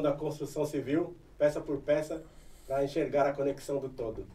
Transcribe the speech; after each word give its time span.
da 0.00 0.12
construção 0.12 0.64
civil, 0.64 1.14
peça 1.38 1.60
por 1.60 1.78
peça, 1.78 2.22
para 2.66 2.84
enxergar 2.84 3.26
a 3.26 3.32
conexão 3.32 3.78
do 3.78 3.88
todo. 3.88 4.26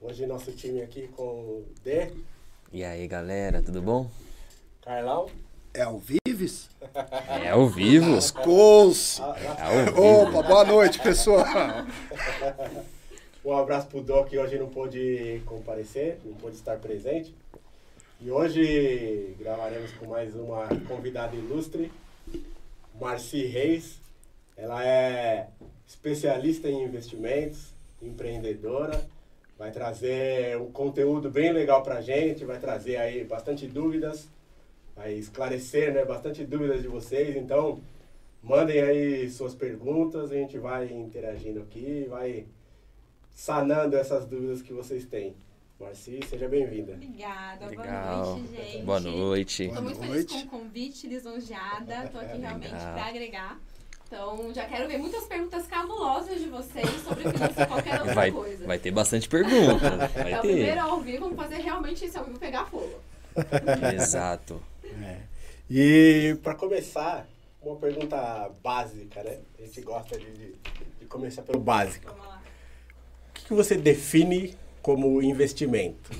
Hoje 0.00 0.26
nosso 0.26 0.50
time 0.52 0.82
aqui 0.82 1.08
com 1.08 1.22
o 1.22 1.66
D. 1.84 2.12
E 2.72 2.82
aí, 2.82 3.06
galera, 3.06 3.62
tudo 3.62 3.80
bom? 3.80 4.10
Carlão. 4.82 5.28
É 5.72 5.82
ao 5.82 5.98
Vives? 5.98 6.68
É 7.42 7.50
ao 7.50 7.68
vivo. 7.68 8.14
Lascou-se. 8.14 9.22
É 9.22 9.62
ao 9.62 9.84
vivo. 9.86 10.02
Opa, 10.02 10.42
boa 10.42 10.64
noite, 10.64 10.98
pessoal. 10.98 11.46
um 13.44 13.56
abraço 13.56 13.86
pro 13.86 14.02
Dó 14.02 14.24
que 14.24 14.38
hoje 14.38 14.58
não 14.58 14.68
pôde 14.68 15.40
comparecer, 15.46 16.18
não 16.24 16.34
pôde 16.34 16.56
estar 16.56 16.76
presente. 16.78 17.34
E 18.20 18.30
hoje 18.30 19.34
gravaremos 19.38 19.92
com 19.92 20.06
mais 20.06 20.34
uma 20.34 20.68
convidada 20.86 21.34
ilustre, 21.36 21.90
Marci 23.00 23.46
Reis. 23.46 24.01
Ela 24.56 24.86
é 24.86 25.48
especialista 25.86 26.68
em 26.68 26.84
investimentos, 26.84 27.74
empreendedora 28.00 29.00
vai 29.62 29.70
trazer 29.70 30.56
um 30.58 30.72
conteúdo 30.72 31.30
bem 31.30 31.52
legal 31.52 31.84
para 31.84 31.98
a 31.98 32.00
gente, 32.00 32.44
vai 32.44 32.58
trazer 32.58 32.96
aí 32.96 33.22
bastante 33.22 33.64
dúvidas, 33.64 34.28
vai 34.96 35.12
esclarecer 35.14 35.94
né, 35.94 36.04
bastante 36.04 36.44
dúvidas 36.44 36.82
de 36.82 36.88
vocês. 36.88 37.36
Então, 37.36 37.80
mandem 38.42 38.80
aí 38.80 39.30
suas 39.30 39.54
perguntas, 39.54 40.32
a 40.32 40.34
gente 40.34 40.58
vai 40.58 40.92
interagindo 40.92 41.60
aqui, 41.60 42.06
vai 42.10 42.44
sanando 43.30 43.96
essas 43.96 44.26
dúvidas 44.26 44.62
que 44.62 44.72
vocês 44.72 45.04
têm. 45.04 45.36
Marci, 45.78 46.18
seja 46.28 46.48
bem-vinda. 46.48 46.94
Obrigada, 46.94 47.66
Legal. 47.66 48.24
boa 48.34 48.36
noite, 48.36 48.56
gente. 48.56 48.84
Boa 48.84 49.00
noite. 49.00 49.64
Estou 49.64 49.82
muito 49.82 50.00
feliz 50.00 50.26
com 50.32 50.38
o 50.38 50.60
convite, 50.60 51.06
lisonjeada. 51.06 52.04
Estou 52.04 52.20
aqui 52.20 52.38
realmente 52.38 52.70
para 52.70 53.06
agregar. 53.06 53.60
Então, 54.12 54.52
já 54.52 54.66
quero 54.66 54.86
ver 54.86 54.98
muitas 54.98 55.24
perguntas 55.24 55.66
cabulosas 55.66 56.38
de 56.38 56.46
vocês 56.46 56.86
sobre 57.02 57.22
finanças 57.22 57.56
e 57.56 57.66
qualquer 57.66 57.98
outra 57.98 58.14
vai, 58.14 58.30
coisa. 58.30 58.66
Vai 58.66 58.78
ter 58.78 58.90
bastante 58.90 59.26
perguntas. 59.26 59.80
Vai 60.12 60.34
é 60.34 60.38
ter. 60.38 60.48
o 60.48 60.52
primeiro 60.52 60.80
ao 60.82 61.00
vivo, 61.00 61.20
vamos 61.20 61.36
fazer 61.36 61.56
realmente 61.62 62.04
esse 62.04 62.18
ao 62.18 62.24
vivo 62.26 62.38
pegar 62.38 62.66
fogo. 62.66 63.00
Exato. 63.94 64.62
É. 65.02 65.20
E 65.70 66.36
para 66.42 66.54
começar, 66.54 67.26
uma 67.62 67.76
pergunta 67.76 68.50
básica, 68.62 69.22
né? 69.22 69.38
A 69.58 69.62
gente 69.62 69.80
gosta 69.80 70.18
de, 70.18 70.30
de, 70.30 70.54
de 71.00 71.06
começar 71.06 71.40
pelo 71.40 71.58
básico. 71.58 72.10
Vamos 72.10 72.26
lá. 72.26 72.42
O 73.30 73.32
que, 73.32 73.46
que 73.46 73.54
você 73.54 73.78
define 73.78 74.54
como 74.82 75.22
investimento? 75.22 76.10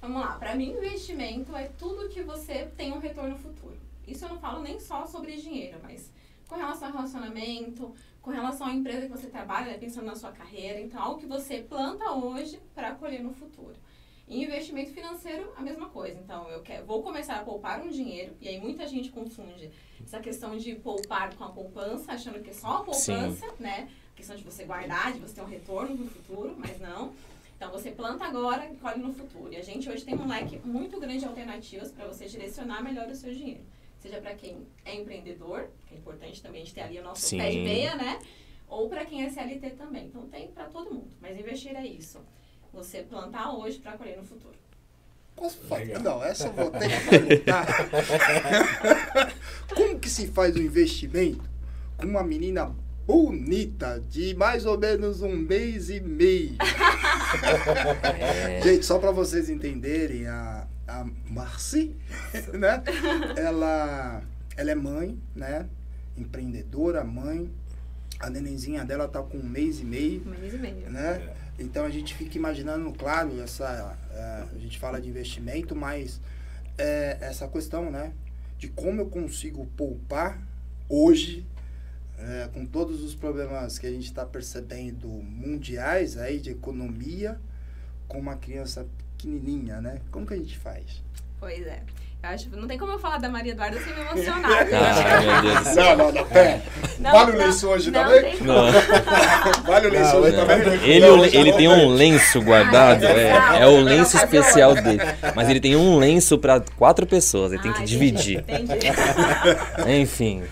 Vamos 0.00 0.20
lá. 0.20 0.32
Para 0.32 0.56
mim, 0.56 0.72
investimento 0.72 1.54
é 1.54 1.70
tudo 1.78 2.08
que 2.08 2.24
você 2.24 2.66
tem 2.76 2.92
um 2.92 2.98
retorno 2.98 3.36
futuro. 3.36 3.76
Isso 4.04 4.24
eu 4.24 4.30
não 4.30 4.40
falo 4.40 4.60
nem 4.60 4.80
só 4.80 5.06
sobre 5.06 5.36
dinheiro, 5.36 5.78
mas 5.80 6.10
com 6.50 6.56
relação 6.56 6.88
ao 6.88 6.94
relacionamento, 6.94 7.94
com 8.20 8.30
relação 8.30 8.66
à 8.66 8.72
empresa 8.72 9.06
que 9.06 9.12
você 9.12 9.28
trabalha, 9.28 9.70
né, 9.70 9.78
pensando 9.78 10.06
na 10.06 10.16
sua 10.16 10.32
carreira. 10.32 10.80
Então, 10.80 11.00
algo 11.00 11.20
que 11.20 11.26
você 11.26 11.62
planta 11.62 12.10
hoje 12.12 12.60
para 12.74 12.92
colher 12.96 13.22
no 13.22 13.32
futuro. 13.32 13.76
E 14.26 14.44
investimento 14.44 14.90
financeiro, 14.90 15.52
a 15.56 15.62
mesma 15.62 15.88
coisa. 15.88 16.18
Então, 16.18 16.48
eu 16.50 16.60
quero, 16.60 16.84
vou 16.84 17.02
começar 17.02 17.36
a 17.36 17.44
poupar 17.44 17.80
um 17.80 17.88
dinheiro, 17.88 18.36
e 18.40 18.48
aí 18.48 18.60
muita 18.60 18.86
gente 18.86 19.10
confunde 19.10 19.70
essa 20.04 20.18
questão 20.18 20.56
de 20.56 20.74
poupar 20.74 21.34
com 21.36 21.44
a 21.44 21.50
poupança, 21.50 22.12
achando 22.12 22.42
que 22.42 22.50
é 22.50 22.52
só 22.52 22.78
a 22.78 22.84
poupança, 22.84 23.46
Sim. 23.46 23.54
né? 23.62 23.88
A 24.12 24.16
questão 24.16 24.36
de 24.36 24.42
você 24.42 24.64
guardar, 24.64 25.12
de 25.12 25.20
você 25.20 25.34
ter 25.34 25.42
um 25.42 25.46
retorno 25.46 25.94
no 25.94 26.06
futuro, 26.10 26.56
mas 26.58 26.80
não. 26.80 27.12
Então, 27.56 27.70
você 27.70 27.92
planta 27.92 28.24
agora 28.24 28.68
e 28.68 28.76
colhe 28.76 29.00
no 29.00 29.12
futuro. 29.12 29.52
E 29.52 29.56
a 29.56 29.62
gente 29.62 29.88
hoje 29.88 30.04
tem 30.04 30.16
um 30.16 30.26
leque 30.26 30.58
muito 30.64 30.98
grande 30.98 31.20
de 31.20 31.26
alternativas 31.26 31.92
para 31.92 32.06
você 32.06 32.26
direcionar 32.26 32.82
melhor 32.82 33.08
o 33.08 33.14
seu 33.14 33.32
dinheiro 33.32 33.62
seja 34.00 34.20
para 34.20 34.34
quem 34.34 34.66
é 34.84 34.94
empreendedor, 34.94 35.68
que 35.86 35.94
é 35.94 35.98
importante 35.98 36.42
também 36.42 36.62
a 36.62 36.64
gente 36.64 36.74
ter 36.74 36.80
ali 36.80 36.98
o 36.98 37.04
nosso 37.04 37.22
Sim. 37.22 37.38
pé 37.38 37.50
de 37.50 37.58
meia, 37.58 37.94
né? 37.94 38.18
Ou 38.66 38.88
para 38.88 39.04
quem 39.04 39.24
é 39.24 39.30
CLT 39.30 39.70
também. 39.70 40.06
Então 40.06 40.26
tem 40.28 40.48
para 40.48 40.64
todo 40.64 40.92
mundo. 40.92 41.10
Mas 41.20 41.38
investir 41.38 41.76
é 41.76 41.86
isso. 41.86 42.20
Você 42.72 43.02
plantar 43.02 43.52
hoje 43.52 43.78
para 43.78 43.92
colher 43.92 44.16
no 44.16 44.24
futuro. 44.24 44.54
Posso 45.34 45.58
fazer? 45.58 45.98
Não, 46.00 46.22
essa 46.22 46.46
eu 46.46 46.52
vou 46.52 46.70
ter 46.70 46.88
que 46.88 47.08
perguntar. 47.08 47.66
Como 49.74 49.98
que 49.98 50.08
se 50.08 50.28
faz 50.28 50.54
o 50.54 50.62
investimento 50.62 51.48
com 51.96 52.06
uma 52.06 52.22
menina 52.22 52.74
bonita 53.06 54.00
de 54.08 54.34
mais 54.34 54.66
ou 54.66 54.78
menos 54.78 55.22
um 55.22 55.34
mês 55.34 55.90
e 55.90 56.00
meio? 56.00 56.56
É. 58.18 58.60
Gente, 58.62 58.86
só 58.86 58.98
para 58.98 59.10
vocês 59.10 59.48
entenderem, 59.48 60.26
a, 60.26 60.66
a 60.90 61.06
Marci, 61.28 61.96
né? 62.58 62.82
Ela, 63.36 64.22
ela 64.56 64.70
é 64.70 64.74
mãe, 64.74 65.18
né? 65.34 65.68
Empreendedora, 66.16 67.04
mãe. 67.04 67.50
A 68.18 68.28
nenenzinha 68.28 68.84
dela 68.84 69.08
tá 69.08 69.22
com 69.22 69.38
um 69.38 69.48
mês 69.48 69.80
e 69.80 69.84
meio. 69.84 70.22
Um 70.26 70.30
mês 70.30 70.52
e 70.52 70.58
meio. 70.58 70.90
Né? 70.90 71.34
É. 71.58 71.62
Então 71.62 71.84
a 71.84 71.90
gente 71.90 72.14
fica 72.14 72.36
imaginando, 72.36 72.92
claro, 72.92 73.40
essa, 73.40 73.96
é, 74.10 74.54
a 74.54 74.58
gente 74.58 74.78
fala 74.78 75.00
de 75.00 75.08
investimento, 75.08 75.76
mas 75.76 76.20
é, 76.76 77.18
essa 77.20 77.46
questão, 77.48 77.90
né? 77.90 78.12
De 78.58 78.68
como 78.68 79.00
eu 79.00 79.06
consigo 79.06 79.66
poupar 79.76 80.42
hoje, 80.88 81.46
é, 82.18 82.48
com 82.52 82.66
todos 82.66 83.02
os 83.02 83.14
problemas 83.14 83.78
que 83.78 83.86
a 83.86 83.90
gente 83.90 84.04
está 84.04 84.26
percebendo 84.26 85.08
mundiais 85.08 86.18
aí 86.18 86.38
de 86.38 86.50
economia, 86.50 87.40
com 88.06 88.18
uma 88.18 88.36
criança 88.36 88.86
pequenininha, 89.20 89.80
né? 89.80 90.00
Como 90.10 90.26
que 90.26 90.34
a 90.34 90.36
gente 90.36 90.58
faz? 90.58 91.02
Pois 91.38 91.66
é. 91.66 91.80
Eu 92.22 92.28
acho, 92.28 92.50
não 92.50 92.68
tem 92.68 92.76
como 92.76 92.92
eu 92.92 92.98
falar 92.98 93.16
da 93.16 93.30
Maria 93.30 93.52
Eduarda 93.52 93.80
sem 93.80 93.94
me 93.94 94.00
emocionar. 94.02 94.44
ah, 94.74 95.42
meu 95.42 95.42
Deus 95.42 95.58
do 95.58 95.64
céu. 95.64 95.96
Não, 95.96 96.06
não, 96.06 96.12
não, 96.12 96.26
pera. 96.26 96.62
Não, 96.98 97.12
vale 97.12 97.32
o 97.32 97.38
lenço 97.38 97.68
hoje 97.68 97.90
não 97.90 98.02
também? 98.04 98.40
Não. 98.42 99.62
vale 99.64 99.86
o 99.86 99.90
lenço 99.90 100.16
hoje 100.16 100.36
também? 100.36 100.58
Ele, 100.84 101.36
ele 101.36 101.52
tem 101.54 101.68
um 101.68 101.88
lenço 101.88 102.42
guardado, 102.42 103.06
é, 103.06 103.62
é 103.62 103.66
o 103.66 103.80
lenço 103.80 104.18
especial 104.18 104.74
dele. 104.74 105.00
Mas 105.34 105.48
ele 105.48 105.60
tem 105.60 105.76
um 105.76 105.98
lenço 105.98 106.36
para 106.36 106.60
quatro 106.76 107.06
pessoas, 107.06 107.52
ele 107.52 107.62
tem 107.62 107.72
que 107.72 107.84
dividir. 107.84 108.40
Entendi. 108.40 108.88
Enfim. 110.02 110.44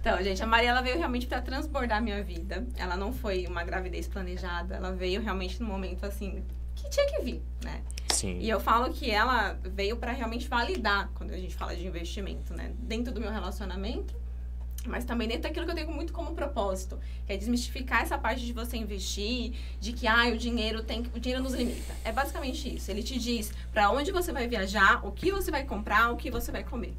Então, 0.00 0.20
gente, 0.24 0.42
a 0.42 0.46
Maria 0.46 0.70
ela 0.70 0.82
veio 0.82 0.98
realmente 0.98 1.26
para 1.26 1.40
transbordar 1.40 1.98
a 1.98 2.00
minha 2.00 2.22
vida. 2.22 2.66
Ela 2.76 2.96
não 2.96 3.12
foi 3.12 3.46
uma 3.46 3.62
gravidez 3.62 4.08
planejada, 4.08 4.74
ela 4.74 4.90
veio 4.90 5.22
realmente 5.22 5.62
num 5.62 5.68
momento 5.68 6.04
assim 6.04 6.42
que 6.74 6.88
tinha 6.90 7.06
que 7.06 7.22
vir, 7.22 7.42
né? 7.62 7.82
Sim. 8.08 8.38
E 8.38 8.48
eu 8.48 8.60
falo 8.60 8.92
que 8.92 9.10
ela 9.10 9.58
veio 9.62 9.96
para 9.96 10.12
realmente 10.12 10.48
validar 10.48 11.10
quando 11.14 11.32
a 11.32 11.38
gente 11.38 11.54
fala 11.54 11.74
de 11.74 11.86
investimento, 11.86 12.54
né? 12.54 12.72
Dentro 12.78 13.12
do 13.12 13.20
meu 13.20 13.30
relacionamento, 13.30 14.14
mas 14.86 15.04
também 15.04 15.26
dentro 15.26 15.44
daquilo 15.44 15.64
que 15.64 15.72
eu 15.72 15.76
tenho 15.76 15.90
muito 15.90 16.12
como 16.12 16.34
propósito, 16.34 16.98
que 17.26 17.32
é 17.32 17.36
desmistificar 17.36 18.02
essa 18.02 18.18
parte 18.18 18.44
de 18.44 18.52
você 18.52 18.76
investir, 18.76 19.54
de 19.80 19.92
que 19.92 20.06
ah, 20.06 20.28
o 20.28 20.36
dinheiro 20.36 20.82
tem, 20.82 21.00
o 21.14 21.20
dinheiro 21.20 21.42
nos 21.42 21.54
limita. 21.54 21.94
É 22.04 22.12
basicamente 22.12 22.74
isso. 22.74 22.90
Ele 22.90 23.02
te 23.02 23.18
diz 23.18 23.52
para 23.72 23.90
onde 23.90 24.12
você 24.12 24.32
vai 24.32 24.46
viajar, 24.46 25.04
o 25.06 25.10
que 25.10 25.30
você 25.30 25.50
vai 25.50 25.64
comprar, 25.64 26.10
o 26.12 26.16
que 26.16 26.30
você 26.30 26.52
vai 26.52 26.62
comer. 26.62 26.94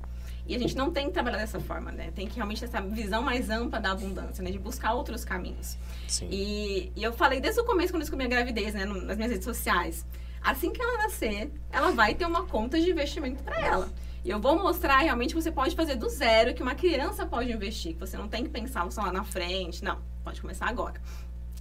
E 0.48 0.56
a 0.56 0.60
gente 0.60 0.76
não 0.76 0.92
tem 0.92 1.08
que 1.08 1.14
trabalhar 1.14 1.38
dessa 1.38 1.60
forma, 1.60 1.92
né? 1.92 2.12
Tem 2.14 2.28
que 2.28 2.36
realmente 2.36 2.60
ter 2.60 2.66
essa 2.66 2.82
visão 2.82 3.24
mais 3.24 3.50
ampla 3.50 3.80
da 3.80 3.92
abundância, 3.92 4.44
né? 4.44 4.52
De 4.52 4.60
buscar 4.60 4.94
outros 4.94 5.26
caminhos. 5.26 5.76
Sim. 6.08 6.28
E, 6.30 6.92
e 6.96 7.04
eu 7.04 7.12
falei 7.12 7.40
desde 7.40 7.60
o 7.62 7.66
começo, 7.66 7.92
quando 7.92 8.02
eu 8.02 8.06
descobri 8.06 8.26
a 8.26 8.30
gravidez, 8.30 8.74
né? 8.74 8.86
nas 8.86 9.18
minhas 9.18 9.32
redes 9.32 9.46
sociais. 9.46 10.06
Assim 10.44 10.72
que 10.72 10.80
ela 10.80 10.98
nascer, 11.00 11.52
ela 11.72 11.92
vai 11.92 12.14
ter 12.14 12.26
uma 12.26 12.46
conta 12.46 12.80
de 12.80 12.92
investimento 12.92 13.42
para 13.42 13.60
ela. 13.60 13.90
E 14.24 14.30
eu 14.30 14.40
vou 14.40 14.58
mostrar 14.58 15.00
realmente 15.00 15.34
que 15.34 15.42
você 15.42 15.52
pode 15.52 15.76
fazer 15.76 15.96
do 15.96 16.08
zero, 16.10 16.54
que 16.54 16.62
uma 16.62 16.76
criança 16.76 17.26
pode 17.26 17.52
investir, 17.52 17.94
que 17.94 18.00
você 18.00 18.16
não 18.16 18.28
tem 18.28 18.44
que 18.44 18.50
pensar 18.50 18.90
só 18.92 19.02
lá 19.02 19.12
na 19.12 19.24
frente. 19.24 19.84
Não, 19.84 20.00
pode 20.24 20.42
começar 20.42 20.68
agora. 20.68 21.02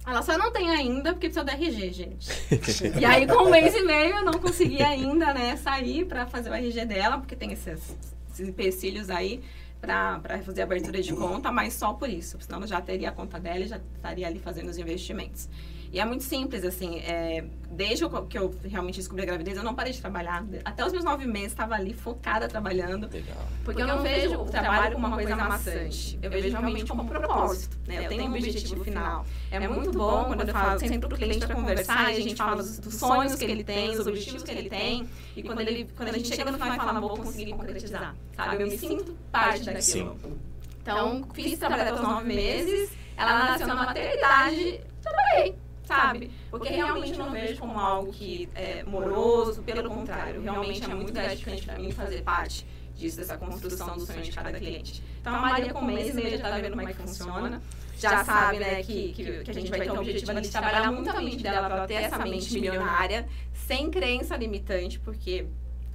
Ela 0.05 0.21
só 0.21 0.37
não 0.37 0.51
tem 0.51 0.69
ainda 0.69 1.13
porque 1.13 1.29
precisa 1.29 1.43
do 1.43 1.49
RG, 1.49 1.91
gente. 1.91 2.29
e 2.99 3.03
aí, 3.03 3.25
com 3.25 3.45
um 3.45 3.49
mês 3.49 3.73
e 3.73 3.81
meio, 3.81 4.17
eu 4.17 4.23
não 4.23 4.33
consegui 4.33 4.83
ainda, 4.83 5.33
né, 5.33 5.55
sair 5.57 6.05
para 6.05 6.27
fazer 6.27 6.51
o 6.51 6.53
RG 6.53 6.85
dela, 6.85 7.17
porque 7.17 7.35
tem 7.35 7.51
esses 7.51 7.97
esses 8.35 8.49
empecilhos 8.49 9.09
aí 9.09 9.41
para 9.79 10.41
fazer 10.43 10.63
abertura 10.63 11.01
de 11.01 11.13
conta, 11.13 11.51
mas 11.51 11.73
só 11.73 11.93
por 11.93 12.09
isso, 12.09 12.37
senão 12.39 12.65
já 12.65 12.81
teria 12.81 13.09
a 13.09 13.11
conta 13.11 13.39
dela 13.39 13.59
e 13.59 13.67
já 13.67 13.79
estaria 13.95 14.27
ali 14.27 14.39
fazendo 14.39 14.69
os 14.69 14.77
investimentos. 14.77 15.47
E 15.91 15.99
é 15.99 16.05
muito 16.05 16.23
simples, 16.23 16.63
assim, 16.63 16.99
é, 16.99 17.45
desde 17.71 18.07
que 18.29 18.37
eu 18.37 18.55
realmente 18.63 18.95
descobri 18.95 19.23
a 19.23 19.25
gravidez, 19.25 19.57
eu 19.57 19.63
não 19.63 19.73
parei 19.73 19.93
de 19.93 20.01
trabalhar. 20.01 20.45
Até 20.63 20.85
os 20.85 20.91
meus 20.91 21.03
nove 21.03 21.25
meses, 21.25 21.51
estava 21.51 21.75
ali 21.75 21.93
focada 21.93 22.47
trabalhando. 22.47 23.09
Legal. 23.11 23.37
Porque, 23.63 23.63
porque 23.63 23.81
eu 23.81 23.87
não 23.87 24.01
vejo 24.01 24.41
o 24.41 24.45
trabalho 24.45 24.95
como 24.95 25.07
uma 25.07 25.15
coisa 25.15 25.35
maçante. 25.35 26.19
Eu 26.21 26.29
vejo 26.29 26.49
realmente 26.49 26.85
como 26.85 27.03
um 27.03 27.07
propósito. 27.07 27.77
Né? 27.87 28.05
Eu 28.05 28.09
tenho 28.09 28.23
um 28.23 28.35
objetivo 28.35 28.83
final. 28.83 29.25
É 29.51 29.67
muito 29.67 29.91
bom 29.91 30.25
quando 30.25 30.41
eu 30.41 30.53
falo 30.53 30.79
sempre 30.79 30.99
para 30.99 31.13
o 31.13 31.17
cliente 31.17 31.45
para 31.45 31.55
conversar 31.55 32.13
e 32.13 32.17
a 32.17 32.21
gente 32.21 32.35
fala 32.35 32.55
dos, 32.57 32.79
dos 32.79 32.95
sonhos 32.95 33.35
que 33.35 33.45
ele 33.45 33.63
tem, 33.63 33.91
os 33.91 34.07
objetivos 34.07 34.43
que 34.43 34.51
ele 34.51 34.69
tem. 34.69 35.07
E 35.35 35.43
quando, 35.43 35.61
ele, 35.61 35.89
quando 35.95 36.09
a 36.09 36.13
gente 36.13 36.27
chega 36.27 36.51
no 36.51 36.57
final 36.57 36.75
e 36.75 36.77
fala, 36.77 36.99
vou 36.99 37.17
conseguir 37.17 37.51
concretizar. 37.51 38.15
Sabe? 38.35 38.63
Eu 38.63 38.67
me 38.67 38.77
sinto 38.77 39.15
parte 39.31 39.65
daquilo. 39.65 39.81
Sim. 39.81 40.37
Então, 40.81 41.27
fiz 41.33 41.57
trabalhar 41.57 41.83
até 41.83 41.93
os 41.93 42.01
nove 42.01 42.25
meses. 42.25 42.91
Ela 43.17 43.45
nasceu 43.45 43.67
na 43.67 43.75
maternidade, 43.75 44.81
trabalhei 45.01 45.55
sabe? 45.85 46.31
Porque 46.49 46.69
realmente 46.73 47.17
não 47.17 47.31
vejo 47.31 47.59
como 47.59 47.79
algo 47.79 48.11
que 48.11 48.49
é 48.55 48.83
moroso, 48.83 49.61
pelo 49.63 49.89
contrário, 49.89 50.41
realmente 50.41 50.89
é 50.89 50.93
muito 50.93 51.13
gratificante 51.13 51.63
para 51.63 51.77
mim 51.77 51.91
fazer 51.91 52.21
parte 52.23 52.65
disso, 52.95 53.17
dessa 53.17 53.37
construção 53.37 53.95
do 53.95 54.05
sonho 54.05 54.21
de 54.21 54.31
cada 54.31 54.51
cliente. 54.53 55.03
Então, 55.21 55.35
a 55.35 55.39
Maria, 55.39 55.73
com 55.73 55.79
um 55.79 55.85
mês 55.85 56.09
e 56.09 56.13
meio, 56.13 56.29
já 56.29 56.35
está 56.35 56.51
vendo 56.51 56.69
como 56.69 56.81
é 56.81 56.93
que 56.93 56.99
funciona. 56.99 57.61
Já 57.97 58.25
sabe, 58.25 58.59
né, 58.59 58.83
que, 58.83 59.13
que, 59.13 59.43
que 59.43 59.51
a 59.51 59.53
gente 59.53 59.69
vai 59.69 59.79
ter 59.79 59.89
o 59.89 59.99
objetivo 59.99 60.41
de 60.41 60.49
trabalhar 60.49 60.91
muito 60.91 61.09
a 61.09 61.21
mente 61.21 61.41
dela 61.41 61.69
para 61.69 61.87
ter 61.87 61.93
essa 61.95 62.25
mente 62.25 62.53
milionária, 62.53 63.25
sem 63.53 63.89
crença 63.89 64.35
limitante, 64.35 64.99
porque 64.99 65.45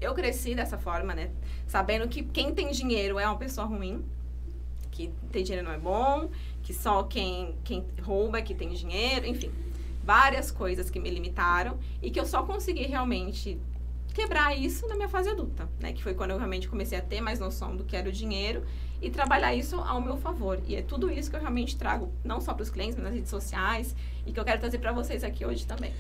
eu 0.01 0.15
cresci 0.15 0.55
dessa 0.55 0.79
forma, 0.79 1.15
né? 1.15 1.31
Sabendo 1.67 2.09
que 2.09 2.23
quem 2.23 2.55
tem 2.55 2.71
dinheiro 2.71 3.19
é 3.19 3.27
uma 3.27 3.37
pessoa 3.37 3.67
ruim, 3.67 4.03
que 4.91 5.13
ter 5.31 5.43
dinheiro 5.43 5.67
não 5.67 5.75
é 5.75 5.79
bom, 5.79 6.31
que 6.63 6.73
só 6.73 7.03
quem, 7.03 7.55
quem 7.65 7.85
rouba 8.03 8.39
é 8.39 8.43
que 8.43 8.55
tem 8.55 8.71
dinheiro, 8.71 9.27
enfim. 9.27 9.51
Várias 10.03 10.51
coisas 10.51 10.91
que 10.91 10.99
me 10.99 11.11
limitaram 11.11 11.79
e 12.03 12.11
que 12.11 12.19
eu 12.19 12.27
só 12.27 12.43
consegui 12.43 12.85
realmente 12.85 13.61
quebrar 14.15 14.57
isso 14.57 14.87
na 14.89 14.97
minha 14.97 15.09
fase 15.09 15.29
adulta, 15.29 15.69
né? 15.79 15.93
Que 15.93 16.03
foi 16.03 16.15
quando 16.15 16.31
eu 16.31 16.37
realmente 16.37 16.69
comecei 16.69 16.99
a 16.99 17.03
ter 17.03 17.21
mais 17.21 17.39
noção 17.39 17.77
do 17.77 17.85
que 17.85 17.97
era 17.97 18.09
o 18.09 18.13
dinheiro 18.13 18.65
e 19.01 19.11
trabalhar 19.11 19.55
isso 19.55 19.77
ao 19.77 20.01
meu 20.01 20.17
favor. 20.17 20.61
E 20.67 20.77
é 20.77 20.83
tudo 20.83 21.11
isso 21.11 21.31
que 21.31 21.37
eu 21.37 21.41
realmente 21.41 21.77
trago, 21.77 22.13
não 22.25 22.41
só 22.41 22.53
para 22.53 22.63
os 22.63 22.71
clientes, 22.71 22.97
mas 22.97 23.05
nas 23.05 23.15
redes 23.15 23.31
sociais 23.31 23.95
e 24.27 24.33
que 24.33 24.41
eu 24.41 24.45
quero 24.45 24.61
trazer 24.61 24.79
para 24.79 24.93
vocês 24.93 25.25
aqui 25.25 25.45
hoje 25.45 25.67
também. 25.67 25.93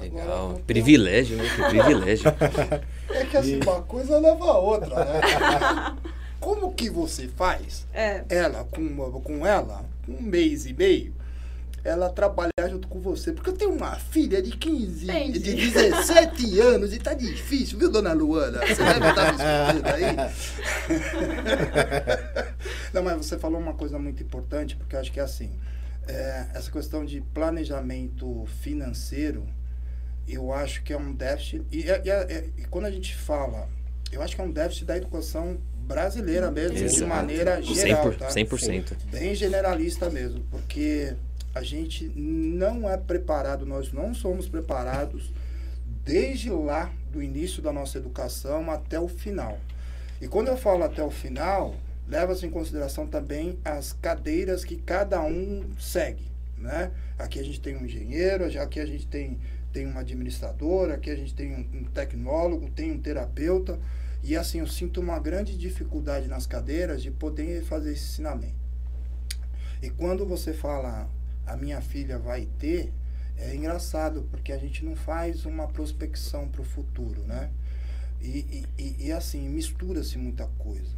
Legal. 0.00 0.50
Agora, 0.50 0.60
privilégio, 0.60 1.36
né? 1.36 1.44
Que 1.48 1.62
privilégio. 1.64 2.28
é 3.10 3.24
que 3.24 3.36
assim, 3.36 3.60
uma 3.62 3.82
coisa 3.82 4.18
leva 4.18 4.44
a 4.44 4.58
outra, 4.58 5.04
né? 5.04 5.96
Como 6.38 6.72
que 6.72 6.88
você 6.88 7.26
faz? 7.26 7.86
É. 7.92 8.24
Ela, 8.28 8.64
com, 8.64 9.20
com 9.20 9.46
ela, 9.46 9.84
um 10.06 10.22
mês 10.22 10.66
e 10.66 10.72
meio, 10.72 11.12
ela 11.88 12.10
trabalhar 12.10 12.68
junto 12.68 12.86
com 12.88 13.00
você. 13.00 13.32
Porque 13.32 13.50
eu 13.50 13.56
tenho 13.56 13.72
uma 13.72 13.96
filha 13.96 14.42
de 14.42 14.50
15, 14.50 15.04
Entendi. 15.04 15.38
de 15.38 15.54
17 15.54 16.60
anos 16.60 16.92
e 16.94 16.98
tá 16.98 17.14
difícil, 17.14 17.78
viu, 17.78 17.90
dona 17.90 18.12
Luana? 18.12 18.60
Você 18.60 18.84
deve 18.84 19.08
estar 19.08 19.32
me 19.34 19.42
aí. 19.90 20.16
Não, 22.92 23.02
mas 23.02 23.16
você 23.16 23.38
falou 23.38 23.60
uma 23.60 23.74
coisa 23.74 23.98
muito 23.98 24.22
importante, 24.22 24.76
porque 24.76 24.94
eu 24.94 25.00
acho 25.00 25.10
que 25.10 25.20
é 25.20 25.22
assim, 25.22 25.50
é, 26.06 26.46
essa 26.54 26.70
questão 26.70 27.04
de 27.04 27.20
planejamento 27.20 28.44
financeiro, 28.60 29.46
eu 30.26 30.52
acho 30.52 30.82
que 30.82 30.92
é 30.92 30.98
um 30.98 31.12
déficit. 31.12 31.64
E, 31.72 31.82
e, 31.82 31.90
e, 31.90 32.62
e 32.62 32.64
quando 32.66 32.84
a 32.84 32.90
gente 32.90 33.14
fala, 33.14 33.68
eu 34.12 34.22
acho 34.22 34.34
que 34.34 34.40
é 34.40 34.44
um 34.44 34.50
déficit 34.50 34.84
da 34.84 34.96
educação 34.96 35.58
brasileira 35.88 36.50
mesmo, 36.50 36.76
Exato. 36.76 37.00
de 37.00 37.06
maneira 37.06 37.62
geral. 37.62 38.12
100%, 38.12 38.18
tá? 38.18 38.28
100%. 38.28 38.92
Bem 39.10 39.34
generalista 39.34 40.10
mesmo, 40.10 40.44
porque 40.50 41.14
a 41.54 41.62
gente 41.62 42.12
não 42.14 42.88
é 42.88 42.96
preparado, 42.96 43.64
nós 43.64 43.92
não 43.92 44.14
somos 44.14 44.48
preparados 44.48 45.32
desde 46.04 46.50
lá 46.50 46.92
do 47.10 47.22
início 47.22 47.62
da 47.62 47.72
nossa 47.72 47.98
educação 47.98 48.70
até 48.70 49.00
o 49.00 49.08
final. 49.08 49.58
E 50.20 50.28
quando 50.28 50.48
eu 50.48 50.56
falo 50.56 50.84
até 50.84 51.02
o 51.02 51.10
final, 51.10 51.74
leva-se 52.06 52.44
em 52.46 52.50
consideração 52.50 53.06
também 53.06 53.58
as 53.64 53.92
cadeiras 53.92 54.64
que 54.64 54.76
cada 54.76 55.22
um 55.22 55.64
segue, 55.78 56.26
né? 56.56 56.90
Aqui 57.18 57.38
a 57.38 57.42
gente 57.42 57.60
tem 57.60 57.76
um 57.76 57.84
engenheiro, 57.84 58.44
aqui 58.60 58.80
a 58.80 58.86
gente 58.86 59.06
tem, 59.06 59.38
tem 59.72 59.86
uma 59.86 60.00
administradora, 60.00 60.94
aqui 60.94 61.10
a 61.10 61.16
gente 61.16 61.34
tem 61.34 61.52
um, 61.54 61.78
um 61.80 61.84
tecnólogo, 61.84 62.70
tem 62.70 62.92
um 62.92 62.98
terapeuta. 62.98 63.78
E 64.22 64.36
assim, 64.36 64.58
eu 64.58 64.66
sinto 64.66 65.00
uma 65.00 65.18
grande 65.18 65.56
dificuldade 65.56 66.28
nas 66.28 66.46
cadeiras 66.46 67.02
de 67.02 67.10
poder 67.10 67.62
fazer 67.64 67.92
esse 67.92 68.04
ensinamento. 68.04 68.58
E 69.80 69.90
quando 69.90 70.26
você 70.26 70.52
fala 70.52 71.08
a 71.46 71.56
minha 71.56 71.80
filha 71.80 72.18
vai 72.18 72.46
ter, 72.58 72.92
é 73.36 73.54
engraçado, 73.54 74.28
porque 74.30 74.52
a 74.52 74.58
gente 74.58 74.84
não 74.84 74.94
faz 74.94 75.46
uma 75.46 75.66
prospecção 75.68 76.48
para 76.48 76.60
o 76.60 76.64
futuro, 76.64 77.22
né? 77.22 77.50
E, 78.20 78.66
e, 78.76 79.06
e 79.06 79.12
assim, 79.12 79.48
mistura-se 79.48 80.18
muita 80.18 80.46
coisa. 80.58 80.96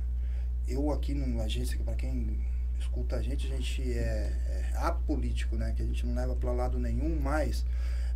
Eu 0.67 0.91
aqui 0.91 1.15
numa 1.15 1.45
agência, 1.45 1.79
para 1.85 1.95
quem 1.95 2.41
escuta 2.79 3.17
a 3.17 3.23
gente, 3.23 3.47
a 3.47 3.57
gente 3.57 3.93
é, 3.93 4.33
é 4.49 4.73
apolítico, 4.77 5.57
né? 5.57 5.73
Que 5.77 5.83
a 5.83 5.87
gente 5.87 6.07
não 6.07 6.15
leva 6.15 6.35
para 6.35 6.51
lado 6.53 6.79
nenhum, 6.79 7.21
mas 7.21 7.65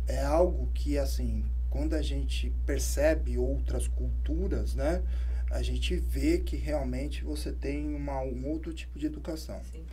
é 0.07 0.23
algo 0.23 0.69
que, 0.73 0.97
assim, 0.97 1.45
quando 1.75 1.93
a 1.93 2.01
gente 2.01 2.53
percebe 2.65 3.37
outras 3.37 3.87
culturas, 3.87 4.75
né? 4.75 5.03
A 5.51 5.61
gente 5.61 5.95
vê 5.95 6.39
que 6.39 6.55
realmente 6.55 7.23
você 7.23 7.51
tem 7.51 7.93
uma, 7.93 8.21
um 8.21 8.47
outro 8.47 8.73
tipo 8.73 8.97
de 8.97 9.05
educação. 9.05 9.59
Sim 9.71 9.83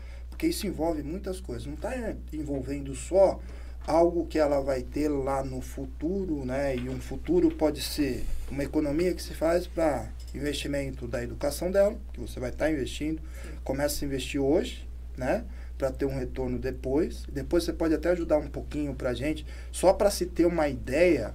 porque 0.42 0.48
isso 0.48 0.66
envolve 0.66 1.04
muitas 1.04 1.40
coisas. 1.40 1.66
Não 1.66 1.74
está 1.74 1.92
envolvendo 2.32 2.96
só 2.96 3.38
algo 3.86 4.26
que 4.26 4.40
ela 4.40 4.60
vai 4.60 4.82
ter 4.82 5.08
lá 5.08 5.44
no 5.44 5.60
futuro, 5.60 6.44
né? 6.44 6.74
E 6.74 6.88
um 6.88 6.98
futuro 6.98 7.48
pode 7.48 7.80
ser 7.80 8.24
uma 8.50 8.64
economia 8.64 9.14
que 9.14 9.22
se 9.22 9.34
faz 9.34 9.68
para 9.68 10.08
investimento 10.34 11.06
da 11.06 11.22
educação 11.22 11.70
dela, 11.70 11.96
que 12.12 12.20
você 12.20 12.40
vai 12.40 12.50
estar 12.50 12.64
tá 12.64 12.72
investindo, 12.72 13.22
começa 13.62 14.04
a 14.04 14.06
investir 14.06 14.40
hoje, 14.40 14.88
né? 15.16 15.44
Para 15.78 15.92
ter 15.92 16.06
um 16.06 16.18
retorno 16.18 16.58
depois. 16.58 17.24
Depois 17.30 17.62
você 17.62 17.72
pode 17.72 17.94
até 17.94 18.10
ajudar 18.10 18.38
um 18.38 18.48
pouquinho 18.48 18.96
para 18.96 19.10
a 19.10 19.14
gente, 19.14 19.46
só 19.70 19.92
para 19.92 20.10
se 20.10 20.26
ter 20.26 20.46
uma 20.46 20.66
ideia 20.66 21.32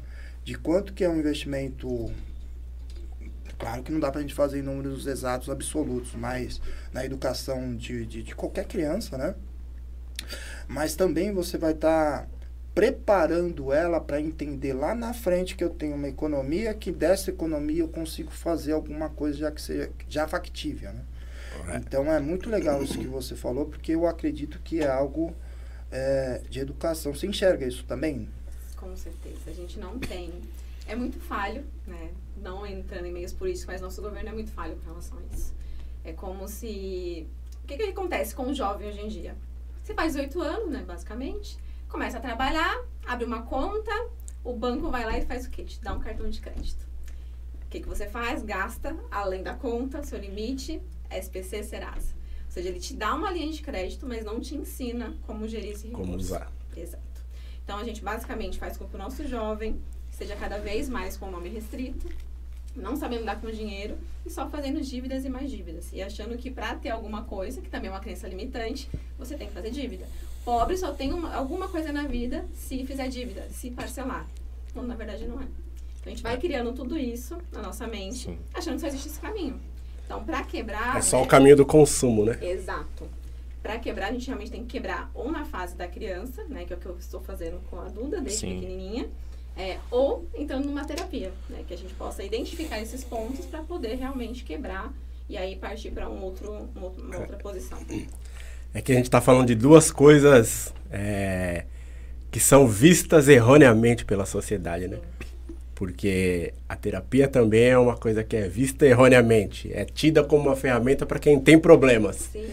de 0.48 0.56
quanto 0.58 0.94
que 0.94 1.04
é 1.04 1.10
um 1.10 1.20
investimento 1.20 2.10
Claro 3.60 3.84
que 3.84 3.92
não 3.92 4.00
dá 4.00 4.10
para 4.10 4.20
a 4.20 4.22
gente 4.22 4.36
fazer 4.36 4.60
em 4.60 4.62
números 4.62 5.08
exatos, 5.08 5.50
absolutos, 5.50 6.14
mas 6.16 6.62
na 6.94 7.04
educação 7.04 7.76
de, 7.76 8.06
de, 8.06 8.24
de 8.24 8.36
qualquer 8.36 8.66
criança, 8.66 9.18
né? 9.18 9.36
Mas 10.68 10.96
também 10.96 11.34
você 11.34 11.58
vai 11.58 11.74
estar 11.74 12.22
tá 12.22 12.28
preparando 12.74 13.74
ela 13.74 14.00
para 14.00 14.22
entender 14.22 14.74
lá 14.74 14.94
na 14.96 15.12
frente 15.12 15.56
que 15.56 15.64
eu 15.64 15.72
tenho 15.72 15.96
uma 15.96 16.08
economia, 16.08 16.74
que 16.74 16.92
dessa 16.92 17.32
economia 17.32 17.82
eu 17.82 17.90
consigo 17.90 18.32
fazer 18.32 18.72
alguma 18.72 19.10
coisa 19.10 19.40
já 19.40 19.52
que 19.52 19.62
seja 19.62 19.92
já 20.08 20.28
factível, 20.28 20.94
né? 20.94 21.04
Então 21.76 22.10
é 22.14 22.20
muito 22.20 22.50
legal 22.50 22.82
isso 22.82 22.98
que 22.98 23.08
você 23.08 23.36
falou, 23.36 23.66
porque 23.66 23.96
eu 23.96 24.08
acredito 24.08 24.62
que 24.64 24.80
é 24.80 24.88
algo 24.88 25.36
é, 25.92 26.42
de 26.48 26.60
educação. 26.60 27.14
Você 27.14 27.28
enxerga 27.28 27.66
isso 27.68 27.84
também? 27.86 28.30
Com 28.78 28.96
certeza. 28.96 29.50
A 29.50 29.54
gente 29.54 29.78
não 29.78 30.00
tem. 30.00 30.32
É 30.88 30.96
muito 30.96 31.20
falho, 31.20 31.66
né? 31.86 32.14
não 32.42 32.66
entrando 32.66 33.06
em 33.06 33.12
meios 33.12 33.34
políticos, 33.34 33.66
mas 33.66 33.82
nosso 33.82 34.02
governo 34.02 34.30
é 34.30 34.32
muito 34.32 34.52
falho 34.52 34.76
com 34.78 34.86
relação 34.86 35.18
a 35.18 35.36
isso. 35.36 35.54
É 36.04 36.14
como 36.14 36.48
se. 36.48 37.28
O 37.64 37.68
que, 37.68 37.76
que 37.78 37.84
acontece 37.84 38.34
com 38.34 38.48
o 38.48 38.54
jovem 38.54 38.88
hoje 38.88 39.02
em 39.02 39.08
dia? 39.08 39.36
Você 39.84 39.94
faz 39.94 40.16
oito 40.16 40.42
anos, 40.42 40.70
né, 40.70 40.84
basicamente, 40.86 41.58
começa 41.90 42.18
a 42.18 42.22
trabalhar, 42.22 42.82
abre 43.06 43.26
uma 43.26 43.44
conta, 43.44 43.92
o 44.44 44.54
banco 44.54 44.90
vai 44.90 45.06
lá 45.06 45.18
e 45.18 45.26
faz 45.26 45.46
o 45.46 45.50
quê? 45.50 45.64
Te 45.64 45.82
dá 45.82 45.94
um 45.94 46.00
cartão 46.00 46.30
de 46.30 46.40
crédito. 46.40 46.86
O 47.66 47.70
que, 47.70 47.82
que 47.82 47.88
você 47.88 48.08
faz? 48.08 48.44
Gasta, 48.44 48.96
além 49.12 49.44
da 49.44 49.54
conta, 49.54 50.04
seu 50.04 50.18
limite, 50.18 50.82
SPC, 51.10 51.64
Serasa. 51.64 52.16
Ou 52.46 52.52
seja, 52.52 52.70
ele 52.70 52.80
te 52.80 52.94
dá 52.94 53.14
uma 53.14 53.32
linha 53.32 53.52
de 53.52 53.62
crédito, 53.62 54.06
mas 54.08 54.24
não 54.24 54.40
te 54.40 54.56
ensina 54.56 55.16
como 55.26 55.48
gerir 55.48 55.72
esse 55.72 55.88
recurso. 55.88 56.06
Como 56.06 56.18
usar. 56.18 56.52
Exato. 56.76 57.04
Então, 57.68 57.80
a 57.80 57.84
gente 57.84 58.02
basicamente 58.02 58.58
faz 58.58 58.78
com 58.78 58.88
que 58.88 58.96
o 58.96 58.98
nosso 58.98 59.28
jovem 59.28 59.78
seja 60.10 60.38
cada 60.38 60.58
vez 60.58 60.88
mais 60.88 61.18
com 61.18 61.26
o 61.26 61.32
nome 61.32 61.50
restrito, 61.50 62.08
não 62.74 62.96
sabendo 62.96 63.20
lidar 63.20 63.42
com 63.42 63.52
dinheiro 63.52 63.98
e 64.26 64.30
só 64.30 64.48
fazendo 64.48 64.80
dívidas 64.80 65.26
e 65.26 65.30
mais 65.30 65.52
dívidas. 65.52 65.92
E 65.92 66.02
achando 66.02 66.38
que 66.38 66.50
para 66.50 66.76
ter 66.76 66.92
alguma 66.92 67.24
coisa, 67.24 67.60
que 67.60 67.70
também 67.70 67.90
é 67.90 67.92
uma 67.92 68.00
crença 68.00 68.26
limitante, 68.26 68.90
você 69.20 69.36
tem 69.36 69.50
que 69.50 69.54
fazer 69.54 69.70
dívida. 69.70 70.08
Pobre 70.46 70.78
só 70.78 70.94
tem 70.94 71.12
uma, 71.12 71.36
alguma 71.36 71.68
coisa 71.68 71.92
na 71.92 72.04
vida 72.04 72.46
se 72.54 72.86
fizer 72.86 73.10
dívida, 73.10 73.50
se 73.52 73.70
parcelar. 73.70 74.26
Quando 74.72 74.88
na 74.88 74.96
verdade 74.96 75.28
não 75.28 75.42
é. 75.42 75.44
Então 75.44 76.06
a 76.06 76.10
gente 76.10 76.24
vai 76.24 76.38
criando 76.38 76.72
tudo 76.72 76.98
isso 76.98 77.38
na 77.52 77.62
nossa 77.62 77.86
mente, 77.86 78.28
Sim. 78.28 78.40
achando 78.54 78.76
que 78.76 78.80
só 78.80 78.88
existe 78.88 79.10
esse 79.10 79.20
caminho. 79.20 79.60
Então, 80.06 80.24
para 80.24 80.42
quebrar. 80.46 80.96
É 80.96 81.02
só 81.02 81.18
né? 81.18 81.24
o 81.24 81.28
caminho 81.28 81.58
do 81.58 81.66
consumo, 81.66 82.24
né? 82.24 82.40
Exato. 82.42 83.10
Para 83.62 83.80
quebrar, 83.80 84.10
a 84.10 84.12
gente 84.12 84.28
realmente 84.28 84.52
tem 84.52 84.62
que 84.62 84.68
quebrar 84.68 85.12
ou 85.14 85.32
na 85.32 85.44
fase 85.44 85.76
da 85.76 85.88
criança, 85.88 86.44
né? 86.46 86.66
Que 86.66 86.74
é 86.74 86.76
o 86.76 86.80
que 86.80 86.86
eu 86.86 86.98
estou 86.98 87.22
fazendo 87.22 87.60
com 87.70 87.80
a 87.80 87.86
Duda 87.86 88.22
desde 88.22 88.42
Sim. 88.42 88.56
pequenininha 88.56 89.10
é, 89.58 89.78
ou 89.90 90.28
entrando 90.36 90.66
numa 90.66 90.86
terapia, 90.86 91.32
né? 91.50 91.64
Que 91.68 91.74
a 91.74 91.78
gente 91.78 91.94
possa 91.96 92.24
identificar 92.24 92.80
esses 92.80 93.04
pontos 93.04 93.46
para 93.46 93.62
poder 93.64 93.96
realmente 93.96 94.44
quebrar 94.44 94.94
e 95.28 95.36
aí 95.36 95.56
partir 95.56 95.92
para 95.92 96.10
um 96.10 96.22
outro, 96.22 96.52
um 96.76 96.82
outro, 96.82 97.04
uma 97.04 97.18
outra 97.18 97.38
posição. 97.38 97.80
É 98.74 98.82
que 98.82 98.92
a 98.92 98.96
gente 98.96 99.06
está 99.06 99.20
falando 99.20 99.48
de 99.48 99.56
duas 99.56 99.92
coisas 99.92 100.74
é, 100.92 101.66
que 102.32 102.40
são 102.40 102.68
vistas 102.68 103.28
erroneamente 103.28 104.06
pela 104.06 104.26
sociedade, 104.26 104.88
né? 104.88 105.00
Porque 105.74 106.54
a 106.68 106.76
terapia 106.76 107.28
também 107.28 107.66
é 107.66 107.78
uma 107.78 107.96
coisa 107.96 108.24
que 108.24 108.36
é 108.36 108.48
vista 108.48 108.86
erroneamente, 108.86 109.72
é 109.74 109.86
tida 109.86 110.24
como 110.24 110.44
uma 110.44 110.56
ferramenta 110.56 111.06
para 111.06 111.20
quem 111.20 111.40
tem 111.40 111.60
problemas. 111.60 112.30
Sim. 112.32 112.48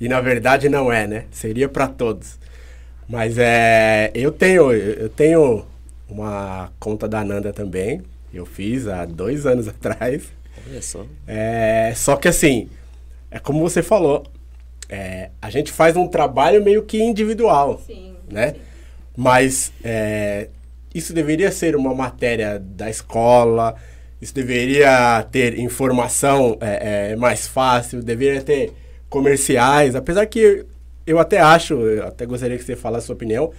E 0.00 0.08
na 0.08 0.20
verdade 0.20 0.68
não 0.68 0.92
é, 0.92 1.06
né? 1.06 1.24
Seria 1.30 1.68
para 1.68 1.88
todos. 1.88 2.38
Mas 3.08 3.38
é, 3.38 4.10
eu 4.14 4.30
tenho, 4.30 4.72
eu 4.72 5.08
tenho 5.08 5.64
uma 6.08 6.70
conta 6.78 7.08
da 7.08 7.24
Nanda 7.24 7.52
também. 7.52 8.02
Eu 8.32 8.44
fiz 8.44 8.86
há 8.86 9.04
dois 9.04 9.46
anos 9.46 9.66
atrás. 9.68 10.24
Olha 10.68 10.82
só. 10.82 11.06
É, 11.26 11.92
só 11.96 12.16
que 12.16 12.28
assim, 12.28 12.68
é 13.30 13.38
como 13.38 13.60
você 13.60 13.82
falou, 13.82 14.26
é, 14.88 15.30
a 15.40 15.50
gente 15.50 15.72
faz 15.72 15.96
um 15.96 16.06
trabalho 16.06 16.62
meio 16.62 16.82
que 16.82 17.02
individual, 17.02 17.80
sim, 17.86 18.14
né? 18.30 18.52
Sim. 18.52 18.60
Mas 19.16 19.72
é, 19.82 20.48
isso 20.94 21.12
deveria 21.12 21.50
ser 21.50 21.74
uma 21.76 21.94
matéria 21.94 22.58
da 22.58 22.88
escola, 22.88 23.74
isso 24.20 24.34
deveria 24.34 25.26
ter 25.30 25.58
informação 25.58 26.56
é, 26.60 27.10
é, 27.12 27.16
mais 27.16 27.46
fácil, 27.46 28.02
deveria 28.02 28.42
ter 28.42 28.72
comerciais, 29.08 29.94
apesar 29.94 30.26
que 30.26 30.64
eu 31.06 31.18
até 31.18 31.40
acho, 31.40 31.74
eu 31.74 32.06
até 32.06 32.26
gostaria 32.26 32.56
que 32.56 32.64
você 32.64 32.76
falasse 32.76 33.04
a 33.04 33.06
sua 33.06 33.14
opinião, 33.14 33.50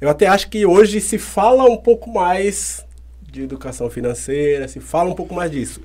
eu 0.00 0.08
até 0.08 0.26
acho 0.26 0.50
que 0.50 0.66
hoje 0.66 1.00
se 1.00 1.16
fala 1.16 1.64
um 1.64 1.76
pouco 1.76 2.10
mais 2.10 2.84
de 3.22 3.42
educação 3.42 3.88
financeira, 3.88 4.68
se 4.68 4.80
fala 4.80 5.10
um 5.10 5.14
pouco 5.14 5.34
mais 5.34 5.50
disso. 5.50 5.80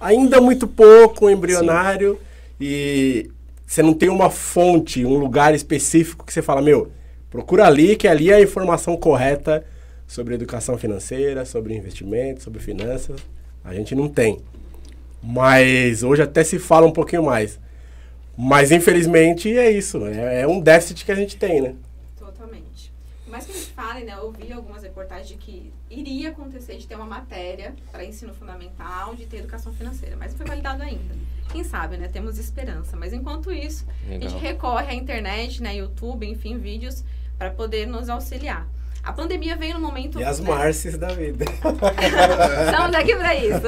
Ainda 0.00 0.40
muito 0.40 0.66
pouco, 0.66 1.30
embrionário, 1.30 2.14
Sim. 2.14 2.18
e 2.60 3.30
você 3.64 3.82
não 3.82 3.94
tem 3.94 4.08
uma 4.08 4.30
fonte, 4.30 5.04
um 5.04 5.16
lugar 5.16 5.54
específico 5.54 6.26
que 6.26 6.32
você 6.32 6.42
fala, 6.42 6.60
meu, 6.60 6.90
procura 7.30 7.66
ali, 7.66 7.94
que 7.94 8.08
ali 8.08 8.30
é 8.30 8.34
a 8.34 8.40
informação 8.42 8.96
correta 8.96 9.64
sobre 10.06 10.34
educação 10.34 10.76
financeira, 10.76 11.44
sobre 11.44 11.74
investimento, 11.74 12.42
sobre 12.42 12.60
finanças. 12.60 13.20
A 13.64 13.72
gente 13.72 13.94
não 13.94 14.08
tem. 14.08 14.40
Mas 15.22 16.02
hoje 16.02 16.20
até 16.20 16.42
se 16.42 16.58
fala 16.58 16.86
um 16.86 16.90
pouquinho 16.90 17.22
mais. 17.22 17.58
Mas 18.36 18.72
infelizmente 18.72 19.56
é 19.56 19.70
isso. 19.70 20.06
É, 20.06 20.42
é 20.42 20.46
um 20.46 20.60
déficit 20.60 21.04
que 21.04 21.12
a 21.12 21.14
gente 21.14 21.36
tem, 21.36 21.60
né? 21.60 21.74
Totalmente. 22.18 22.92
Mas 23.26 23.46
que 23.46 23.52
a 23.52 23.54
gente 23.54 23.70
fale, 23.72 24.04
né? 24.04 24.14
Eu 24.16 24.26
ouvi 24.26 24.52
algumas 24.52 24.82
reportagens 24.82 25.28
de 25.28 25.36
que 25.36 25.72
iria 25.90 26.30
acontecer 26.30 26.76
de 26.76 26.86
ter 26.86 26.94
uma 26.94 27.06
matéria 27.06 27.74
para 27.90 28.04
ensino 28.04 28.34
fundamental 28.34 29.14
de 29.14 29.26
ter 29.26 29.38
educação 29.38 29.72
financeira, 29.72 30.16
mas 30.16 30.32
não 30.32 30.38
foi 30.38 30.46
validado 30.46 30.82
ainda. 30.82 31.14
Quem 31.50 31.62
sabe, 31.62 31.96
né? 31.96 32.08
Temos 32.08 32.38
esperança. 32.38 32.96
Mas 32.96 33.12
enquanto 33.12 33.52
isso, 33.52 33.86
Legal. 34.08 34.26
a 34.26 34.30
gente 34.30 34.40
recorre 34.40 34.90
à 34.90 34.94
internet, 34.94 35.62
né? 35.62 35.76
YouTube, 35.76 36.26
enfim, 36.26 36.56
vídeos 36.58 37.04
para 37.38 37.50
poder 37.50 37.86
nos 37.86 38.08
auxiliar. 38.08 38.66
A 39.02 39.12
pandemia 39.12 39.56
veio 39.56 39.74
no 39.74 39.80
momento. 39.80 40.20
E 40.20 40.24
as 40.24 40.38
né? 40.38 40.48
Marces 40.48 40.96
da 40.96 41.08
vida. 41.08 41.44
Estamos 42.66 42.94
aqui 42.94 43.16
para 43.16 43.34
isso. 43.34 43.66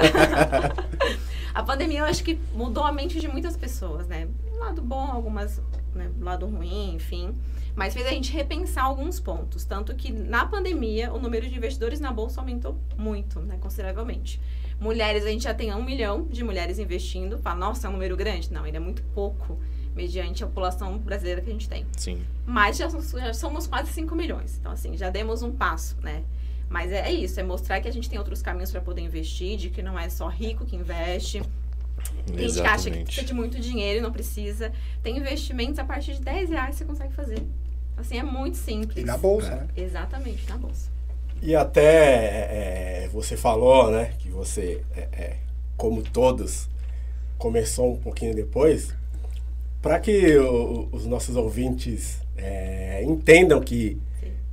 a 1.52 1.62
pandemia, 1.62 2.00
eu 2.00 2.04
acho 2.04 2.23
que 2.23 2.38
mudou 2.54 2.85
a 2.85 2.92
mente 2.92 3.18
de 3.18 3.26
muitas 3.26 3.56
pessoas, 3.56 4.06
né? 4.06 4.28
Lado 4.64 4.83
bom, 4.83 5.11
algumas, 5.11 5.61
né? 5.94 6.11
Lado 6.21 6.47
ruim, 6.47 6.94
enfim. 6.94 7.35
Mas 7.76 7.92
fez 7.92 8.06
a 8.06 8.11
gente 8.11 8.33
repensar 8.33 8.85
alguns 8.85 9.21
pontos. 9.21 9.64
Tanto 9.64 9.94
que 9.94 10.12
na 10.12 10.47
pandemia, 10.47 11.12
o 11.12 11.18
número 11.18 11.49
de 11.49 11.56
investidores 11.56 12.00
na 12.00 12.12
bolsa 12.12 12.40
aumentou 12.40 12.78
muito, 12.97 13.40
né? 13.40 13.59
Consideravelmente. 13.61 14.40
Mulheres, 14.80 15.25
a 15.25 15.28
gente 15.28 15.44
já 15.44 15.54
tem 15.54 15.73
um 15.75 15.83
milhão 15.83 16.25
de 16.25 16.42
mulheres 16.42 16.78
investindo. 16.78 17.38
Fala, 17.38 17.56
nossa, 17.56 17.87
é 17.87 17.90
um 17.90 17.92
número 17.92 18.16
grande? 18.16 18.52
Não, 18.52 18.64
ainda 18.64 18.78
é 18.78 18.80
muito 18.80 19.02
pouco 19.14 19.59
mediante 19.94 20.42
a 20.42 20.47
população 20.47 20.99
brasileira 20.99 21.40
que 21.40 21.49
a 21.49 21.52
gente 21.52 21.68
tem. 21.68 21.87
Sim. 21.97 22.23
Mas 22.47 22.76
já, 22.76 22.88
já 22.88 23.35
somos 23.35 23.66
quase 23.66 23.92
5 23.92 24.14
milhões. 24.14 24.56
Então, 24.59 24.73
assim, 24.73 24.97
já 24.97 25.11
demos 25.11 25.42
um 25.42 25.52
passo, 25.52 25.97
né? 26.00 26.25
Mas 26.68 26.90
é, 26.90 27.09
é 27.09 27.12
isso, 27.12 27.38
é 27.38 27.42
mostrar 27.42 27.80
que 27.80 27.88
a 27.88 27.92
gente 27.92 28.09
tem 28.09 28.18
outros 28.18 28.42
caminhos 28.42 28.71
para 28.71 28.80
poder 28.80 29.02
investir, 29.02 29.56
de 29.56 29.71
que 29.71 29.83
não 29.83 29.99
é 29.99 30.09
só 30.09 30.28
rico 30.28 30.64
que 30.64 30.75
investe. 30.75 31.42
Tem 32.27 32.49
gente 32.49 32.61
que 32.61 32.67
acha 32.67 32.91
que 32.91 33.05
precisa 33.05 33.27
de 33.27 33.35
muito 33.35 33.61
dinheiro 33.61 33.99
e 33.99 34.03
não 34.03 34.13
precisa. 34.13 34.73
Tem 35.03 35.17
investimentos 35.17 35.79
a 35.79 35.85
partir 35.85 36.15
de 36.15 36.21
10 36.21 36.51
reais 36.51 36.71
que 36.71 36.77
você 36.79 36.85
consegue 36.85 37.13
fazer. 37.13 37.43
Assim, 37.97 38.19
é 38.19 38.23
muito 38.23 38.57
simples. 38.57 38.97
E 38.97 39.05
na 39.05 39.17
bolsa, 39.17 39.49
é. 39.49 39.57
né? 39.57 39.69
Exatamente, 39.77 40.49
na 40.49 40.57
bolsa. 40.59 40.91
E 41.43 41.55
até 41.55 43.05
é, 43.05 43.09
você 43.13 43.37
falou, 43.37 43.91
né, 43.91 44.13
que 44.19 44.29
você, 44.29 44.83
é, 44.97 45.01
é 45.13 45.37
como 45.77 46.03
todos, 46.03 46.69
começou 47.37 47.93
um 47.93 47.97
pouquinho 47.97 48.35
depois 48.35 48.95
para 49.83 50.01
que 50.01 50.39
o, 50.39 50.89
os 50.93 51.05
nossos 51.05 51.37
ouvintes 51.37 52.19
é, 52.39 53.03
entendam 53.05 53.61
que 53.61 54.01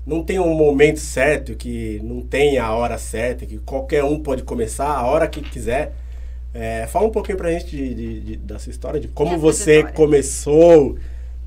não 0.06 0.24
tem 0.24 0.40
um 0.40 0.54
momento 0.54 1.00
certo, 1.00 1.56
que 1.56 2.02
não 2.04 2.22
tem 2.22 2.58
a 2.58 2.74
hora 2.74 2.98
certa, 2.98 3.46
que 3.46 3.58
qualquer 3.60 4.04
um 4.04 4.20
pode 4.20 4.44
começar 4.44 4.90
a 4.90 5.06
hora 5.06 5.28
que 5.28 5.42
quiser. 5.42 5.94
É, 6.54 6.86
fala 6.88 7.08
um 7.08 7.12
pouquinho 7.12 7.38
para 7.38 7.48
a 7.48 7.52
gente 7.52 7.66
de, 7.68 7.94
de, 7.94 8.20
de, 8.22 8.38
da 8.38 8.60
sua 8.60 8.72
história, 8.72 9.00
de 9.00 9.08
como 9.08 9.38
você 9.38 9.78
história. 9.78 9.96
começou 9.96 10.98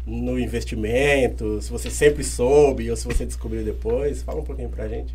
no 0.07 0.39
investimento, 0.39 1.61
se 1.63 1.71
você 1.71 1.91
sempre 1.91 2.23
soube 2.23 2.91
ou 2.91 2.97
se 2.97 3.07
você 3.07 3.25
descobriu 3.25 3.65
depois. 3.65 4.23
Fala 4.23 4.41
um 4.41 4.45
pouquinho 4.45 4.69
para 4.69 4.85
a 4.85 4.89
gente. 4.89 5.15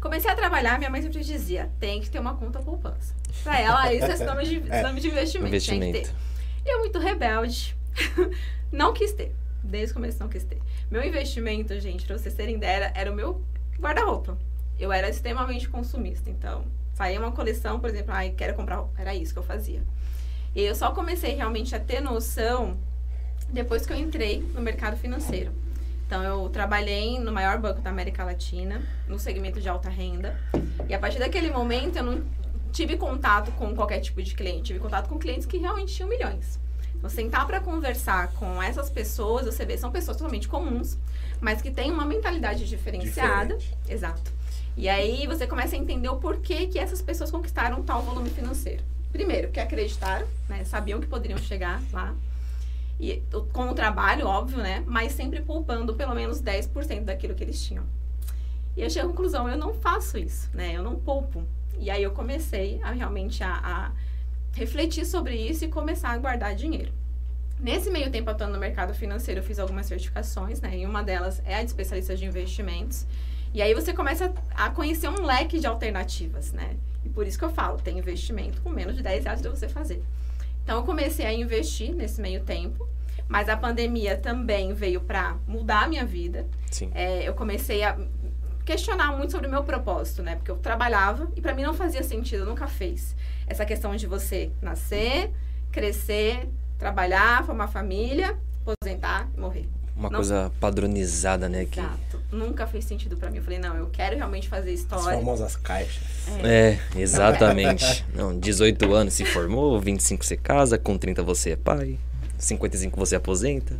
Comecei 0.00 0.30
a 0.30 0.36
trabalhar, 0.36 0.78
minha 0.78 0.90
mãe 0.90 1.02
sempre 1.02 1.22
dizia, 1.22 1.68
tem 1.80 2.00
que 2.00 2.08
ter 2.08 2.18
uma 2.18 2.36
conta 2.36 2.60
poupança. 2.60 3.14
Para 3.42 3.60
ela, 3.60 3.92
isso 3.92 4.06
é 4.06 4.14
sinônimo 4.16 4.44
de, 4.44 4.70
é. 4.70 4.92
de 4.92 5.08
investimento. 5.08 5.48
investimento. 5.48 5.92
Tem 5.92 6.02
que 6.02 6.08
ter. 6.08 6.14
Eu, 6.64 6.80
muito 6.80 6.98
rebelde, 6.98 7.76
não 8.70 8.92
quis 8.92 9.12
ter. 9.12 9.32
Desde 9.62 9.92
o 9.92 9.94
começo 9.94 10.20
não 10.20 10.28
quis 10.28 10.44
ter. 10.44 10.58
Meu 10.90 11.04
investimento, 11.04 11.78
gente, 11.80 12.06
pra 12.06 12.16
vocês 12.16 12.34
terem 12.34 12.56
ideia, 12.56 12.92
era 12.94 13.10
o 13.10 13.14
meu 13.14 13.40
guarda-roupa. 13.80 14.38
Eu 14.78 14.92
era 14.92 15.08
extremamente 15.08 15.68
consumista. 15.68 16.30
Então, 16.30 16.64
saía 16.96 17.20
uma 17.20 17.30
coleção, 17.30 17.78
por 17.78 17.90
exemplo, 17.90 18.12
ai, 18.12 18.30
quero 18.30 18.54
comprar. 18.54 18.82
Era 18.96 19.14
isso 19.14 19.34
que 19.34 19.38
eu 19.38 19.42
fazia. 19.42 19.82
E 20.54 20.62
eu 20.62 20.74
só 20.74 20.90
comecei 20.92 21.34
realmente 21.34 21.76
a 21.76 21.78
ter 21.78 22.00
noção 22.00 22.78
depois 23.50 23.84
que 23.84 23.92
eu 23.92 23.96
entrei 23.98 24.40
no 24.54 24.62
mercado 24.62 24.96
financeiro. 24.96 25.52
Então, 26.06 26.22
eu 26.22 26.48
trabalhei 26.48 27.18
no 27.18 27.30
maior 27.30 27.58
banco 27.58 27.82
da 27.82 27.90
América 27.90 28.24
Latina, 28.24 28.80
no 29.06 29.18
segmento 29.18 29.60
de 29.60 29.68
alta 29.68 29.90
renda. 29.90 30.40
E 30.88 30.94
a 30.94 30.98
partir 30.98 31.18
daquele 31.18 31.50
momento, 31.50 31.96
eu 31.96 32.02
não 32.02 32.24
tive 32.72 32.96
contato 32.96 33.52
com 33.52 33.74
qualquer 33.74 34.00
tipo 34.00 34.22
de 34.22 34.34
cliente. 34.34 34.68
Tive 34.68 34.78
contato 34.78 35.08
com 35.08 35.18
clientes 35.18 35.44
que 35.44 35.58
realmente 35.58 35.94
tinham 35.94 36.08
milhões. 36.08 36.58
Então, 36.94 37.10
sentar 37.10 37.46
para 37.46 37.60
conversar 37.60 38.28
com 38.32 38.62
essas 38.62 38.88
pessoas, 38.88 39.44
você 39.44 39.66
vê, 39.66 39.76
são 39.76 39.90
pessoas 39.90 40.16
totalmente 40.16 40.48
comuns, 40.48 40.96
mas 41.42 41.60
que 41.60 41.70
têm 41.70 41.90
uma 41.90 42.06
mentalidade 42.06 42.66
diferenciada. 42.66 43.56
Diferente. 43.56 43.92
Exato. 43.92 44.32
E 44.76 44.88
aí 44.88 45.26
você 45.26 45.46
começa 45.46 45.74
a 45.74 45.78
entender 45.78 46.08
o 46.08 46.16
porquê 46.16 46.66
que 46.66 46.78
essas 46.78 47.00
pessoas 47.00 47.30
conquistaram 47.30 47.82
tal 47.82 48.02
volume 48.02 48.28
financeiro. 48.28 48.84
Primeiro, 49.10 49.48
porque 49.48 49.60
acreditaram, 49.60 50.26
né? 50.48 50.64
Sabiam 50.64 51.00
que 51.00 51.06
poderiam 51.06 51.38
chegar 51.38 51.82
lá. 51.92 52.14
E 53.00 53.22
com 53.52 53.70
o 53.70 53.74
trabalho, 53.74 54.26
óbvio, 54.26 54.58
né? 54.58 54.84
Mas 54.86 55.12
sempre 55.12 55.40
poupando 55.40 55.94
pelo 55.94 56.14
menos 56.14 56.42
10% 56.42 57.04
daquilo 57.04 57.34
que 57.34 57.42
eles 57.42 57.62
tinham. 57.64 57.84
E 58.76 58.82
eu 58.82 58.90
cheguei 58.90 59.04
à 59.04 59.06
conclusão, 59.06 59.48
eu 59.48 59.56
não 59.56 59.72
faço 59.72 60.18
isso, 60.18 60.50
né? 60.52 60.76
Eu 60.76 60.82
não 60.82 60.96
poupo. 60.96 61.42
E 61.78 61.90
aí 61.90 62.02
eu 62.02 62.10
comecei 62.10 62.78
a 62.82 62.90
realmente 62.90 63.42
a, 63.42 63.54
a 63.62 63.92
refletir 64.52 65.06
sobre 65.06 65.34
isso 65.34 65.64
e 65.64 65.68
começar 65.68 66.10
a 66.10 66.18
guardar 66.18 66.54
dinheiro. 66.54 66.92
Nesse 67.58 67.88
meio 67.88 68.10
tempo 68.10 68.28
atuando 68.28 68.52
no 68.52 68.58
mercado 68.58 68.92
financeiro, 68.94 69.40
eu 69.40 69.44
fiz 69.44 69.58
algumas 69.58 69.86
certificações, 69.86 70.60
né? 70.60 70.76
E 70.78 70.84
uma 70.84 71.02
delas 71.02 71.40
é 71.46 71.54
a 71.54 71.62
de 71.62 71.68
especialista 71.68 72.14
de 72.14 72.26
investimentos. 72.26 73.06
E 73.54 73.62
aí 73.62 73.74
você 73.74 73.92
começa 73.92 74.32
a 74.54 74.70
conhecer 74.70 75.08
um 75.08 75.22
leque 75.24 75.58
de 75.58 75.66
alternativas, 75.66 76.52
né? 76.52 76.76
E 77.04 77.08
por 77.08 77.26
isso 77.26 77.38
que 77.38 77.44
eu 77.44 77.50
falo, 77.50 77.78
tem 77.78 77.98
investimento 77.98 78.60
com 78.62 78.70
menos 78.70 78.96
de 78.96 79.02
10 79.02 79.24
reais 79.24 79.40
de 79.40 79.48
você 79.48 79.68
fazer. 79.68 80.02
Então 80.62 80.78
eu 80.78 80.82
comecei 80.82 81.24
a 81.24 81.32
investir 81.32 81.94
nesse 81.94 82.20
meio 82.20 82.42
tempo, 82.42 82.88
mas 83.28 83.48
a 83.48 83.56
pandemia 83.56 84.16
também 84.16 84.74
veio 84.74 85.00
para 85.00 85.36
mudar 85.46 85.84
a 85.84 85.88
minha 85.88 86.04
vida. 86.04 86.46
Sim. 86.70 86.90
É, 86.94 87.26
eu 87.26 87.34
comecei 87.34 87.82
a 87.84 87.96
questionar 88.64 89.16
muito 89.16 89.30
sobre 89.30 89.46
o 89.46 89.50
meu 89.50 89.62
propósito, 89.62 90.22
né? 90.22 90.34
Porque 90.34 90.50
eu 90.50 90.56
trabalhava 90.56 91.30
e 91.36 91.40
para 91.40 91.54
mim 91.54 91.62
não 91.62 91.72
fazia 91.72 92.02
sentido, 92.02 92.44
nunca 92.44 92.66
fez. 92.66 93.14
Essa 93.46 93.64
questão 93.64 93.94
de 93.94 94.08
você 94.08 94.50
nascer, 94.60 95.32
crescer, 95.70 96.48
trabalhar, 96.76 97.44
formar 97.44 97.68
família, 97.68 98.36
aposentar 98.62 99.28
e 99.36 99.40
morrer. 99.40 99.68
Uma 99.96 100.10
não, 100.10 100.16
coisa 100.16 100.52
padronizada, 100.60 101.48
né? 101.48 101.64
Que... 101.64 101.80
Exato. 101.80 102.20
Nunca 102.30 102.66
fez 102.66 102.84
sentido 102.84 103.16
para 103.16 103.30
mim. 103.30 103.38
Eu 103.38 103.42
falei, 103.42 103.58
não, 103.58 103.74
eu 103.76 103.86
quero 103.86 104.14
realmente 104.16 104.46
fazer 104.46 104.72
história. 104.72 105.08
As 105.08 105.14
famosas 105.14 105.56
caixas. 105.56 106.02
É, 106.44 106.78
é 106.94 107.00
exatamente. 107.00 108.04
não, 108.14 108.38
18 108.38 108.92
anos 108.92 109.14
se 109.14 109.24
formou, 109.24 109.80
25 109.80 110.24
você 110.24 110.36
casa, 110.36 110.76
com 110.76 110.98
30 110.98 111.22
você 111.22 111.52
é 111.52 111.56
pai, 111.56 111.98
55 112.38 112.98
você 112.98 113.16
aposenta. 113.16 113.74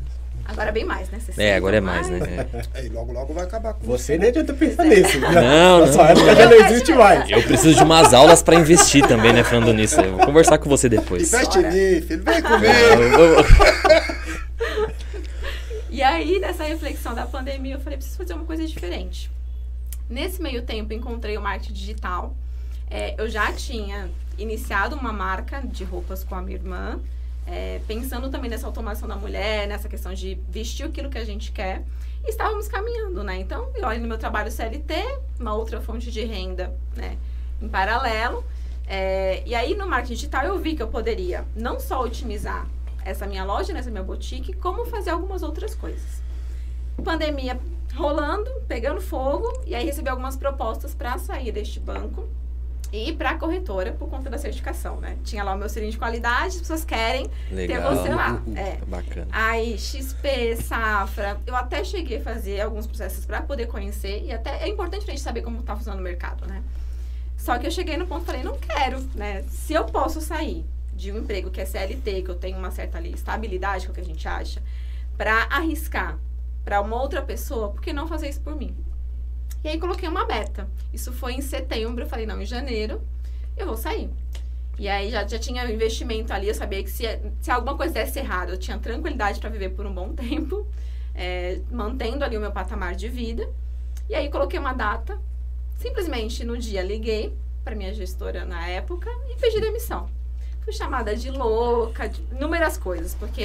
Agora 0.48 0.68
é 0.68 0.72
bem 0.72 0.84
mais, 0.84 1.10
né? 1.10 1.18
é, 1.38 1.56
agora 1.56 1.76
é 1.76 1.80
mais, 1.80 2.08
mais 2.08 2.22
né? 2.22 2.46
É. 2.74 2.86
E 2.86 2.88
logo, 2.88 3.12
logo 3.12 3.34
vai 3.34 3.44
acabar 3.44 3.74
com 3.74 3.84
Você 3.86 4.16
nem 4.16 4.28
adianta 4.28 4.54
pensar 4.54 4.84
nisso. 4.84 5.18
Não, 5.18 5.32
não. 5.32 5.80
Na 5.80 5.92
sua 5.92 6.10
época 6.10 6.36
já 6.36 6.48
não 6.48 6.66
existe 6.66 6.94
mais. 6.94 7.28
Eu 7.28 7.42
preciso 7.42 7.74
de 7.74 7.82
umas 7.82 8.14
aulas 8.14 8.42
pra 8.44 8.54
investir 8.54 9.04
também, 9.06 9.32
né? 9.32 9.42
Falando 9.42 9.74
nisso. 9.74 10.00
Eu 10.00 10.16
vou 10.16 10.26
conversar 10.26 10.58
com 10.58 10.68
você 10.68 10.88
depois. 10.88 11.32
Investe 11.32 11.58
mim, 11.58 12.00
filho. 12.00 12.22
Vem 12.22 12.42
comigo. 12.42 13.85
e 15.96 16.02
aí, 16.02 16.38
nessa 16.38 16.64
reflexão 16.64 17.14
da 17.14 17.26
pandemia, 17.26 17.76
eu 17.76 17.80
falei, 17.80 17.96
preciso 17.96 18.18
fazer 18.18 18.34
uma 18.34 18.44
coisa 18.44 18.66
diferente. 18.66 19.30
Nesse 20.10 20.42
meio 20.42 20.62
tempo, 20.62 20.92
encontrei 20.92 21.38
o 21.38 21.40
marketing 21.40 21.72
digital. 21.72 22.36
É, 22.90 23.14
eu 23.18 23.28
já 23.30 23.50
tinha 23.52 24.10
iniciado 24.36 24.94
uma 24.94 25.10
marca 25.10 25.62
de 25.62 25.84
roupas 25.84 26.22
com 26.22 26.34
a 26.34 26.42
minha 26.42 26.58
irmã 26.58 27.00
é, 27.46 27.80
pensando 27.86 28.28
também 28.28 28.50
nessa 28.50 28.66
automação 28.66 29.08
da 29.08 29.16
mulher, 29.16 29.66
nessa 29.66 29.88
questão 29.88 30.12
de 30.12 30.38
vestir 30.50 30.84
aquilo 30.84 31.08
que 31.08 31.16
a 31.16 31.24
gente 31.24 31.50
quer. 31.50 31.82
E 32.24 32.28
estávamos 32.28 32.68
caminhando, 32.68 33.24
né? 33.24 33.38
Então, 33.38 33.70
eu 33.74 33.86
olho 33.86 34.00
no 34.02 34.08
meu 34.08 34.18
trabalho 34.18 34.50
CLT, 34.50 34.94
uma 35.40 35.54
outra 35.54 35.80
fonte 35.80 36.10
de 36.10 36.24
renda, 36.24 36.74
né? 36.94 37.16
Em 37.62 37.68
paralelo. 37.68 38.44
É, 38.86 39.42
e 39.46 39.54
aí, 39.54 39.74
no 39.74 39.86
marketing 39.86 40.14
digital, 40.14 40.44
eu 40.44 40.58
vi 40.58 40.74
que 40.74 40.82
eu 40.82 40.88
poderia 40.88 41.46
não 41.54 41.80
só 41.80 42.02
otimizar 42.02 42.66
essa 43.06 43.26
minha 43.26 43.44
loja, 43.44 43.72
nessa 43.72 43.90
minha 43.90 44.02
boutique, 44.02 44.52
como 44.54 44.84
fazer 44.84 45.10
algumas 45.10 45.42
outras 45.42 45.74
coisas. 45.74 46.22
Pandemia 47.04 47.58
rolando, 47.94 48.50
pegando 48.66 49.00
fogo, 49.00 49.62
e 49.64 49.74
aí 49.74 49.86
recebi 49.86 50.08
algumas 50.08 50.36
propostas 50.36 50.94
para 50.94 51.16
sair 51.18 51.50
deste 51.52 51.80
banco 51.80 52.28
E 52.92 53.12
para 53.12 53.30
a 53.30 53.34
corretora, 53.38 53.92
por 53.92 54.08
conta 54.08 54.30
da 54.30 54.38
certificação, 54.38 55.00
né? 55.00 55.18
Tinha 55.24 55.42
lá 55.42 55.54
o 55.54 55.58
meu 55.58 55.68
selinho 55.68 55.90
de 55.90 55.98
qualidade, 55.98 56.54
as 56.54 56.60
pessoas 56.60 56.84
querem 56.84 57.28
Legal. 57.50 57.82
ter 57.82 57.96
você 57.96 58.08
lá. 58.14 58.40
Uh, 58.46 58.50
uh, 58.50 58.56
É. 58.56 58.78
Bacana. 58.86 59.26
Aí, 59.32 59.76
XP, 59.76 60.56
Safra, 60.56 61.40
eu 61.46 61.56
até 61.56 61.82
cheguei 61.82 62.18
a 62.18 62.22
fazer 62.22 62.60
alguns 62.60 62.86
processos 62.86 63.26
para 63.26 63.42
poder 63.42 63.66
conhecer 63.66 64.24
e 64.24 64.32
até 64.32 64.62
é 64.62 64.68
importante 64.68 65.04
pra 65.04 65.12
gente 65.12 65.22
saber 65.22 65.42
como 65.42 65.62
tá 65.62 65.74
funcionando 65.74 66.00
o 66.00 66.02
mercado, 66.02 66.46
né? 66.46 66.62
Só 67.36 67.58
que 67.58 67.66
eu 67.66 67.70
cheguei 67.70 67.96
no 67.96 68.06
ponto 68.06 68.22
e 68.22 68.26
falei, 68.26 68.42
não 68.42 68.56
quero, 68.56 69.00
né? 69.14 69.42
Se 69.48 69.74
eu 69.74 69.84
posso 69.84 70.20
sair 70.20 70.64
de 70.96 71.12
um 71.12 71.18
emprego 71.18 71.50
que 71.50 71.60
é 71.60 71.66
CLT, 71.66 72.22
que 72.22 72.30
eu 72.30 72.34
tenho 72.34 72.58
uma 72.58 72.70
certa 72.70 72.98
ali 72.98 73.12
estabilidade, 73.12 73.84
que 73.84 73.88
é 73.88 73.92
o 73.92 73.94
que 73.94 74.00
a 74.00 74.04
gente 74.04 74.26
acha, 74.26 74.62
para 75.16 75.44
arriscar 75.44 76.18
para 76.64 76.80
uma 76.80 77.00
outra 77.00 77.22
pessoa, 77.22 77.70
por 77.70 77.80
que 77.80 77.92
não 77.92 78.08
fazer 78.08 78.28
isso 78.28 78.40
por 78.40 78.56
mim? 78.56 78.74
E 79.62 79.68
aí 79.68 79.78
coloquei 79.78 80.08
uma 80.08 80.26
meta. 80.26 80.68
Isso 80.92 81.12
foi 81.12 81.34
em 81.34 81.40
setembro, 81.40 82.02
eu 82.02 82.08
falei, 82.08 82.26
não, 82.26 82.40
em 82.40 82.46
janeiro 82.46 83.00
eu 83.56 83.66
vou 83.66 83.76
sair. 83.76 84.10
E 84.78 84.88
aí 84.88 85.10
já, 85.10 85.26
já 85.26 85.38
tinha 85.38 85.70
investimento 85.70 86.32
ali, 86.32 86.48
eu 86.48 86.54
sabia 86.54 86.82
que 86.82 86.90
se, 86.90 87.04
se 87.40 87.50
alguma 87.50 87.76
coisa 87.76 87.94
desse 87.94 88.18
errado, 88.18 88.50
eu 88.50 88.58
tinha 88.58 88.78
tranquilidade 88.78 89.40
para 89.40 89.48
viver 89.48 89.70
por 89.70 89.86
um 89.86 89.94
bom 89.94 90.12
tempo, 90.14 90.66
é, 91.14 91.60
mantendo 91.70 92.24
ali 92.24 92.36
o 92.36 92.40
meu 92.40 92.52
patamar 92.52 92.94
de 92.94 93.08
vida. 93.08 93.48
E 94.08 94.14
aí 94.14 94.28
coloquei 94.28 94.58
uma 94.58 94.72
data, 94.72 95.18
simplesmente 95.78 96.44
no 96.44 96.58
dia 96.58 96.82
liguei 96.82 97.34
para 97.64 97.74
minha 97.74 97.92
gestora 97.92 98.44
na 98.44 98.68
época 98.68 99.10
e 99.30 99.36
pedi 99.40 99.60
demissão. 99.60 100.15
Fui 100.66 100.72
chamada 100.74 101.14
de 101.14 101.30
louca, 101.30 102.08
de 102.08 102.20
inúmeras 102.32 102.76
coisas, 102.76 103.14
porque 103.14 103.44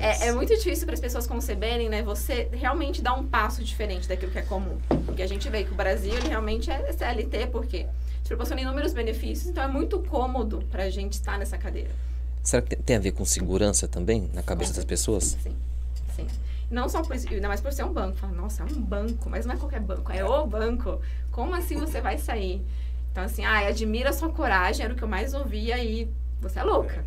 é, 0.00 0.26
é 0.26 0.32
muito 0.32 0.52
difícil 0.56 0.86
para 0.86 0.94
as 0.94 1.00
pessoas 1.00 1.24
conceberem, 1.24 1.88
né? 1.88 2.02
Você 2.02 2.48
realmente 2.52 3.00
dar 3.00 3.14
um 3.14 3.24
passo 3.24 3.62
diferente 3.62 4.08
daquilo 4.08 4.32
que 4.32 4.38
é 4.40 4.42
comum. 4.42 4.76
Porque 5.06 5.22
a 5.22 5.26
gente 5.28 5.48
vê 5.48 5.62
que 5.62 5.70
o 5.70 5.76
Brasil, 5.76 6.12
ele 6.12 6.26
realmente 6.26 6.68
é 6.68 6.92
CLT, 6.92 7.46
porque 7.52 7.84
te 8.24 8.28
proporciona 8.28 8.60
inúmeros 8.60 8.92
benefícios, 8.92 9.46
então 9.48 9.62
é 9.62 9.68
muito 9.68 10.00
cômodo 10.00 10.64
para 10.68 10.82
a 10.82 10.90
gente 10.90 11.12
estar 11.12 11.38
nessa 11.38 11.56
cadeira. 11.56 11.90
Será 12.42 12.60
que 12.60 12.70
tem- 12.70 12.78
tem 12.82 12.96
a 12.96 12.98
ver 12.98 13.12
com 13.12 13.24
segurança 13.24 13.86
também 13.86 14.28
na 14.34 14.42
cabeça 14.42 14.72
das 14.74 14.84
pessoas? 14.84 15.36
Sim, 15.40 15.54
sim. 16.16 16.26
Não 16.68 16.88
só 16.88 17.02
por 17.02 17.14
isso, 17.14 17.28
ainda 17.32 17.46
mais 17.46 17.60
por 17.60 17.72
ser 17.72 17.84
um 17.84 17.92
banco. 17.92 18.16
Fala, 18.16 18.32
nossa, 18.32 18.64
é 18.64 18.66
um 18.66 18.80
banco, 18.82 19.30
mas 19.30 19.46
não 19.46 19.54
é 19.54 19.56
qualquer 19.56 19.78
banco, 19.80 20.10
é 20.10 20.24
o 20.24 20.44
banco. 20.44 21.00
Como 21.30 21.54
assim 21.54 21.76
você 21.76 22.00
vai 22.00 22.18
sair? 22.18 22.60
Então, 23.12 23.22
assim, 23.22 23.44
ah, 23.44 23.58
admira 23.68 24.10
a 24.10 24.12
sua 24.12 24.28
coragem, 24.28 24.84
era 24.84 24.92
o 24.92 24.96
que 24.96 25.04
eu 25.04 25.08
mais 25.08 25.34
ouvia 25.34 25.78
e 25.82 26.08
você 26.40 26.60
é 26.60 26.62
louca. 26.62 27.04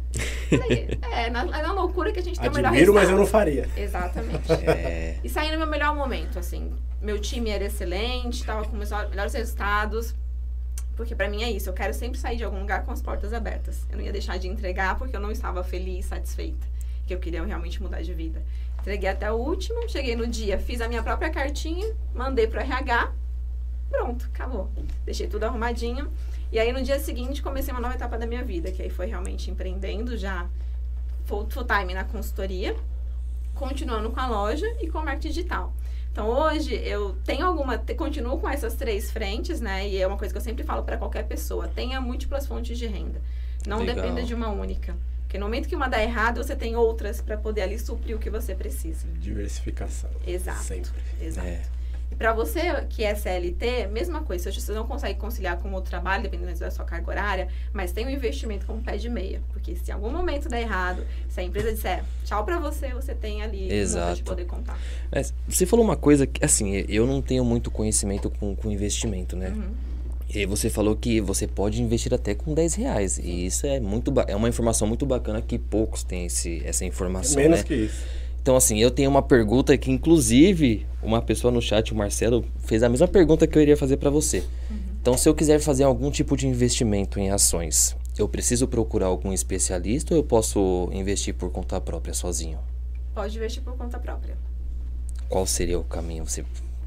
Falei, 0.49 0.97
é, 1.11 1.29
na, 1.29 1.41
é 1.41 1.61
na 1.61 1.73
loucura 1.73 2.11
que 2.11 2.19
a 2.19 2.23
gente 2.23 2.39
tem 2.39 2.49
o 2.49 2.53
melhor 2.53 2.69
Admiro, 2.69 2.93
mas 2.93 3.09
eu 3.09 3.17
não 3.17 3.25
faria. 3.25 3.69
Exatamente. 3.75 4.51
É. 4.61 5.17
E 5.23 5.29
saí 5.29 5.51
no 5.51 5.57
meu 5.57 5.67
melhor 5.67 5.95
momento, 5.95 6.37
assim. 6.37 6.73
Meu 7.01 7.19
time 7.19 7.49
era 7.49 7.65
excelente, 7.65 8.43
tava 8.43 8.65
com 8.65 8.77
os 8.77 8.91
melhores 8.91 9.33
resultados. 9.33 10.13
Porque 10.95 11.15
pra 11.15 11.29
mim 11.29 11.41
é 11.43 11.49
isso, 11.49 11.69
eu 11.69 11.73
quero 11.73 11.93
sempre 11.93 12.19
sair 12.19 12.37
de 12.37 12.43
algum 12.43 12.59
lugar 12.59 12.85
com 12.85 12.91
as 12.91 13.01
portas 13.01 13.33
abertas. 13.33 13.85
Eu 13.89 13.97
não 13.97 14.03
ia 14.03 14.11
deixar 14.11 14.37
de 14.37 14.47
entregar 14.47 14.97
porque 14.97 15.15
eu 15.15 15.19
não 15.19 15.31
estava 15.31 15.63
feliz, 15.63 16.05
satisfeita. 16.05 16.67
Que 17.07 17.13
eu 17.13 17.19
queria 17.19 17.43
realmente 17.43 17.81
mudar 17.81 18.01
de 18.01 18.13
vida. 18.13 18.41
Entreguei 18.79 19.09
até 19.09 19.31
o 19.31 19.35
último, 19.35 19.87
cheguei 19.89 20.15
no 20.15 20.27
dia, 20.27 20.57
fiz 20.57 20.81
a 20.81 20.87
minha 20.87 21.03
própria 21.03 21.29
cartinha, 21.29 21.93
mandei 22.13 22.47
pro 22.47 22.59
RH, 22.59 23.11
pronto, 23.89 24.29
acabou. 24.33 24.69
Deixei 25.05 25.27
tudo 25.27 25.43
arrumadinho. 25.43 26.11
E 26.51 26.59
aí 26.59 26.71
no 26.71 26.83
dia 26.83 26.99
seguinte 26.99 27.41
comecei 27.41 27.73
uma 27.73 27.79
nova 27.79 27.95
etapa 27.95 28.17
da 28.17 28.25
minha 28.25 28.43
vida, 28.43 28.71
que 28.71 28.81
aí 28.81 28.89
foi 28.89 29.05
realmente 29.05 29.49
empreendendo 29.49 30.17
já 30.17 30.47
full, 31.25 31.49
full 31.49 31.63
time 31.63 31.93
na 31.93 32.03
consultoria, 32.03 32.75
continuando 33.55 34.09
com 34.11 34.19
a 34.19 34.27
loja 34.27 34.65
e 34.81 34.89
com 34.89 34.99
o 34.99 35.05
marketing 35.05 35.29
digital. 35.29 35.73
Então 36.11 36.27
hoje 36.27 36.75
eu 36.75 37.15
tenho 37.23 37.45
alguma, 37.45 37.77
continuo 37.77 38.37
com 38.37 38.49
essas 38.49 38.75
três 38.75 39.09
frentes, 39.11 39.61
né? 39.61 39.87
E 39.87 39.97
é 39.97 40.05
uma 40.05 40.17
coisa 40.17 40.33
que 40.33 40.37
eu 40.37 40.43
sempre 40.43 40.63
falo 40.63 40.83
para 40.83 40.97
qualquer 40.97 41.25
pessoa: 41.25 41.69
tenha 41.69 42.01
múltiplas 42.01 42.45
fontes 42.45 42.77
de 42.77 42.85
renda. 42.85 43.21
Não 43.65 43.79
Legal. 43.79 43.95
dependa 43.95 44.23
de 44.23 44.33
uma 44.33 44.49
única. 44.49 44.95
Porque 45.21 45.37
no 45.37 45.45
momento 45.45 45.69
que 45.69 45.75
uma 45.75 45.87
dá 45.87 46.03
errado, 46.03 46.43
você 46.43 46.53
tem 46.53 46.75
outras 46.75 47.21
para 47.21 47.37
poder 47.37 47.61
ali 47.61 47.79
suprir 47.79 48.13
o 48.13 48.19
que 48.19 48.29
você 48.29 48.53
precisa. 48.53 49.07
Diversificação. 49.17 50.09
Exato. 50.27 50.63
Sempre. 50.63 50.91
Exato. 51.21 51.47
É. 51.47 51.61
E 52.11 52.15
para 52.15 52.33
você 52.33 52.85
que 52.89 53.03
é 53.03 53.15
CLT, 53.15 53.87
mesma 53.87 54.21
coisa. 54.21 54.51
Se 54.51 54.59
você 54.61 54.73
não 54.73 54.85
consegue 54.85 55.17
conciliar 55.17 55.57
com 55.57 55.71
outro 55.71 55.89
trabalho, 55.89 56.23
dependendo 56.23 56.59
da 56.59 56.69
sua 56.69 56.83
carga 56.83 57.09
horária, 57.09 57.47
mas 57.73 57.91
tem 57.91 58.05
um 58.05 58.09
investimento 58.09 58.65
como 58.65 58.81
pé 58.81 58.97
de 58.97 59.09
meia. 59.09 59.41
Porque 59.53 59.75
se 59.75 59.89
em 59.89 59.93
algum 59.93 60.09
momento 60.09 60.49
der 60.49 60.61
errado, 60.61 61.05
se 61.29 61.39
a 61.39 61.43
empresa 61.43 61.71
disser 61.71 62.03
tchau 62.25 62.43
para 62.43 62.59
você, 62.59 62.89
você 62.89 63.15
tem 63.15 63.41
ali 63.41 63.69
um 63.69 63.71
Exato. 63.71 64.15
de 64.15 64.23
poder 64.23 64.45
contar. 64.45 64.77
Mas 65.11 65.33
você 65.47 65.65
falou 65.65 65.85
uma 65.85 65.95
coisa 65.95 66.27
que, 66.27 66.43
assim, 66.43 66.85
eu 66.89 67.07
não 67.07 67.21
tenho 67.21 67.45
muito 67.45 67.71
conhecimento 67.71 68.29
com, 68.29 68.55
com 68.55 68.69
investimento, 68.69 69.35
né? 69.35 69.49
Uhum. 69.49 69.91
E 70.33 70.45
você 70.45 70.69
falou 70.69 70.95
que 70.95 71.19
você 71.19 71.45
pode 71.45 71.81
investir 71.81 72.13
até 72.13 72.33
com 72.33 72.53
10 72.53 72.75
reais. 72.75 73.17
E 73.17 73.45
isso 73.45 73.67
é 73.67 73.79
muito 73.79 74.13
é 74.27 74.35
uma 74.35 74.47
informação 74.47 74.87
muito 74.87 75.05
bacana 75.05 75.41
que 75.41 75.59
poucos 75.59 76.03
têm 76.03 76.25
esse, 76.25 76.61
essa 76.65 76.85
informação, 76.85 77.41
Menos 77.41 77.59
né? 77.59 77.63
que 77.65 77.73
isso. 77.75 78.20
Então, 78.41 78.55
assim, 78.55 78.79
eu 78.79 78.89
tenho 78.89 79.09
uma 79.09 79.21
pergunta 79.21 79.77
que, 79.77 79.91
inclusive, 79.91 80.87
uma 81.01 81.21
pessoa 81.21 81.51
no 81.51 81.61
chat, 81.61 81.93
o 81.93 81.95
Marcelo, 81.95 82.43
fez 82.65 82.81
a 82.81 82.89
mesma 82.89 83.07
pergunta 83.07 83.45
que 83.45 83.55
eu 83.55 83.61
iria 83.61 83.77
fazer 83.77 83.97
para 83.97 84.09
você. 84.09 84.43
Então, 84.99 85.15
se 85.15 85.29
eu 85.29 85.35
quiser 85.35 85.59
fazer 85.59 85.83
algum 85.83 86.09
tipo 86.09 86.35
de 86.35 86.47
investimento 86.47 87.19
em 87.19 87.29
ações, 87.29 87.95
eu 88.17 88.27
preciso 88.27 88.67
procurar 88.67 89.07
algum 89.07 89.31
especialista 89.31 90.13
ou 90.13 90.19
eu 90.19 90.23
posso 90.23 90.89
investir 90.91 91.35
por 91.35 91.51
conta 91.51 91.79
própria, 91.79 92.13
sozinho? 92.13 92.59
Pode 93.13 93.37
investir 93.37 93.61
por 93.61 93.75
conta 93.77 93.99
própria. 93.99 94.35
Qual 95.29 95.45
seria 95.45 95.79
o 95.79 95.83
caminho? 95.83 96.25
Você 96.27 96.43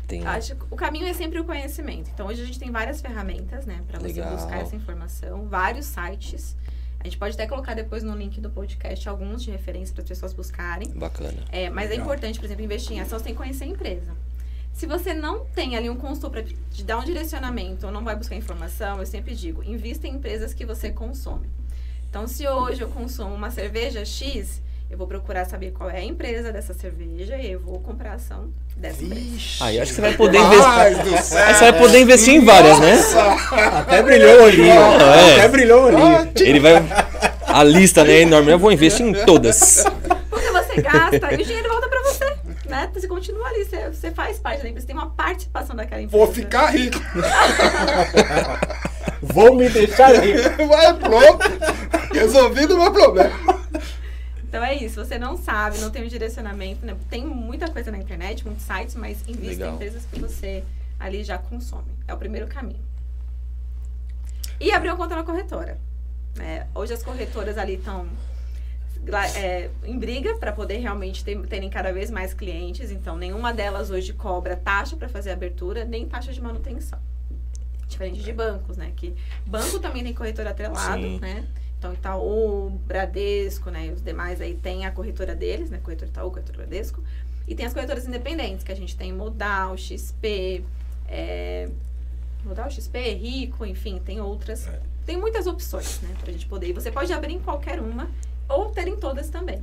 tem. 0.07 0.27
Acho 0.27 0.57
que 0.57 0.65
o 0.71 0.77
caminho 0.77 1.07
é 1.07 1.15
sempre 1.15 1.41
o 1.41 1.45
conhecimento. 1.45 2.11
Então, 2.13 2.27
hoje 2.27 2.43
a 2.43 2.45
gente 2.45 2.59
tem 2.59 2.71
várias 2.71 3.01
ferramentas, 3.01 3.65
né, 3.65 3.81
para 3.87 3.99
você 3.99 4.23
buscar 4.23 4.59
essa 4.59 4.77
informação, 4.77 5.49
vários 5.49 5.87
sites. 5.87 6.57
A 7.05 7.07
gente 7.07 7.19
pode 7.19 7.35
até 7.35 7.47
colocar 7.47 7.75
depois 7.75 8.03
no 8.03 8.17
link 8.17 8.41
do 8.41 8.49
podcast 8.49 9.07
alguns 9.11 9.43
de 9.43 9.51
referência 9.51 9.95
para 9.95 10.03
as 10.03 10.09
pessoas 10.09 10.33
buscarem. 10.33 10.89
Bacana. 10.89 11.37
É, 11.53 11.69
mas 11.69 11.89
é 11.89 11.91
Legal. 11.91 12.07
importante, 12.07 12.39
por 12.39 12.47
exemplo, 12.47 12.65
investir 12.65 12.97
em 12.97 13.01
ação, 13.01 13.19
você 13.19 13.27
tem 13.27 13.35
que 13.35 13.39
conhecer 13.39 13.65
a 13.65 13.67
empresa. 13.67 14.17
Se 14.73 14.87
você 14.87 15.13
não 15.13 15.45
tem 15.45 15.77
ali 15.77 15.91
um 15.91 15.97
consultor 15.97 16.31
para 16.31 16.43
te 16.43 16.83
dar 16.83 16.99
um 16.99 17.05
direcionamento 17.05 17.85
ou 17.85 17.93
não 17.93 18.03
vai 18.03 18.17
buscar 18.17 18.37
informação, 18.37 19.01
eu 19.01 19.07
sempre 19.07 19.35
digo, 19.35 19.63
invista 19.63 20.09
em 20.09 20.15
empresas 20.15 20.55
que 20.55 20.65
você 20.65 20.91
consome. 20.91 21.47
Então, 22.09 22.27
se 22.27 22.49
hoje 22.49 22.81
eu 22.81 22.89
consumo 22.89 23.35
uma 23.35 23.51
cerveja 23.51 24.03
X, 24.03 24.63
eu 24.95 24.99
vou 24.99 25.09
procurar 25.09 25.45
saber 25.45 25.73
qual 25.73 25.91
é 25.91 25.97
a 25.97 26.05
empresa 26.05 26.53
dessa 26.53 26.73
cerveja 26.73 27.37
e 27.37 27.51
eu 27.51 27.59
vou 27.59 27.81
comprar 27.81 28.13
a 28.13 28.15
ação 28.15 28.51
dessa 28.77 29.03
empresa. 29.03 29.25
Vixe. 29.25 29.61
Aí 29.61 29.81
acho 29.81 29.91
que 29.91 29.97
você 29.97 30.01
vai 30.01 30.15
poder 30.15 30.39
investir. 30.39 31.37
Aí 31.37 31.55
você 31.55 31.61
vai 31.73 31.73
poder 31.81 32.01
investir 32.01 32.35
em 32.35 32.45
várias, 32.45 32.79
né? 32.79 33.01
Até 33.77 34.03
brilhou 34.05 34.41
o 34.41 34.45
olhinho. 34.45 34.71
É. 34.71 35.33
Até 35.33 35.49
brilhou 35.49 35.83
o 35.83 35.87
olhinho. 35.87 36.33
Ele 36.37 36.61
vai. 36.61 36.75
A 37.49 37.65
lista, 37.65 38.05
né, 38.05 38.13
é 38.13 38.21
enorme. 38.21 38.53
Eu 38.53 38.59
vou 38.59 38.71
investir 38.71 39.05
em 39.05 39.13
todas. 39.25 39.83
Porque 40.31 40.51
você 40.53 40.81
gasta 40.81 41.33
e 41.33 41.43
o 41.43 41.45
dinheiro 41.45 41.69
volta 41.69 41.89
para 41.89 42.03
você. 42.03 42.37
Né? 42.69 42.89
Você 42.95 43.09
continua 43.09 43.49
ali, 43.49 43.65
você, 43.65 43.89
você 43.89 44.11
faz 44.13 44.39
parte 44.39 44.63
da 44.63 44.69
empresa, 44.69 44.87
você 44.87 44.93
tem 44.93 44.97
uma 44.97 45.11
participação 45.11 45.75
daquela 45.75 46.03
empresa. 46.03 46.25
Vou 46.25 46.33
ficar 46.33 46.67
rico. 46.67 47.01
Vou 49.21 49.57
me 49.57 49.69
deixar 49.69 50.15
rico. 50.21 50.69
Vai, 50.69 50.95
pronto. 50.95 51.51
Resolvido 52.13 52.77
o 52.77 52.79
meu 52.81 52.93
problema. 52.93 53.64
Então 54.55 54.65
é 54.65 54.73
isso, 54.73 55.05
você 55.05 55.19
não 55.19 55.37
sabe, 55.37 55.79
não 55.79 55.91
tem 55.91 56.05
um 56.05 56.07
direcionamento, 56.07 56.87
né? 56.87 56.97
Tem 57.11 57.27
muita 57.27 57.69
coisa 57.69 57.91
na 57.91 57.99
internet, 57.99 58.47
muitos 58.47 58.65
sites, 58.65 58.95
mas 58.95 59.29
invista 59.29 59.67
em 59.67 59.75
empresas 59.75 60.05
que 60.05 60.21
você 60.21 60.63
ali 60.97 61.25
já 61.25 61.37
consome. 61.37 61.91
É 62.07 62.15
o 62.15 62.17
primeiro 62.17 62.47
caminho. 62.47 62.79
E 64.61 64.71
abrir 64.71 64.91
uma 64.91 64.97
conta 64.97 65.17
na 65.17 65.25
corretora. 65.25 65.77
né? 66.37 66.69
hoje 66.73 66.95
as 66.95 67.03
corretoras 67.03 67.59
ali 67.59 67.75
estão 67.75 68.07
é, 69.35 69.71
em 69.83 69.99
briga 69.99 70.37
para 70.37 70.53
poder 70.53 70.77
realmente 70.77 71.25
ter, 71.25 71.37
terem 71.49 71.69
cada 71.69 71.93
vez 71.93 72.09
mais 72.09 72.33
clientes. 72.33 72.93
Então, 72.93 73.17
nenhuma 73.17 73.53
delas 73.53 73.91
hoje 73.91 74.13
cobra 74.13 74.55
taxa 74.55 74.95
para 74.95 75.09
fazer 75.09 75.33
abertura, 75.33 75.85
nem 75.85 76.07
taxa 76.07 76.33
de 76.33 76.41
manutenção. 76.41 77.01
Diferente 77.89 78.23
de 78.23 78.33
bancos, 78.33 78.77
né? 78.77 78.93
Que 78.95 79.17
banco 79.45 79.81
também 79.81 80.05
tem 80.05 80.15
corretor 80.15 80.47
atrelado, 80.47 81.03
Sim. 81.03 81.19
né? 81.19 81.45
Então, 81.85 81.93
Itaú, 81.93 82.71
Bradesco, 82.87 83.71
né? 83.71 83.89
E 83.89 83.91
os 83.91 84.01
demais 84.01 84.41
aí 84.41 84.55
tem 84.55 84.87
a 84.87 84.91
corretora 84.91 85.35
deles, 85.35 85.69
né? 85.69 85.79
Corretor 85.83 86.09
Itaú, 86.09 86.31
corretor 86.31 86.57
Bradesco. 86.57 87.05
E 87.47 87.55
tem 87.55 87.67
as 87.67 87.75
corretoras 87.75 88.09
independentes, 88.09 88.65
que 88.65 88.73
a 88.73 88.75
gente 88.75 88.97
tem 88.97 89.13
Modal, 89.13 89.77
XP, 89.77 90.65
é, 91.07 91.69
Modal, 92.43 92.71
XP, 92.71 93.13
Rico, 93.13 93.67
enfim, 93.67 94.01
tem 94.03 94.19
outras. 94.19 94.67
É. 94.67 94.81
Tem 95.05 95.19
muitas 95.19 95.47
opções, 95.47 96.01
né? 96.01 96.15
Pra 96.19 96.33
gente 96.33 96.47
poder. 96.47 96.69
E 96.69 96.73
você 96.73 96.91
pode 96.91 97.13
abrir 97.13 97.35
em 97.35 97.41
qualquer 97.41 97.79
uma 97.79 98.09
ou 98.49 98.71
ter 98.71 98.89
em 98.89 98.97
todas 98.97 99.29
também. 99.29 99.63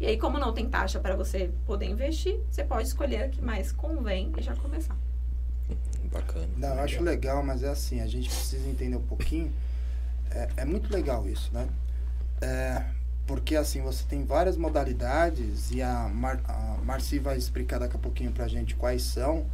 E 0.00 0.06
aí, 0.06 0.18
como 0.18 0.40
não 0.40 0.52
tem 0.52 0.68
taxa 0.68 0.98
para 0.98 1.14
você 1.14 1.52
poder 1.68 1.86
investir, 1.86 2.40
você 2.50 2.64
pode 2.64 2.88
escolher 2.88 3.22
a 3.22 3.28
que 3.28 3.40
mais 3.40 3.70
convém 3.70 4.32
e 4.36 4.42
já 4.42 4.56
começar. 4.56 4.96
Bacana. 6.10 6.48
Não, 6.56 6.74
eu 6.74 6.80
acho 6.80 7.00
legal, 7.00 7.44
mas 7.44 7.62
é 7.62 7.68
assim, 7.68 8.00
a 8.00 8.08
gente 8.08 8.28
precisa 8.28 8.68
entender 8.68 8.96
um 8.96 9.02
pouquinho. 9.02 9.52
É, 10.30 10.48
é 10.58 10.64
muito 10.64 10.92
legal 10.92 11.28
isso, 11.28 11.50
né? 11.52 11.68
É, 12.40 12.84
porque 13.26 13.54
assim, 13.56 13.80
você 13.82 14.04
tem 14.08 14.24
várias 14.24 14.56
modalidades 14.56 15.70
e 15.70 15.82
a, 15.82 16.08
Mar, 16.08 16.40
a 16.48 16.78
Marci 16.84 17.18
vai 17.18 17.36
explicar 17.36 17.78
daqui 17.78 17.96
a 17.96 17.98
pouquinho 17.98 18.32
pra 18.32 18.48
gente 18.48 18.74
quais 18.74 19.02
são. 19.02 19.46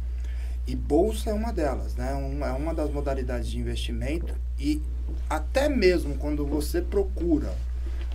E 0.65 0.75
bolsa 0.75 1.29
é 1.29 1.33
uma 1.33 1.53
delas, 1.53 1.95
né? 1.95 2.11
É 2.11 2.51
uma 2.51 2.73
das 2.73 2.91
modalidades 2.91 3.49
de 3.49 3.57
investimento 3.57 4.35
e 4.59 4.81
até 5.29 5.69
mesmo 5.69 6.17
quando 6.17 6.45
você 6.45 6.81
procura 6.81 7.53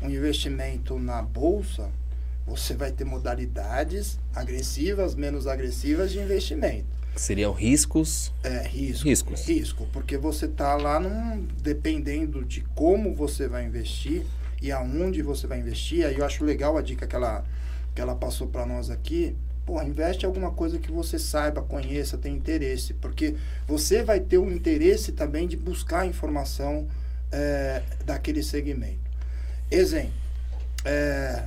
um 0.02 0.10
investimento 0.10 0.98
na 0.98 1.22
bolsa, 1.22 1.88
você 2.46 2.74
vai 2.74 2.90
ter 2.90 3.04
modalidades 3.04 4.18
agressivas, 4.34 5.14
menos 5.14 5.46
agressivas 5.46 6.10
de 6.10 6.18
investimento. 6.18 7.01
Seriam 7.16 7.52
riscos? 7.52 8.32
É, 8.42 8.62
risco. 8.66 9.04
Riscos. 9.06 9.44
Risco, 9.46 9.86
porque 9.92 10.16
você 10.16 10.48
tá 10.48 10.74
lá 10.76 10.98
num, 10.98 11.46
dependendo 11.62 12.44
de 12.44 12.62
como 12.74 13.14
você 13.14 13.46
vai 13.46 13.64
investir 13.66 14.24
e 14.60 14.72
aonde 14.72 15.22
você 15.22 15.46
vai 15.46 15.60
investir. 15.60 16.06
Aí 16.06 16.18
eu 16.18 16.24
acho 16.24 16.44
legal 16.44 16.76
a 16.76 16.82
dica 16.82 17.06
que 17.06 17.14
ela, 17.14 17.44
que 17.94 18.00
ela 18.00 18.14
passou 18.14 18.46
para 18.46 18.64
nós 18.64 18.90
aqui. 18.90 19.36
Pô, 19.66 19.80
investe 19.82 20.24
em 20.24 20.26
alguma 20.26 20.50
coisa 20.50 20.78
que 20.78 20.90
você 20.90 21.18
saiba, 21.18 21.62
conheça, 21.62 22.18
tenha 22.18 22.36
interesse, 22.36 22.94
porque 22.94 23.36
você 23.68 24.02
vai 24.02 24.18
ter 24.18 24.38
o 24.38 24.50
interesse 24.50 25.12
também 25.12 25.46
de 25.46 25.56
buscar 25.56 26.06
informação 26.06 26.88
é, 27.30 27.82
daquele 28.04 28.42
segmento. 28.42 28.98
Exemplo, 29.70 30.12
é, 30.84 31.42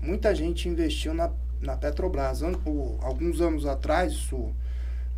muita 0.00 0.34
gente 0.34 0.68
investiu 0.68 1.12
na, 1.12 1.30
na 1.60 1.76
Petrobras. 1.76 2.42
An- 2.42 2.58
o- 2.64 2.96
alguns 3.00 3.40
anos 3.40 3.66
atrás, 3.66 4.12
isso, 4.12 4.52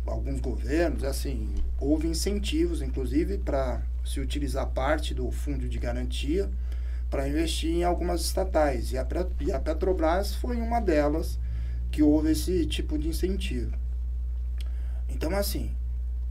alguns 0.05 0.39
governos, 0.39 1.03
assim, 1.03 1.49
houve 1.79 2.07
incentivos, 2.07 2.81
inclusive, 2.81 3.37
para 3.37 3.81
se 4.03 4.19
utilizar 4.19 4.67
parte 4.67 5.13
do 5.13 5.31
fundo 5.31 5.67
de 5.67 5.79
garantia 5.79 6.49
para 7.09 7.27
investir 7.27 7.69
em 7.69 7.83
algumas 7.83 8.21
estatais. 8.21 8.91
E 8.91 8.97
a, 8.97 9.07
e 9.39 9.51
a 9.51 9.59
Petrobras 9.59 10.33
foi 10.35 10.57
uma 10.57 10.79
delas 10.79 11.39
que 11.91 12.01
houve 12.01 12.31
esse 12.31 12.65
tipo 12.65 12.97
de 12.97 13.07
incentivo. 13.07 13.71
Então, 15.07 15.35
assim, 15.35 15.71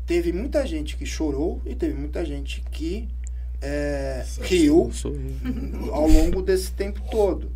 teve 0.07 0.33
muita 0.33 0.67
gente 0.67 0.97
que 0.97 1.07
chorou 1.07 1.63
e 1.65 1.75
teve 1.75 1.95
muita 1.95 2.25
gente 2.25 2.63
que 2.71 3.09
é, 3.61 4.27
riu 4.41 4.91
ao 5.93 6.09
longo 6.09 6.43
desse 6.43 6.73
tempo 6.73 7.01
todo. 7.11 7.51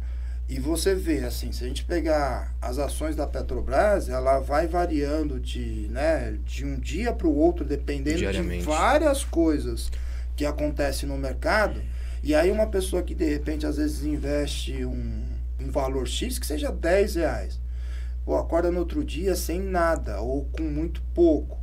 E 0.48 0.60
você 0.60 0.94
vê, 0.94 1.24
assim, 1.24 1.50
se 1.50 1.64
a 1.64 1.66
gente 1.66 1.84
pegar 1.84 2.54
as 2.62 2.78
ações 2.78 3.16
da 3.16 3.26
Petrobras, 3.26 4.08
ela 4.08 4.38
vai 4.38 4.68
variando 4.68 5.40
de, 5.40 5.88
né, 5.90 6.38
de 6.44 6.64
um 6.64 6.78
dia 6.78 7.12
para 7.12 7.26
o 7.26 7.36
outro, 7.36 7.64
dependendo 7.64 8.30
de 8.30 8.60
várias 8.60 9.24
coisas 9.24 9.90
que 10.36 10.46
acontecem 10.46 11.08
no 11.08 11.18
mercado. 11.18 11.82
E 12.22 12.32
aí 12.32 12.50
uma 12.50 12.68
pessoa 12.68 13.02
que 13.02 13.14
de 13.14 13.24
repente 13.24 13.66
às 13.66 13.76
vezes 13.76 14.04
investe 14.04 14.84
um, 14.84 15.24
um 15.60 15.70
valor 15.70 16.06
X, 16.06 16.38
que 16.38 16.46
seja 16.46 16.70
10 16.70 17.16
reais, 17.16 17.60
ou 18.24 18.36
acorda 18.36 18.70
no 18.70 18.78
outro 18.78 19.04
dia 19.04 19.34
sem 19.34 19.60
nada, 19.60 20.20
ou 20.20 20.44
com 20.52 20.62
muito 20.62 21.02
pouco. 21.12 21.58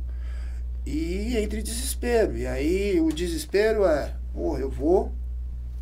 E 0.84 1.38
entre 1.38 1.62
desespero. 1.62 2.36
E 2.36 2.46
aí 2.46 3.00
o 3.00 3.10
desespero 3.10 3.86
é, 3.86 4.14
pô, 4.34 4.58
eu 4.58 4.68
vou 4.68 5.10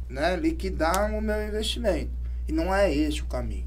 né, 0.09 0.37
liquidar 0.37 1.13
o 1.13 1.21
meu 1.21 1.45
investimento. 1.45 2.22
E 2.49 2.53
não 2.53 2.75
é 2.75 2.93
esse 2.93 3.21
o 3.23 3.27
caminho. 3.27 3.67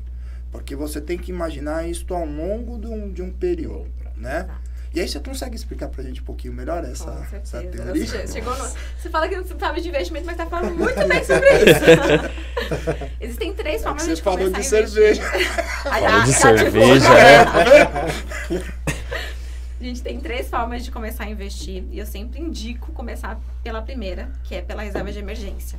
Porque 0.51 0.75
você 0.75 1.01
tem 1.01 1.17
que 1.17 1.31
imaginar 1.31 1.87
isso 1.87 2.05
ao 2.13 2.25
longo 2.25 2.77
de 2.79 2.87
um, 2.87 3.11
de 3.11 3.21
um 3.21 3.31
período, 3.31 3.89
né? 4.15 4.47
E 4.93 5.01
aí 5.01 5.07
você 5.09 5.19
consegue 5.19 5.57
explicar 5.57 5.89
pra 5.89 6.01
gente 6.01 6.21
um 6.21 6.23
pouquinho 6.23 6.53
melhor 6.53 6.81
essa, 6.85 7.11
essa 7.33 7.59
certeza. 7.59 7.83
teoria? 7.83 8.05
Você 8.05 8.27
chegou 8.27 8.57
no- 8.57 8.63
você 8.97 9.09
fala 9.09 9.27
que 9.27 9.35
não 9.35 9.45
sabe 9.59 9.81
de 9.81 9.89
investimento, 9.89 10.25
mas 10.25 10.37
tá 10.37 10.45
falando 10.45 10.73
muito 10.73 10.95
bem 11.07 11.21
sobre 11.21 11.49
isso. 11.49 13.05
Existem 13.19 13.53
três 13.53 13.83
formas 13.83 14.03
É 14.03 14.05
Você 14.05 14.13
de 14.15 14.21
falou 14.21 14.39
começar 14.49 14.81
de 14.83 14.89
cerveja. 14.89 15.21
Falou 15.83 16.21
de 16.23 16.33
cerveja, 16.33 16.69
divulga. 16.69 17.19
é. 17.19 18.61
A 19.81 19.83
gente 19.83 20.01
tem 20.01 20.19
três 20.21 20.47
formas 20.49 20.85
de 20.85 20.91
começar 20.91 21.25
a 21.25 21.29
investir 21.29 21.83
e 21.91 21.99
eu 21.99 22.05
sempre 22.05 22.39
indico 22.39 22.93
começar 22.93 23.37
pela 23.61 23.81
primeira, 23.81 24.31
que 24.45 24.55
é 24.55 24.61
pela 24.61 24.81
reserva 24.81 25.11
de 25.11 25.19
emergência. 25.19 25.77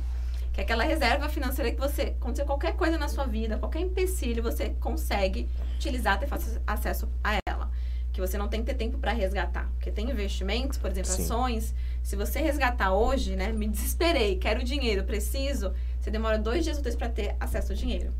Que 0.57 0.61
é 0.61 0.63
aquela 0.63 0.83
reserva 0.83 1.29
financeira 1.29 1.71
que 1.71 1.79
você, 1.79 2.15
acontecer 2.19 2.43
qualquer 2.43 2.75
coisa 2.75 2.97
na 2.97 3.07
sua 3.07 3.25
vida, 3.25 3.59
qualquer 3.59 3.79
empecilho, 3.79 4.41
você 4.41 4.71
consegue 4.79 5.47
utilizar, 5.75 6.19
ter 6.19 6.25
fácil 6.25 6.59
acesso 6.65 7.07
a 7.23 7.37
ela. 7.47 7.69
Que 8.11 8.19
você 8.19 8.39
não 8.39 8.47
tem 8.47 8.61
que 8.61 8.65
ter 8.65 8.73
tempo 8.73 8.97
para 8.97 9.11
resgatar. 9.11 9.69
Porque 9.75 9.91
tem 9.91 10.09
investimentos, 10.09 10.79
por 10.79 10.89
exemplo, 10.89 11.11
Sim. 11.11 11.21
ações. 11.21 11.75
Se 12.01 12.15
você 12.15 12.39
resgatar 12.39 12.91
hoje, 12.91 13.35
né, 13.35 13.51
me 13.51 13.67
desesperei, 13.67 14.37
quero 14.37 14.63
dinheiro, 14.63 15.03
preciso, 15.03 15.75
você 15.99 16.09
demora 16.09 16.39
dois 16.39 16.63
dias 16.63 16.79
úteis 16.79 16.95
para 16.95 17.09
ter 17.09 17.35
acesso 17.39 17.73
ao 17.73 17.77
dinheiro. 17.77 18.11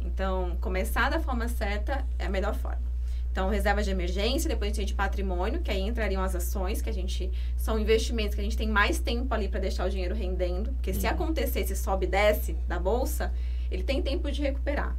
Então, 0.00 0.56
começar 0.60 1.10
da 1.10 1.18
forma 1.18 1.48
certa 1.48 2.06
é 2.16 2.26
a 2.26 2.30
melhor 2.30 2.54
forma. 2.54 2.91
Então, 3.32 3.48
reserva 3.48 3.82
de 3.82 3.90
emergência, 3.90 4.46
depois 4.46 4.68
a 4.68 4.68
gente 4.68 4.76
tem 4.76 4.86
de 4.86 4.94
patrimônio, 4.94 5.62
que 5.62 5.70
aí 5.70 5.80
entrariam 5.80 6.22
as 6.22 6.34
ações, 6.36 6.82
que 6.82 6.90
a 6.90 6.92
gente 6.92 7.32
são 7.56 7.78
investimentos 7.78 8.34
que 8.34 8.40
a 8.42 8.44
gente 8.44 8.56
tem 8.58 8.68
mais 8.68 9.00
tempo 9.00 9.32
ali 9.32 9.48
para 9.48 9.58
deixar 9.58 9.86
o 9.86 9.90
dinheiro 9.90 10.14
rendendo, 10.14 10.70
porque 10.74 10.92
se 10.92 11.06
acontecer, 11.06 11.66
se 11.66 11.74
sobe 11.74 12.04
e 12.04 12.08
desce 12.10 12.52
da 12.68 12.78
bolsa, 12.78 13.32
ele 13.70 13.82
tem 13.82 14.02
tempo 14.02 14.30
de 14.30 14.42
recuperar. 14.42 14.94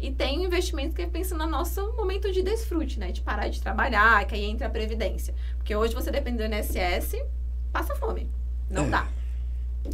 E 0.00 0.10
tem 0.10 0.44
investimento 0.44 0.94
que 0.96 1.02
é 1.02 1.06
pensando 1.06 1.44
no 1.44 1.50
nosso 1.50 1.80
momento 1.92 2.30
de 2.32 2.42
desfrute, 2.42 2.98
né? 2.98 3.12
De 3.12 3.20
parar 3.22 3.48
de 3.48 3.62
trabalhar, 3.62 4.26
que 4.26 4.34
aí 4.34 4.44
entra 4.44 4.66
a 4.66 4.70
previdência. 4.70 5.32
Porque 5.56 5.74
hoje 5.74 5.94
você 5.94 6.10
depende 6.10 6.38
do 6.38 6.44
INSS, 6.54 7.14
passa 7.72 7.94
fome. 7.94 8.28
Não 8.68 8.86
É. 8.86 8.90
dá. 8.90 9.08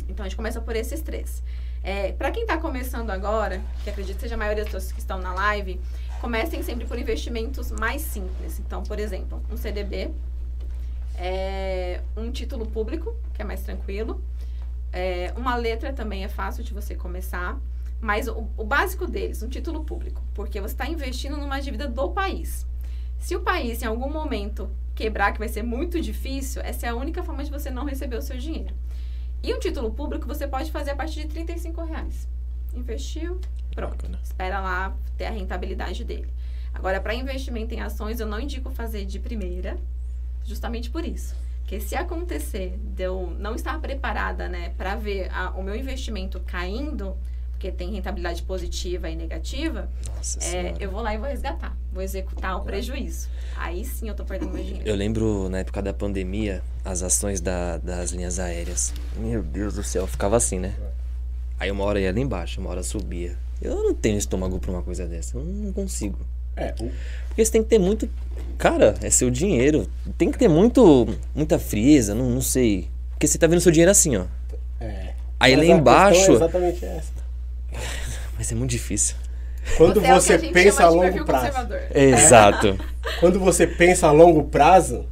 Então 0.08 0.24
a 0.24 0.28
gente 0.28 0.36
começa 0.36 0.60
por 0.62 0.74
esses 0.74 1.02
três. 1.02 1.42
É, 1.84 2.12
para 2.12 2.30
quem 2.30 2.42
está 2.42 2.56
começando 2.56 3.10
agora, 3.10 3.60
que 3.84 3.90
acredito 3.90 4.14
que 4.16 4.22
seja 4.22 4.34
a 4.34 4.38
maioria 4.38 4.64
das 4.64 4.72
pessoas 4.72 4.92
que 4.92 4.98
estão 5.00 5.18
na 5.18 5.34
live, 5.34 5.78
comecem 6.22 6.62
sempre 6.62 6.86
por 6.86 6.96
investimentos 6.96 7.72
mais 7.72 8.00
simples. 8.00 8.60
Então, 8.60 8.84
por 8.84 9.00
exemplo, 9.00 9.42
um 9.50 9.56
CDB, 9.56 10.12
é, 11.16 12.00
um 12.16 12.30
título 12.30 12.64
público, 12.64 13.16
que 13.34 13.42
é 13.42 13.44
mais 13.44 13.62
tranquilo, 13.62 14.22
é, 14.92 15.34
uma 15.36 15.56
letra 15.56 15.92
também 15.92 16.22
é 16.22 16.28
fácil 16.28 16.62
de 16.62 16.72
você 16.72 16.94
começar, 16.94 17.58
mas 18.00 18.28
o, 18.28 18.46
o 18.56 18.62
básico 18.62 19.04
deles, 19.04 19.42
um 19.42 19.48
título 19.48 19.82
público, 19.82 20.22
porque 20.32 20.60
você 20.60 20.74
está 20.74 20.86
investindo 20.86 21.36
numa 21.36 21.58
dívida 21.58 21.88
do 21.88 22.10
país. 22.10 22.64
Se 23.18 23.34
o 23.34 23.40
país 23.40 23.82
em 23.82 23.86
algum 23.86 24.08
momento 24.08 24.70
quebrar, 24.94 25.32
que 25.32 25.40
vai 25.40 25.48
ser 25.48 25.64
muito 25.64 26.00
difícil, 26.00 26.62
essa 26.62 26.86
é 26.86 26.90
a 26.90 26.94
única 26.94 27.24
forma 27.24 27.42
de 27.42 27.50
você 27.50 27.68
não 27.68 27.84
receber 27.84 28.16
o 28.16 28.22
seu 28.22 28.38
dinheiro. 28.38 28.72
E 29.42 29.52
um 29.52 29.58
título 29.58 29.90
público 29.90 30.28
você 30.28 30.46
pode 30.46 30.70
fazer 30.70 30.92
a 30.92 30.96
partir 30.96 31.22
de 31.22 31.28
35 31.28 31.82
reais. 31.82 32.28
Investiu, 32.74 33.40
pronto. 33.74 33.96
Bacana. 33.96 34.18
Espera 34.22 34.60
lá 34.60 34.96
ter 35.16 35.26
a 35.26 35.30
rentabilidade 35.30 36.04
dele. 36.04 36.28
Agora, 36.74 37.00
para 37.00 37.14
investimento 37.14 37.74
em 37.74 37.80
ações, 37.80 38.18
eu 38.20 38.26
não 38.26 38.40
indico 38.40 38.70
fazer 38.70 39.04
de 39.04 39.18
primeira, 39.18 39.76
justamente 40.44 40.90
por 40.90 41.04
isso. 41.04 41.34
Porque 41.60 41.80
se 41.80 41.94
acontecer 41.94 42.78
de 42.82 43.02
eu 43.04 43.34
não 43.38 43.54
estar 43.54 43.78
preparada 43.80 44.48
né, 44.48 44.72
para 44.76 44.94
ver 44.96 45.30
a- 45.32 45.50
o 45.50 45.62
meu 45.62 45.76
investimento 45.76 46.40
caindo, 46.40 47.16
porque 47.52 47.70
tem 47.70 47.92
rentabilidade 47.92 48.42
positiva 48.42 49.08
e 49.08 49.14
negativa, 49.14 49.88
é, 50.40 50.74
eu 50.80 50.90
vou 50.90 51.00
lá 51.00 51.14
e 51.14 51.18
vou 51.18 51.28
resgatar. 51.28 51.76
Vou 51.92 52.02
executar 52.02 52.56
o 52.56 52.62
prejuízo. 52.62 53.28
Aí 53.56 53.84
sim 53.84 54.08
eu 54.08 54.14
tô 54.14 54.24
perdendo 54.24 54.52
meu 54.52 54.64
dinheiro. 54.64 54.86
Eu 54.88 54.96
lembro 54.96 55.48
na 55.48 55.58
época 55.58 55.80
da 55.80 55.94
pandemia, 55.94 56.62
as 56.84 57.02
ações 57.02 57.40
da- 57.40 57.78
das 57.78 58.10
linhas 58.10 58.38
aéreas. 58.38 58.92
Meu 59.16 59.42
Deus 59.42 59.74
do 59.74 59.84
céu, 59.84 60.06
ficava 60.06 60.36
assim, 60.36 60.58
né? 60.58 60.74
Aí 61.58 61.70
uma 61.70 61.84
hora 61.84 62.00
ia 62.00 62.12
lá 62.12 62.18
embaixo, 62.18 62.60
uma 62.60 62.70
hora 62.70 62.82
subia. 62.82 63.36
Eu 63.60 63.76
não 63.82 63.94
tenho 63.94 64.18
estômago 64.18 64.58
pra 64.58 64.70
uma 64.70 64.82
coisa 64.82 65.06
dessa. 65.06 65.36
Eu 65.38 65.44
não 65.44 65.72
consigo. 65.72 66.18
É, 66.56 66.74
o- 66.80 66.90
Porque 67.28 67.44
você 67.44 67.52
tem 67.52 67.62
que 67.62 67.68
ter 67.68 67.78
muito. 67.78 68.08
Cara, 68.58 68.94
é 69.00 69.08
seu 69.10 69.30
dinheiro. 69.30 69.86
Tem 70.18 70.30
que 70.30 70.38
ter 70.38 70.48
muito, 70.48 71.08
muita 71.34 71.58
frieza, 71.58 72.14
não, 72.14 72.28
não 72.28 72.40
sei. 72.42 72.88
Porque 73.10 73.26
você 73.26 73.38
tá 73.38 73.46
vendo 73.46 73.60
seu 73.60 73.70
dinheiro 73.72 73.90
assim, 73.90 74.16
ó. 74.16 74.24
é. 74.80 75.14
Aí 75.40 75.56
Mas 75.56 75.66
lá 75.68 75.74
a 75.74 75.78
embaixo. 75.78 76.30
É 76.32 76.34
exatamente 76.34 76.84
essa. 76.84 77.12
Vai 78.34 78.44
ser 78.44 78.54
muito 78.54 78.70
difícil. 78.70 79.16
Quando 79.76 79.98
é 79.98 80.00
o 80.00 80.02
que 80.02 80.20
você, 80.22 80.32
a 80.34 80.38
gente 80.38 80.52
pensa 80.52 80.86
a 80.86 80.90
chama 80.90 81.10
de 81.10 81.18
longo 81.18 81.24
prazo. 81.24 81.46
conservador. 81.46 81.80
Exato. 81.96 82.78
Quando 83.20 83.38
você 83.40 83.66
pensa 83.66 84.08
a 84.08 84.12
longo 84.12 84.44
prazo, 84.44 85.06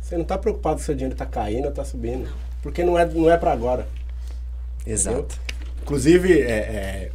você 0.00 0.16
não 0.16 0.24
tá 0.24 0.38
preocupado 0.38 0.78
se 0.80 0.86
seu 0.86 0.94
dinheiro 0.94 1.16
tá 1.16 1.26
caindo 1.26 1.66
ou 1.66 1.72
tá 1.72 1.84
subindo. 1.84 2.28
Porque 2.62 2.84
não 2.84 2.96
é, 2.98 3.04
não 3.04 3.28
é 3.30 3.36
para 3.36 3.52
agora. 3.52 3.88
Exato. 4.86 5.38
Inclusive, 5.82 6.40
é, 6.40 6.52
é, 6.52 7.10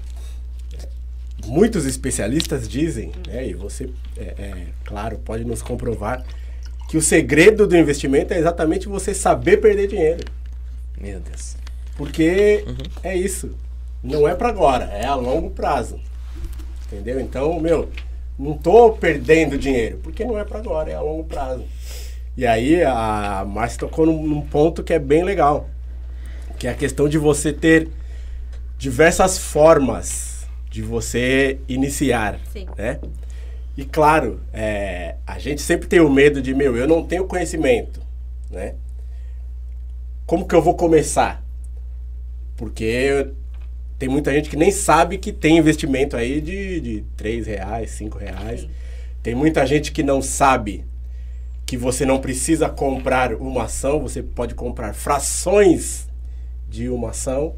muitos 1.45 1.85
especialistas 1.85 2.67
dizem, 2.67 3.11
né, 3.25 3.47
e 3.47 3.53
você, 3.53 3.89
é, 4.17 4.21
é, 4.23 4.67
claro, 4.83 5.17
pode 5.19 5.45
nos 5.45 5.61
comprovar, 5.61 6.25
que 6.89 6.97
o 6.97 7.01
segredo 7.01 7.65
do 7.65 7.75
investimento 7.75 8.33
é 8.33 8.37
exatamente 8.37 8.87
você 8.87 9.13
saber 9.13 9.57
perder 9.57 9.87
dinheiro. 9.87 10.25
Meu 10.99 11.19
Deus. 11.19 11.55
Porque 11.95 12.63
é 13.03 13.15
isso. 13.15 13.55
Não 14.03 14.27
é 14.27 14.35
para 14.35 14.49
agora, 14.49 14.85
é 14.85 15.05
a 15.05 15.15
longo 15.15 15.49
prazo. 15.49 15.99
Entendeu? 16.85 17.19
Então, 17.19 17.59
meu, 17.59 17.89
não 18.37 18.53
tô 18.53 18.91
perdendo 18.93 19.57
dinheiro, 19.57 19.99
porque 20.03 20.23
não 20.23 20.37
é 20.37 20.43
para 20.43 20.59
agora, 20.59 20.91
é 20.91 20.95
a 20.95 21.01
longo 21.01 21.23
prazo. 21.23 21.63
E 22.35 22.45
aí 22.45 22.83
a 22.83 23.43
Márcia 23.47 23.79
tocou 23.79 24.05
num, 24.05 24.21
num 24.25 24.41
ponto 24.41 24.83
que 24.83 24.93
é 24.93 24.99
bem 24.99 25.23
legal, 25.23 25.69
que 26.59 26.67
é 26.67 26.71
a 26.71 26.75
questão 26.75 27.09
de 27.09 27.17
você 27.17 27.51
ter 27.51 27.89
diversas 28.77 29.37
formas 29.37 30.47
de 30.69 30.81
você 30.81 31.59
iniciar, 31.67 32.39
Sim. 32.51 32.67
né? 32.77 32.99
E 33.75 33.85
claro, 33.85 34.39
é, 34.53 35.15
a 35.25 35.37
gente 35.39 35.61
sempre 35.61 35.87
tem 35.87 35.99
o 35.99 36.09
medo 36.09 36.41
de, 36.41 36.53
meu, 36.53 36.75
eu 36.75 36.87
não 36.87 37.03
tenho 37.03 37.25
conhecimento, 37.25 38.01
né? 38.49 38.75
Como 40.25 40.47
que 40.47 40.55
eu 40.55 40.61
vou 40.61 40.75
começar? 40.75 41.43
Porque 42.55 43.27
tem 43.97 44.09
muita 44.09 44.31
gente 44.31 44.49
que 44.49 44.57
nem 44.57 44.71
sabe 44.71 45.17
que 45.17 45.31
tem 45.31 45.57
investimento 45.57 46.17
aí 46.17 46.41
de, 46.41 46.81
de 46.81 47.05
3 47.15 47.47
reais, 47.47 47.91
5 47.91 48.17
reais. 48.17 48.61
Sim. 48.61 48.69
Tem 49.23 49.33
muita 49.35 49.65
gente 49.65 49.91
que 49.91 50.03
não 50.03 50.21
sabe 50.21 50.85
que 51.65 51.77
você 51.77 52.05
não 52.05 52.19
precisa 52.19 52.69
comprar 52.69 53.33
uma 53.33 53.63
ação, 53.63 53.99
você 53.99 54.23
pode 54.23 54.55
comprar 54.55 54.93
frações 54.93 56.07
de 56.69 56.89
uma 56.89 57.09
ação, 57.09 57.55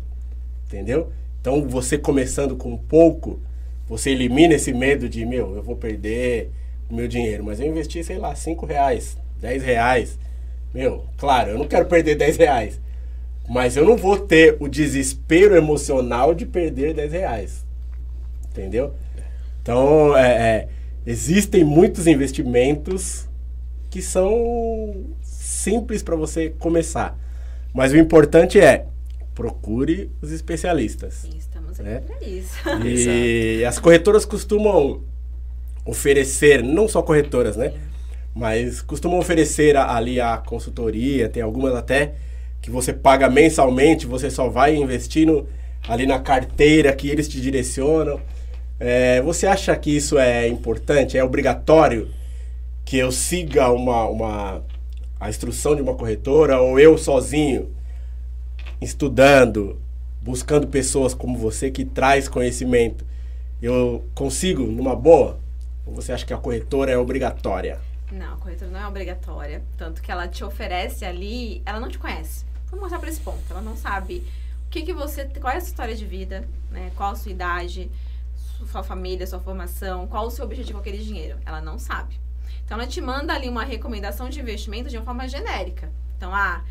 entendeu? 0.70 1.12
Então, 1.42 1.68
você 1.68 1.98
começando 1.98 2.56
com 2.56 2.78
pouco, 2.78 3.40
você 3.88 4.12
elimina 4.12 4.54
esse 4.54 4.72
medo 4.72 5.10
de, 5.10 5.26
meu, 5.26 5.56
eu 5.56 5.64
vou 5.64 5.76
perder 5.76 6.52
o 6.90 6.94
meu 6.94 7.08
dinheiro, 7.08 7.44
mas 7.44 7.60
eu 7.60 7.68
investi, 7.68 8.04
sei 8.04 8.20
lá, 8.20 8.36
5 8.36 8.66
reais, 8.66 9.18
10 9.42 9.64
reais. 9.64 10.20
Meu, 10.74 11.06
claro, 11.18 11.52
eu 11.52 11.58
não 11.58 11.68
quero 11.68 11.86
perder 11.88 12.16
10 12.16 12.38
reais, 12.38 12.80
mas 13.48 13.76
eu 13.76 13.84
não 13.84 13.98
vou 13.98 14.20
ter 14.20 14.58
o 14.60 14.68
desespero 14.68 15.56
emocional 15.56 16.36
de 16.36 16.46
perder 16.46 16.94
10 16.94 17.12
reais, 17.12 17.66
entendeu? 18.52 18.94
Então, 19.62 20.16
é, 20.16 20.32
é, 20.32 20.68
existem 21.06 21.64
muitos 21.64 22.06
investimentos 22.06 23.28
que 23.90 24.04
são 24.04 25.08
simples 25.22 26.04
para 26.04 26.16
você 26.16 26.50
começar. 26.50 27.18
Mas 27.74 27.92
o 27.92 27.98
importante 27.98 28.60
é 28.60 28.86
procure 29.44 30.12
os 30.22 30.34
especialistas. 30.34 31.14
Sim, 31.14 31.30
estamos 31.38 31.80
aqui 31.80 31.88
É. 31.90 32.00
pra 32.02 32.28
isso. 32.28 32.54
E 32.86 33.64
as 33.64 33.80
corretoras 33.80 34.26
costumam 34.26 35.02
oferecer, 35.86 36.62
não 36.62 36.90
só 36.90 37.02
corretoras, 37.02 37.56
né? 37.56 37.72
Mas 38.36 38.82
costumam 38.82 39.18
oferecer 39.18 39.78
a- 39.78 39.96
ali 39.96 40.20
a 40.20 40.38
consultoria, 40.38 41.30
tem 41.30 41.42
algumas 41.42 41.74
até 41.74 42.16
que 42.62 42.70
você 42.70 42.92
paga 42.92 43.30
mensalmente, 43.30 44.06
você 44.06 44.30
só 44.30 44.50
vai 44.50 44.76
investindo 44.76 45.48
ali 45.88 46.06
na 46.06 46.20
carteira 46.20 46.94
que 46.94 47.08
eles 47.10 47.30
te 47.30 47.40
direcionam. 47.40 48.20
É, 48.78 49.22
você 49.22 49.48
acha 49.48 49.74
que 49.78 49.90
isso 49.96 50.20
é 50.20 50.50
importante? 50.50 51.18
É 51.18 51.24
obrigatório 51.24 52.10
que 52.84 52.98
eu 52.98 53.10
siga 53.10 53.70
uma, 53.72 54.06
uma, 54.10 54.64
a 55.18 55.30
instrução 55.30 55.78
de 55.78 55.82
uma 55.82 55.96
corretora 55.96 56.60
ou 56.60 56.78
eu 56.78 56.98
sozinho, 56.98 57.70
estudando, 58.82 59.80
buscando 60.22 60.68
pessoas 60.68 61.14
como 61.14 61.38
você 61.38 61.70
que 61.72 61.86
traz 61.86 62.28
conhecimento, 62.28 63.06
eu 63.62 64.06
consigo 64.16 64.64
numa 64.64 64.96
boa? 64.96 65.40
Ou 65.86 65.94
você 65.94 66.12
acha 66.12 66.26
que 66.26 66.34
a 66.34 66.38
corretora 66.38 66.92
é 66.92 66.98
obrigatória? 66.98 67.80
Não, 68.12 68.34
a 68.34 68.38
corretora 68.38 68.72
não 68.72 68.80
é 68.80 68.88
obrigatória. 68.88 69.62
Tanto 69.78 70.02
que 70.02 70.12
ela 70.12 70.28
te 70.28 70.44
oferece 70.44 71.04
ali, 71.06 71.62
ela 71.66 71.80
não 71.80 71.90
te 71.90 71.98
conhece. 72.00 72.46
Vamos 72.68 72.82
mostrar 72.82 73.00
pra 73.00 73.10
esse 73.10 73.20
ponto. 73.20 73.42
Ela 73.50 73.62
não 73.62 73.76
sabe 73.76 74.24
o 74.66 74.70
que, 74.70 74.82
que 74.84 74.94
você. 74.94 75.26
Qual 75.26 75.52
é 75.52 75.58
a 75.58 75.62
sua 75.62 75.70
história 75.70 75.96
de 75.96 76.06
vida, 76.06 76.48
né? 76.72 76.92
Qual 76.96 77.12
a 77.12 77.16
sua 77.16 77.32
idade, 77.32 77.90
su- 78.36 78.68
sua 78.68 78.84
família, 78.84 79.26
sua 79.28 79.40
formação, 79.40 80.08
qual 80.08 80.28
o 80.28 80.32
seu 80.32 80.46
objetivo 80.46 80.74
com 80.74 80.80
aquele 80.82 81.04
dinheiro. 81.04 81.38
Ela 81.46 81.62
não 81.62 81.78
sabe. 81.80 82.20
Então 82.66 82.78
ela 82.80 82.88
te 82.88 83.02
manda 83.02 83.34
ali 83.34 83.50
uma 83.50 83.64
recomendação 83.64 84.30
de 84.30 84.40
investimento 84.40 84.90
de 84.90 84.98
uma 84.98 85.06
forma 85.06 85.28
genérica. 85.28 85.92
Então, 86.18 86.34
ah, 86.34 86.64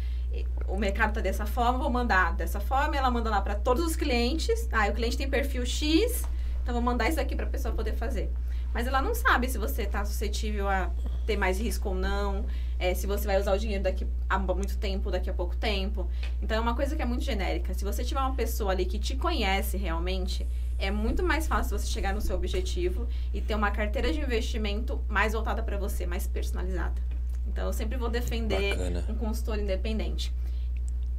o 0.67 0.77
mercado 0.77 1.15
tá 1.15 1.21
dessa 1.21 1.47
forma, 1.47 1.79
vou 1.79 1.91
mandar 1.91 2.35
dessa 2.35 2.61
forma, 2.61 2.97
ela 2.97 3.11
manda 3.11 3.31
lá 3.31 3.41
para 3.41 3.55
todos 3.55 3.85
os 3.85 3.97
clientes. 3.97 4.69
Ah, 4.71 4.89
o 4.89 4.93
cliente 4.93 5.17
tem 5.17 5.29
perfil 5.29 5.65
X, 5.65 6.25
então 6.63 6.75
vou 6.75 6.83
mandar 6.83 7.09
isso 7.09 7.21
aqui 7.21 7.35
para 7.35 7.47
a 7.47 7.49
pessoa 7.49 7.75
poder 7.75 7.95
fazer. 7.95 8.31
Mas 8.73 8.87
ela 8.87 9.01
não 9.01 9.15
sabe 9.15 9.49
se 9.49 9.57
você 9.57 9.83
está 9.83 10.05
suscetível 10.05 10.69
a 10.69 10.91
ter 11.27 11.37
mais 11.37 11.59
risco 11.59 11.89
ou 11.89 11.95
não, 11.95 12.45
é, 12.79 12.95
se 12.95 13.07
você 13.07 13.27
vai 13.27 13.41
usar 13.41 13.55
o 13.55 13.59
dinheiro 13.59 13.83
daqui 13.83 14.07
a 14.29 14.39
muito 14.39 14.77
tempo, 14.79 15.11
daqui 15.11 15.31
a 15.31 15.33
pouco 15.33 15.57
tempo. 15.57 16.09
Então 16.43 16.57
é 16.57 16.61
uma 16.61 16.75
coisa 16.75 16.95
que 16.95 17.03
é 17.03 17.07
muito 17.07 17.25
genérica. 17.25 17.73
Se 17.73 17.85
você 17.85 18.05
tiver 18.05 18.21
uma 18.21 18.35
pessoa 18.35 18.73
ali 18.73 18.85
que 18.85 18.99
te 18.99 19.17
conhece 19.17 19.77
realmente, 19.77 20.47
é 20.79 20.91
muito 20.91 21.23
mais 21.23 21.47
fácil 21.47 21.79
você 21.79 21.87
chegar 21.87 22.15
no 22.15 22.21
seu 22.21 22.37
objetivo 22.37 23.09
e 23.33 23.41
ter 23.41 23.55
uma 23.55 23.71
carteira 23.71 24.13
de 24.13 24.21
investimento 24.21 25.01
mais 25.09 25.33
voltada 25.33 25.63
para 25.63 25.79
você, 25.79 26.07
mais 26.07 26.27
personalizada. 26.27 27.18
Então 27.49 27.67
eu 27.67 27.73
sempre 27.73 27.97
vou 27.97 28.09
defender 28.09 28.77
Bacana. 28.77 29.05
um 29.09 29.15
consultor 29.15 29.59
independente. 29.59 30.33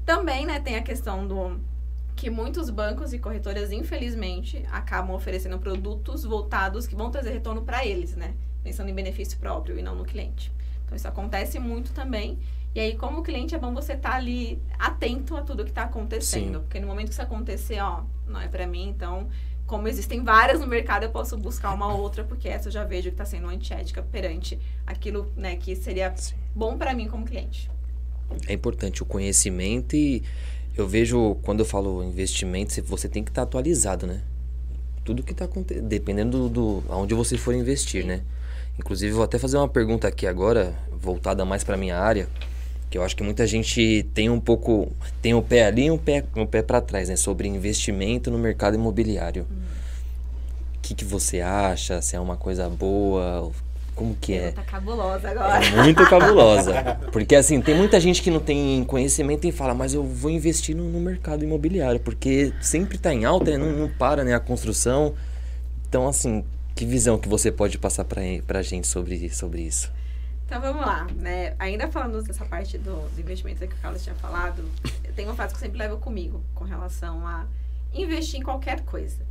Também, 0.05 0.45
né, 0.45 0.59
tem 0.59 0.75
a 0.75 0.81
questão 0.81 1.27
do 1.27 1.59
que 2.15 2.29
muitos 2.29 2.69
bancos 2.69 3.13
e 3.13 3.19
corretoras, 3.19 3.71
infelizmente, 3.71 4.65
acabam 4.71 5.15
oferecendo 5.15 5.57
produtos 5.57 6.23
voltados 6.23 6.85
que 6.85 6.95
vão 6.95 7.09
trazer 7.09 7.31
retorno 7.31 7.61
para 7.61 7.85
eles, 7.85 8.15
né? 8.15 8.33
Pensando 8.63 8.89
em 8.89 8.93
benefício 8.93 9.37
próprio 9.39 9.79
e 9.79 9.81
não 9.81 9.95
no 9.95 10.03
cliente. 10.03 10.51
Então 10.85 10.95
isso 10.95 11.07
acontece 11.07 11.59
muito 11.59 11.93
também. 11.93 12.37
E 12.75 12.79
aí, 12.79 12.95
como 12.95 13.23
cliente, 13.23 13.55
é 13.55 13.57
bom 13.57 13.73
você 13.73 13.93
estar 13.93 14.15
ali 14.15 14.61
atento 14.77 15.35
a 15.35 15.41
tudo 15.41 15.63
que 15.63 15.71
está 15.71 15.83
acontecendo. 15.83 16.59
Sim. 16.59 16.63
Porque 16.63 16.79
no 16.79 16.87
momento 16.87 17.07
que 17.07 17.13
isso 17.13 17.21
acontecer, 17.21 17.79
ó, 17.79 18.03
não 18.27 18.39
é 18.39 18.47
para 18.47 18.67
mim, 18.67 18.89
então, 18.89 19.27
como 19.69 19.87
existem 19.87 20.23
várias 20.23 20.59
no 20.59 20.65
mercado, 20.65 21.03
eu 21.03 21.11
posso 21.11 21.37
buscar 21.37 21.71
uma 21.75 21.93
outra, 21.93 22.23
porque 22.23 22.49
essa 22.49 22.69
eu 22.69 22.71
já 22.71 22.83
vejo 22.83 23.03
que 23.03 23.09
está 23.13 23.23
sendo 23.23 23.47
antiética 23.47 24.01
perante 24.01 24.57
aquilo 24.85 25.31
né, 25.37 25.55
que 25.57 25.75
seria 25.75 26.11
Sim. 26.15 26.33
bom 26.55 26.75
para 26.75 26.91
mim 26.95 27.07
como 27.07 27.23
cliente. 27.23 27.69
É 28.47 28.53
importante 28.53 29.03
o 29.03 29.05
conhecimento 29.05 29.95
e 29.95 30.23
eu 30.75 30.87
vejo 30.87 31.35
quando 31.43 31.59
eu 31.59 31.65
falo 31.65 32.03
investimento, 32.03 32.73
você- 32.73 32.81
você 32.81 33.07
tem 33.07 33.23
que 33.23 33.29
estar 33.29 33.43
atualizado, 33.43 34.07
né? 34.07 34.21
Tudo 35.05 35.21
que 35.21 35.33
está 35.33 35.45
acontecendo, 35.45 35.87
dependendo 35.87 36.49
do, 36.49 36.81
do 36.81 36.83
aonde 36.91 37.13
você 37.13 37.37
for 37.37 37.53
investir, 37.53 38.03
né? 38.03 38.21
Inclusive, 38.79 39.11
eu 39.11 39.15
vou 39.17 39.23
até 39.23 39.37
fazer 39.37 39.57
uma 39.57 39.67
pergunta 39.67 40.07
aqui 40.07 40.25
agora, 40.25 40.73
voltada 40.91 41.45
mais 41.45 41.63
para 41.63 41.77
minha 41.77 41.97
área, 41.99 42.27
que 42.89 42.97
eu 42.97 43.03
acho 43.03 43.15
que 43.15 43.23
muita 43.23 43.45
gente 43.45 44.05
tem 44.13 44.29
um 44.29 44.39
pouco, 44.39 44.91
tem 45.21 45.33
um 45.33 45.41
pé 45.41 45.65
ali 45.65 45.85
e 45.85 45.91
um 45.91 45.97
pé, 45.97 46.23
um 46.35 46.45
pé 46.45 46.61
para 46.61 46.81
trás, 46.81 47.07
né? 47.09 47.15
Sobre 47.15 47.47
investimento 47.47 48.31
no 48.31 48.37
mercado 48.37 48.75
imobiliário. 48.75 49.45
O 50.75 50.81
que, 50.81 50.95
que 50.95 51.05
você 51.05 51.39
acha? 51.39 52.01
Se 52.01 52.15
é 52.15 52.19
uma 52.19 52.35
coisa 52.35 52.67
boa? 52.67 53.51
Como 53.93 54.15
que 54.15 54.33
é? 54.33 54.51
Tá 54.51 54.63
cabulosa 54.63 55.29
agora. 55.29 55.63
É 55.63 55.83
muito 55.83 56.03
cabulosa. 56.09 56.97
Porque 57.11 57.35
assim, 57.35 57.61
tem 57.61 57.75
muita 57.75 57.99
gente 57.99 58.21
que 58.23 58.31
não 58.31 58.39
tem 58.39 58.83
conhecimento 58.85 59.45
e 59.45 59.51
fala, 59.51 59.73
mas 59.73 59.93
eu 59.93 60.03
vou 60.03 60.31
investir 60.31 60.75
no, 60.75 60.85
no 60.85 60.99
mercado 60.99 61.43
imobiliário, 61.43 61.99
porque 61.99 62.53
sempre 62.61 62.97
tá 62.97 63.13
em 63.13 63.25
alta, 63.25 63.51
né? 63.51 63.57
não, 63.57 63.71
não 63.71 63.89
para 63.89 64.23
né? 64.23 64.33
a 64.33 64.39
construção. 64.39 65.13
Então, 65.87 66.07
assim, 66.07 66.43
que 66.73 66.85
visão 66.85 67.19
que 67.19 67.27
você 67.27 67.51
pode 67.51 67.77
passar 67.77 68.05
pra, 68.05 68.21
pra 68.47 68.61
gente 68.61 68.87
sobre, 68.87 69.29
sobre 69.29 69.63
isso? 69.63 69.91
Então 70.49 70.59
vamos 70.59 70.81
lá, 70.83 71.05
né? 71.15 71.53
Ainda 71.59 71.87
falando 71.91 72.23
dessa 72.23 72.43
parte 72.43 72.75
do- 72.79 73.07
dos 73.07 73.19
investimentos 73.19 73.59
que 73.59 73.75
o 73.75 73.77
Carlos 73.77 74.01
tinha 74.03 74.15
falado, 74.15 74.67
tem 75.15 75.25
uma 75.25 75.35
frase 75.35 75.53
que 75.53 75.57
eu 75.57 75.61
sempre 75.61 75.77
levo 75.77 75.97
comigo 75.97 76.43
com 76.55 76.63
relação 76.63 77.25
a 77.27 77.45
investir 77.93 78.39
em 78.39 78.43
qualquer 78.43 78.81
coisa. 78.81 79.21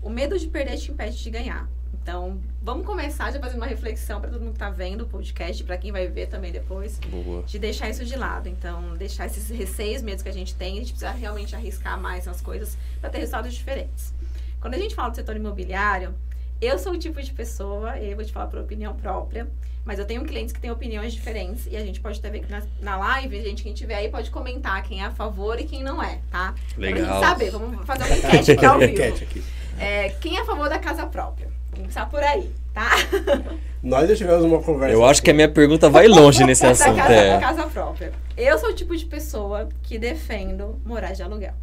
O 0.00 0.08
medo 0.08 0.38
de 0.38 0.46
perder 0.46 0.76
te 0.78 0.92
impede 0.92 1.20
de 1.20 1.30
ganhar. 1.30 1.68
Então, 2.00 2.40
vamos 2.62 2.86
começar 2.86 3.32
já 3.32 3.40
fazendo 3.40 3.56
uma 3.56 3.66
reflexão 3.66 4.20
para 4.20 4.30
todo 4.30 4.40
mundo 4.40 4.52
que 4.52 4.58
tá 4.60 4.70
vendo 4.70 5.00
o 5.02 5.06
podcast, 5.08 5.64
para 5.64 5.76
quem 5.76 5.90
vai 5.90 6.06
ver 6.06 6.28
também 6.28 6.52
depois, 6.52 7.00
Boa. 7.00 7.42
de 7.42 7.58
deixar 7.58 7.90
isso 7.90 8.04
de 8.04 8.14
lado. 8.14 8.48
Então, 8.48 8.96
deixar 8.96 9.26
esses 9.26 9.48
receios, 9.50 10.00
medos 10.00 10.22
que 10.22 10.28
a 10.28 10.32
gente 10.32 10.54
tem, 10.54 10.74
a 10.74 10.76
gente 10.76 10.92
precisa 10.92 11.10
realmente 11.10 11.56
arriscar 11.56 12.00
mais 12.00 12.24
nas 12.26 12.40
coisas 12.40 12.78
para 13.00 13.10
ter 13.10 13.18
resultados 13.18 13.52
diferentes. 13.52 14.14
Quando 14.60 14.74
a 14.74 14.78
gente 14.78 14.94
fala 14.94 15.10
do 15.10 15.16
setor 15.16 15.34
imobiliário, 15.36 16.14
eu 16.60 16.78
sou 16.78 16.92
o 16.92 16.98
tipo 16.98 17.22
de 17.22 17.32
pessoa, 17.32 17.98
e 17.98 18.10
eu 18.10 18.16
vou 18.16 18.24
te 18.24 18.32
falar 18.32 18.46
por 18.46 18.58
opinião 18.60 18.94
própria, 18.94 19.46
mas 19.84 19.98
eu 19.98 20.04
tenho 20.04 20.22
clientes 20.24 20.52
que 20.52 20.60
têm 20.60 20.70
opiniões 20.70 21.12
diferentes 21.14 21.66
e 21.70 21.76
a 21.76 21.80
gente 21.80 22.00
pode 22.00 22.18
até 22.18 22.28
ver 22.28 22.40
que 22.40 22.50
na, 22.50 22.62
na 22.80 22.96
live, 22.98 23.42
gente, 23.42 23.62
quem 23.62 23.72
tiver 23.72 23.94
aí 23.94 24.08
pode 24.10 24.30
comentar 24.30 24.82
quem 24.82 25.00
é 25.02 25.06
a 25.06 25.10
favor 25.10 25.58
e 25.58 25.64
quem 25.64 25.82
não 25.82 26.02
é, 26.02 26.18
tá? 26.30 26.54
Pra 26.74 26.86
gente 26.88 27.00
Legal. 27.00 27.20
saber, 27.20 27.50
vamos 27.50 27.86
fazer 27.86 28.04
uma 28.04 28.16
enquete 28.16 28.52
aqui 28.52 28.66
ao 28.66 28.78
vivo. 28.80 28.92
Enquete 28.92 29.24
aqui. 29.24 29.42
É, 29.80 30.08
quem 30.20 30.36
é 30.36 30.40
a 30.42 30.44
favor 30.44 30.68
da 30.68 30.78
casa 30.78 31.06
própria? 31.06 31.46
Vamos 31.70 31.80
começar 31.94 32.06
por 32.10 32.22
aí, 32.22 32.50
tá? 32.74 32.90
Nós 33.82 34.08
já 34.10 34.16
tivemos 34.16 34.44
uma 34.44 34.60
conversa. 34.60 34.92
Eu 34.92 35.04
acho 35.04 35.22
que 35.22 35.30
a 35.30 35.34
minha 35.34 35.48
pergunta 35.48 35.88
vai 35.88 36.08
longe 36.08 36.44
nesse 36.44 36.62
da 36.66 36.70
assunto. 36.70 36.96
casa, 36.96 37.08
da 37.08 37.14
É. 37.14 37.40
casa 37.40 37.66
própria. 37.68 38.12
Eu 38.36 38.58
sou 38.58 38.70
o 38.70 38.74
tipo 38.74 38.94
de 38.96 39.06
pessoa 39.06 39.68
que 39.84 39.98
defendo 39.98 40.78
morar 40.84 41.12
de 41.12 41.22
aluguel. 41.22 41.54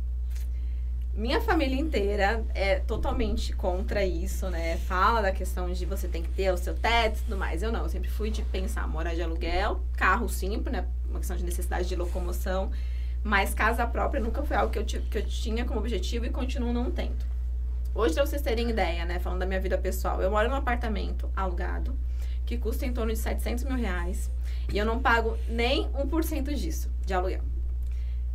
Minha 1.16 1.40
família 1.40 1.80
inteira 1.80 2.44
é 2.54 2.78
totalmente 2.78 3.54
contra 3.54 4.04
isso, 4.06 4.50
né? 4.50 4.76
Fala 4.80 5.22
da 5.22 5.32
questão 5.32 5.72
de 5.72 5.86
você 5.86 6.10
tem 6.10 6.22
que 6.22 6.28
ter 6.28 6.52
o 6.52 6.58
seu 6.58 6.74
teto 6.74 7.20
e 7.20 7.22
tudo 7.22 7.38
mais. 7.38 7.64
Eu 7.64 7.72
não, 7.72 7.84
eu 7.84 7.90
sempre 7.90 8.10
fui 8.10 8.30
de 8.30 8.42
pensar 8.42 8.86
morar 8.86 9.16
de 9.16 9.22
aluguel, 9.22 9.80
carro 9.96 10.28
simples, 10.28 10.74
né? 10.74 10.86
Uma 11.10 11.20
questão 11.20 11.38
de 11.38 11.46
necessidade 11.46 11.88
de 11.88 11.96
locomoção. 11.96 12.70
Mas 13.24 13.54
casa 13.54 13.88
própria 13.88 14.22
nunca 14.22 14.44
foi 14.44 14.58
algo 14.58 14.74
que 14.74 14.78
eu, 14.78 14.84
que 14.84 15.18
eu 15.18 15.26
tinha 15.26 15.64
como 15.64 15.80
objetivo 15.80 16.26
e 16.26 16.30
continuo 16.30 16.74
não 16.74 16.92
tendo. 16.92 17.26
Hoje, 17.94 18.14
pra 18.14 18.26
vocês 18.26 18.42
terem 18.42 18.70
ideia, 18.70 19.06
né? 19.06 19.18
Falando 19.18 19.40
da 19.40 19.46
minha 19.46 19.62
vida 19.62 19.78
pessoal, 19.78 20.22
eu 20.22 20.30
moro 20.30 20.50
num 20.50 20.56
apartamento 20.56 21.30
alugado 21.34 21.96
que 22.46 22.58
custa 22.58 22.86
em 22.86 22.92
torno 22.92 23.14
de 23.14 23.18
700 23.18 23.64
mil 23.64 23.78
reais. 23.78 24.30
E 24.70 24.78
eu 24.78 24.86
não 24.86 25.00
pago 25.00 25.38
nem 25.48 25.90
1% 25.92 26.54
disso, 26.56 26.92
de 27.06 27.14
aluguel. 27.14 27.55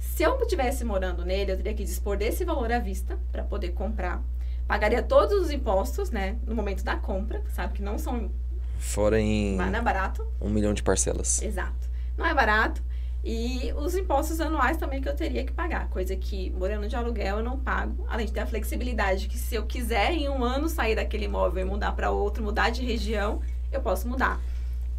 Se 0.01 0.23
eu 0.23 0.37
estivesse 0.41 0.85
morando 0.85 1.25
nele, 1.25 1.53
eu 1.53 1.57
teria 1.57 1.75
que 1.75 1.85
dispor 1.85 2.17
desse 2.17 2.45
valor 2.45 2.73
à 2.73 2.79
vista 2.79 3.19
para 3.31 3.45
poder 3.45 3.69
comprar. 3.71 4.21
Pagaria 4.67 5.03
todos 5.03 5.41
os 5.41 5.51
impostos, 5.51 6.11
né? 6.11 6.37
No 6.47 6.55
momento 6.55 6.83
da 6.83 6.97
compra, 6.97 7.43
sabe? 7.55 7.75
Que 7.75 7.83
não 7.83 7.99
são. 7.99 8.31
Fora 8.79 9.21
em 9.21 9.57
Não 9.57 9.65
é 9.75 9.81
barato. 9.83 10.27
um 10.41 10.49
milhão 10.49 10.73
de 10.73 10.83
parcelas. 10.83 11.43
Exato. 11.43 11.89
Não 12.17 12.25
é 12.25 12.35
barato. 12.35 12.83
E 13.23 13.71
os 13.77 13.95
impostos 13.95 14.41
anuais 14.41 14.79
também 14.79 15.03
que 15.03 15.09
eu 15.09 15.15
teria 15.15 15.45
que 15.45 15.53
pagar, 15.53 15.89
coisa 15.91 16.17
que 16.17 16.49
morando 16.53 16.89
de 16.89 16.97
aluguel 16.97 17.37
eu 17.39 17.45
não 17.45 17.59
pago, 17.59 18.07
além 18.09 18.25
de 18.25 18.33
ter 18.33 18.41
a 18.41 18.47
flexibilidade 18.47 19.29
que 19.29 19.37
se 19.37 19.55
eu 19.55 19.67
quiser 19.67 20.13
em 20.13 20.27
um 20.31 20.43
ano 20.43 20.71
sair 20.71 20.95
daquele 20.97 21.27
imóvel 21.27 21.63
e 21.67 21.69
mudar 21.69 21.93
para 21.93 22.11
outro, 22.11 22.43
mudar 22.43 22.71
de 22.71 22.83
região, 22.83 23.43
eu 23.71 23.83
posso 23.83 24.09
mudar. 24.09 24.41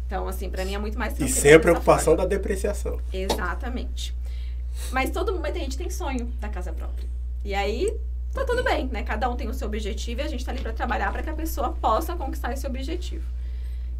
Então, 0.06 0.28
assim, 0.28 0.48
para 0.48 0.64
mim 0.64 0.74
é 0.74 0.78
muito 0.78 0.96
mais 0.96 1.14
E 1.14 1.16
tranquilo. 1.16 1.40
sem 1.40 1.52
a 1.54 1.58
preocupação 1.58 2.14
forma. 2.16 2.22
da 2.22 2.28
depreciação. 2.28 3.00
Exatamente. 3.12 4.14
Mas 4.90 5.10
todo 5.10 5.32
mundo, 5.32 5.46
a 5.46 5.52
gente 5.52 5.76
tem 5.76 5.90
sonho 5.90 6.26
da 6.40 6.48
casa 6.48 6.72
própria. 6.72 7.08
E 7.44 7.54
aí, 7.54 7.96
tá 8.32 8.44
tudo 8.44 8.62
bem, 8.62 8.86
né? 8.86 9.02
Cada 9.02 9.28
um 9.28 9.36
tem 9.36 9.48
o 9.48 9.54
seu 9.54 9.66
objetivo 9.68 10.20
e 10.20 10.24
a 10.24 10.28
gente 10.28 10.44
tá 10.44 10.52
ali 10.52 10.60
para 10.60 10.72
trabalhar 10.72 11.12
para 11.12 11.22
que 11.22 11.30
a 11.30 11.34
pessoa 11.34 11.72
possa 11.72 12.14
conquistar 12.16 12.52
esse 12.52 12.66
objetivo. 12.66 13.24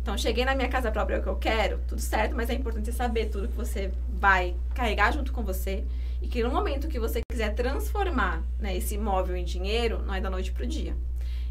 Então, 0.03 0.19
cheguei 0.19 0.45
na 0.45 0.55
minha 0.55 0.69
casa 0.69 0.91
própria, 0.91 1.17
é 1.17 1.19
o 1.21 1.23
que 1.23 1.29
eu 1.29 1.37
quero, 1.37 1.79
tudo 1.87 2.01
certo, 2.01 2.35
mas 2.35 2.51
é 2.51 2.55
importante 2.55 2.87
você 2.87 2.93
saber 2.93 3.27
tudo 3.27 3.47
que 3.47 3.57
você 3.57 3.93
vai 4.19 4.57
carregar 4.75 5.13
junto 5.13 5.33
com 5.33 5.45
você 5.45 5.85
e 6.21 6.27
que 6.27 6.43
no 6.43 6.51
momento 6.51 6.89
que 6.89 6.99
você 6.99 7.21
quiser 7.31 7.55
transformar 7.55 8.43
né, 8.59 8.77
esse 8.77 8.97
imóvel 8.97 9.37
em 9.37 9.45
dinheiro, 9.45 10.03
não 10.03 10.15
é 10.15 10.21
da 10.21 10.29
noite 10.29 10.51
pro 10.51 10.67
dia. 10.67 10.97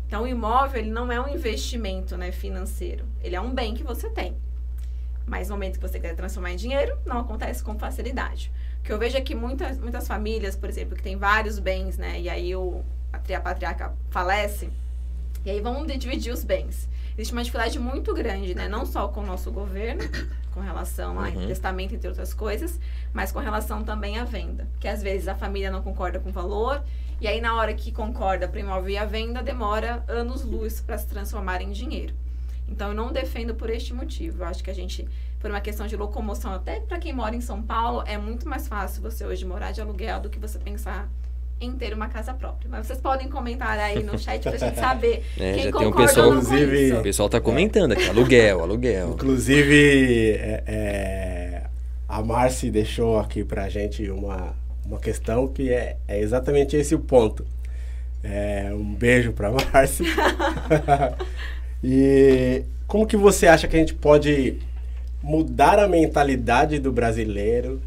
Então, 0.06 0.24
o 0.24 0.28
imóvel, 0.28 0.82
ele 0.82 0.92
não 0.92 1.10
é 1.10 1.22
um 1.22 1.30
investimento 1.30 2.18
né, 2.18 2.34
financeiro, 2.34 3.06
ele 3.24 3.38
é 3.38 3.40
um 3.42 3.54
bem 3.54 3.74
que 3.74 3.84
você 3.84 4.10
tem. 4.10 4.36
Mas 5.26 5.48
no 5.48 5.56
momento 5.56 5.80
que 5.80 5.88
você 5.88 5.98
quer 6.00 6.14
transformar 6.16 6.52
em 6.52 6.58
dinheiro, 6.58 6.98
não 7.06 7.20
acontece 7.20 7.64
com 7.64 7.80
facilidade. 7.80 8.52
O 8.82 8.84
que 8.84 8.92
eu 8.92 8.98
vejo 8.98 9.16
é 9.18 9.22
que 9.22 9.36
muitas, 9.36 9.78
muitas 9.80 10.08
famílias, 10.08 10.56
por 10.56 10.68
exemplo, 10.68 10.96
que 10.96 11.04
tem 11.04 11.16
vários 11.16 11.60
bens, 11.60 11.98
né? 11.98 12.20
E 12.20 12.28
aí 12.30 12.56
o, 12.56 12.84
a, 13.14 13.20
tri- 13.20 13.36
a 13.36 13.40
patriarca 13.42 13.94
falece, 14.10 14.70
e 15.46 15.50
aí 15.52 15.62
vão 15.62 15.86
dividir 15.86 16.34
os 16.34 16.44
bens. 16.44 16.90
Existe 17.14 17.34
uma 17.34 17.44
dificuldade 17.44 17.78
muito 17.78 18.14
grande, 18.14 18.56
né? 18.56 18.68
Não 18.68 18.86
só 18.86 19.08
com 19.08 19.22
o 19.22 19.26
nosso 19.26 19.52
governo, 19.52 20.02
com 20.54 20.62
relação 20.62 21.20
a 21.20 21.30
Uhum. 21.30 21.48
testamento, 21.48 21.94
entre 21.94 22.08
outras 22.08 22.34
coisas, 22.34 22.80
mas 23.14 23.32
com 23.32 23.40
relação 23.40 23.84
também 23.84 24.18
à 24.18 24.24
venda. 24.24 24.68
Que 24.80 24.88
às 24.88 25.02
vezes 25.04 25.28
a 25.28 25.36
família 25.36 25.70
não 25.70 25.82
concorda 25.84 26.20
com 26.20 26.30
o 26.30 26.34
valor, 26.34 26.82
e 27.20 27.28
aí 27.28 27.40
na 27.40 27.56
hora 27.56 27.74
que 27.74 27.92
concorda 27.92 28.48
para 28.48 28.58
o 28.58 28.60
imóvel 28.62 28.90
e 28.90 28.98
a 28.98 29.06
venda, 29.06 29.44
demora 29.44 30.04
anos-luz 30.08 30.82
para 30.82 30.98
se 30.98 31.06
transformar 31.06 31.62
em 31.62 31.72
dinheiro. 31.72 32.16
Então 32.68 32.90
eu 32.90 32.96
não 32.96 33.12
defendo 33.12 33.54
por 33.54 33.70
este 33.70 33.94
motivo. 33.94 34.42
Eu 34.44 34.48
acho 34.48 34.64
que 34.64 34.72
a 34.72 34.74
gente, 34.74 35.08
por 35.42 35.50
uma 35.50 35.60
questão 35.62 35.88
de 35.88 35.96
locomoção, 35.96 36.54
até 36.54 36.80
para 36.80 37.00
quem 37.00 37.12
mora 37.14 37.36
em 37.36 37.42
São 37.42 37.62
Paulo, 37.62 38.04
é 38.06 38.18
muito 38.18 38.48
mais 38.48 38.68
fácil 38.68 39.02
você 39.02 39.26
hoje 39.26 39.44
morar 39.46 39.72
de 39.72 39.82
aluguel 39.82 40.20
do 40.20 40.30
que 40.30 40.38
você 40.38 40.60
pensar 40.60 41.10
em 41.60 41.72
ter 41.74 41.94
uma 41.94 42.08
casa 42.08 42.34
própria. 42.34 42.70
Mas 42.70 42.86
vocês 42.88 43.00
podem 43.00 43.28
comentar 43.28 43.78
aí 43.80 44.04
no 44.04 44.18
chat 44.18 44.42
pra 44.42 44.58
gente 44.58 44.76
saber 44.80 45.24
É, 45.40 45.54
quem 45.54 45.64
já 45.64 45.72
tem 45.72 45.82
um 45.88 45.92
concorda 45.92 46.08
pessoal- 46.08 46.28
ou 46.28 46.34
não 46.36 46.42
com 46.42 46.48
Inclusive- 46.48 46.88
isso. 46.88 46.98
O 46.98 47.04
pessoal 47.04 47.30
tá 47.30 47.40
comentando 47.42 47.92
aqui, 47.94 48.08
aluguel, 48.08 48.62
aluguel. 48.62 49.10
Inclusive, 49.12 50.32
é, 50.40 50.64
é, 50.68 51.64
a 52.08 52.22
Marci 52.24 52.70
deixou 52.72 53.20
aqui 53.20 53.44
pra 53.44 53.68
gente 53.70 54.10
uma, 54.10 54.56
uma 54.86 55.00
questão 55.00 55.48
que 55.48 55.72
é, 55.72 55.98
é 56.08 56.20
exatamente 56.20 56.76
esse 56.76 56.94
o 56.96 57.00
ponto. 57.00 57.46
É, 58.24 58.70
um 58.74 58.94
beijo 58.94 59.32
pra 59.34 59.52
Marci. 59.52 60.04
e 61.84 62.64
como 62.88 63.06
que 63.08 63.16
você 63.18 63.48
acha 63.48 63.68
que 63.68 63.76
a 63.76 63.80
gente 63.80 63.94
pode 63.94 64.58
mudar 65.24 65.80
a 65.80 65.88
mentalidade 65.88 66.80
do 66.80 66.92
brasileiro 66.92 67.82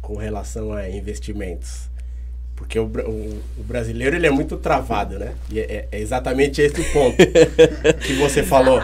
com 0.00 0.16
relação 0.16 0.72
a 0.72 0.88
investimentos? 0.88 1.88
Porque 2.56 2.78
o, 2.78 2.84
o- 2.86 3.40
o 3.58 3.62
brasileiro 3.62 4.16
ele 4.16 4.26
é 4.26 4.30
muito 4.30 4.56
travado, 4.56 5.18
né? 5.18 5.32
E 5.50 5.60
é, 5.60 5.86
é 5.92 6.00
exatamente 6.00 6.60
esse 6.60 6.80
o 6.80 6.92
ponto 6.92 7.16
que 8.04 8.14
você 8.14 8.42
falou. 8.42 8.80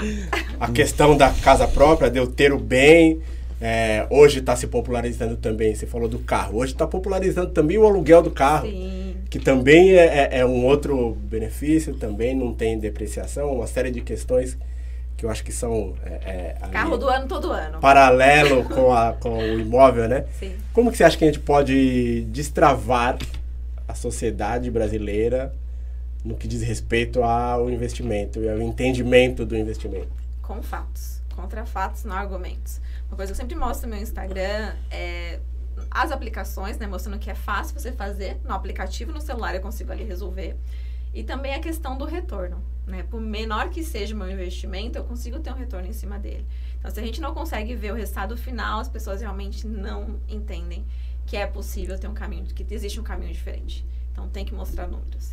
A 0.60 0.70
questão 0.70 1.16
da 1.16 1.30
casa 1.30 1.66
própria, 1.66 2.08
de 2.10 2.18
eu 2.18 2.26
ter 2.26 2.52
o 2.52 2.58
bem. 2.58 3.20
é, 3.60 4.06
hoje 4.10 4.38
está 4.40 4.54
se 4.54 4.66
popularizando 4.68 5.36
também, 5.36 5.74
você 5.74 5.86
falou 5.86 6.08
do 6.08 6.18
carro. 6.20 6.58
Hoje 6.58 6.72
está 6.72 6.86
popularizando 6.86 7.50
também 7.50 7.76
o 7.78 7.84
aluguel 7.86 8.22
do 8.22 8.30
carro. 8.30 8.68
Sim. 8.68 9.16
Que 9.28 9.38
também 9.40 9.90
é, 9.94 10.28
é- 10.32 10.38
é 10.40 10.46
um 10.46 10.64
outro 10.66 11.16
benefício, 11.22 11.94
também 11.94 12.36
não 12.36 12.52
tem 12.54 12.78
depreciação, 12.78 13.52
uma 13.56 13.66
série 13.66 13.90
de 13.90 14.00
questões 14.02 14.56
que 15.16 15.24
eu 15.24 15.30
acho 15.30 15.44
que 15.44 15.52
são 15.52 15.94
é, 16.04 16.56
é, 16.60 16.68
Carro 16.72 16.96
do 16.96 17.08
ano 17.08 17.28
todo 17.28 17.50
ano. 17.50 17.78
paralelo 17.78 18.64
com, 18.68 18.92
a, 18.92 19.12
com 19.12 19.38
o 19.38 19.60
imóvel, 19.60 20.08
né? 20.08 20.26
Sim. 20.38 20.56
Como 20.72 20.90
que 20.90 20.96
você 20.96 21.04
acha 21.04 21.16
que 21.16 21.24
a 21.24 21.28
gente 21.28 21.40
pode 21.40 22.22
destravar 22.30 23.18
a 23.86 23.94
sociedade 23.94 24.70
brasileira 24.70 25.54
no 26.24 26.34
que 26.34 26.48
diz 26.48 26.62
respeito 26.62 27.22
ao 27.22 27.70
investimento 27.70 28.40
e 28.40 28.48
ao 28.48 28.60
entendimento 28.60 29.44
do 29.44 29.56
investimento? 29.56 30.24
com 30.46 30.62
fatos. 30.62 31.20
Contra 31.34 31.66
fatos, 31.66 32.04
não 32.04 32.14
argumentos. 32.14 32.80
Uma 33.08 33.16
coisa 33.16 33.32
que 33.32 33.40
eu 33.40 33.42
sempre 33.42 33.56
mostro 33.56 33.88
no 33.88 33.94
meu 33.94 34.02
Instagram 34.02 34.74
é 34.90 35.40
as 35.90 36.12
aplicações, 36.12 36.78
né? 36.78 36.86
Mostrando 36.86 37.18
que 37.18 37.30
é 37.30 37.34
fácil 37.34 37.78
você 37.78 37.90
fazer 37.90 38.38
no 38.44 38.52
aplicativo, 38.52 39.10
no 39.10 39.20
celular 39.20 39.54
eu 39.54 39.60
consigo 39.60 39.90
ali 39.90 40.04
resolver. 40.04 40.56
E 41.12 41.24
também 41.24 41.54
a 41.54 41.60
questão 41.60 41.96
do 41.98 42.04
retorno, 42.04 42.62
né? 42.86 43.02
Por 43.02 43.20
menor 43.20 43.70
que 43.70 43.82
seja 43.82 44.14
o 44.14 44.18
meu 44.18 44.30
investimento, 44.30 44.98
eu 44.98 45.04
consigo 45.04 45.38
ter 45.40 45.50
um 45.50 45.56
retorno 45.56 45.88
em 45.88 45.92
cima 45.92 46.18
dele. 46.18 46.46
Então, 46.78 46.90
se 46.90 47.00
a 47.00 47.02
gente 47.02 47.20
não 47.20 47.32
consegue 47.32 47.74
ver 47.74 47.92
o 47.92 47.94
resultado 47.94 48.36
final, 48.36 48.80
as 48.80 48.88
pessoas 48.88 49.20
realmente 49.20 49.66
não 49.66 50.20
entendem 50.28 50.84
que 51.26 51.36
é 51.36 51.46
possível 51.46 51.98
ter 51.98 52.06
um 52.06 52.14
caminho, 52.14 52.44
que 52.44 52.74
existe 52.74 53.00
um 53.00 53.02
caminho 53.02 53.32
diferente. 53.32 53.84
Então, 54.12 54.28
tem 54.28 54.44
que 54.44 54.54
mostrar 54.54 54.86
números. 54.86 55.32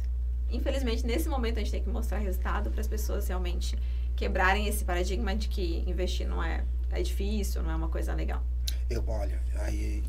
Infelizmente, 0.50 1.06
nesse 1.06 1.30
momento, 1.30 1.58
a 1.58 1.60
gente 1.60 1.72
tem 1.72 1.84
que 1.84 1.90
mostrar 1.90 2.18
resultado 2.20 2.70
para 2.72 2.82
as 2.82 2.88
pessoas 2.88 3.28
realmente 3.28 3.78
quebrarem 4.16 4.68
esse 4.68 4.84
paradigma 4.84 5.36
de 5.36 5.48
que 5.48 5.84
investir 5.88 6.28
não 6.28 6.44
é, 6.44 6.64
é 6.92 7.02
difícil, 7.02 7.64
não 7.64 7.72
é 7.72 7.76
uma 7.76 7.90
coisa 7.90 8.14
legal. 8.14 8.44
Eu, 8.90 9.04
olha, 9.08 9.40
aí 9.56 10.04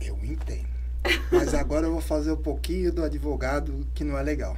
eu 0.00 0.16
entendo. 0.22 0.68
Mas 1.30 1.54
agora 1.54 1.86
eu 1.86 1.92
vou 1.92 2.00
fazer 2.00 2.32
um 2.32 2.36
pouquinho 2.36 2.92
do 2.92 3.02
advogado 3.02 3.86
que 3.94 4.04
não 4.04 4.18
é 4.18 4.22
legal. 4.22 4.56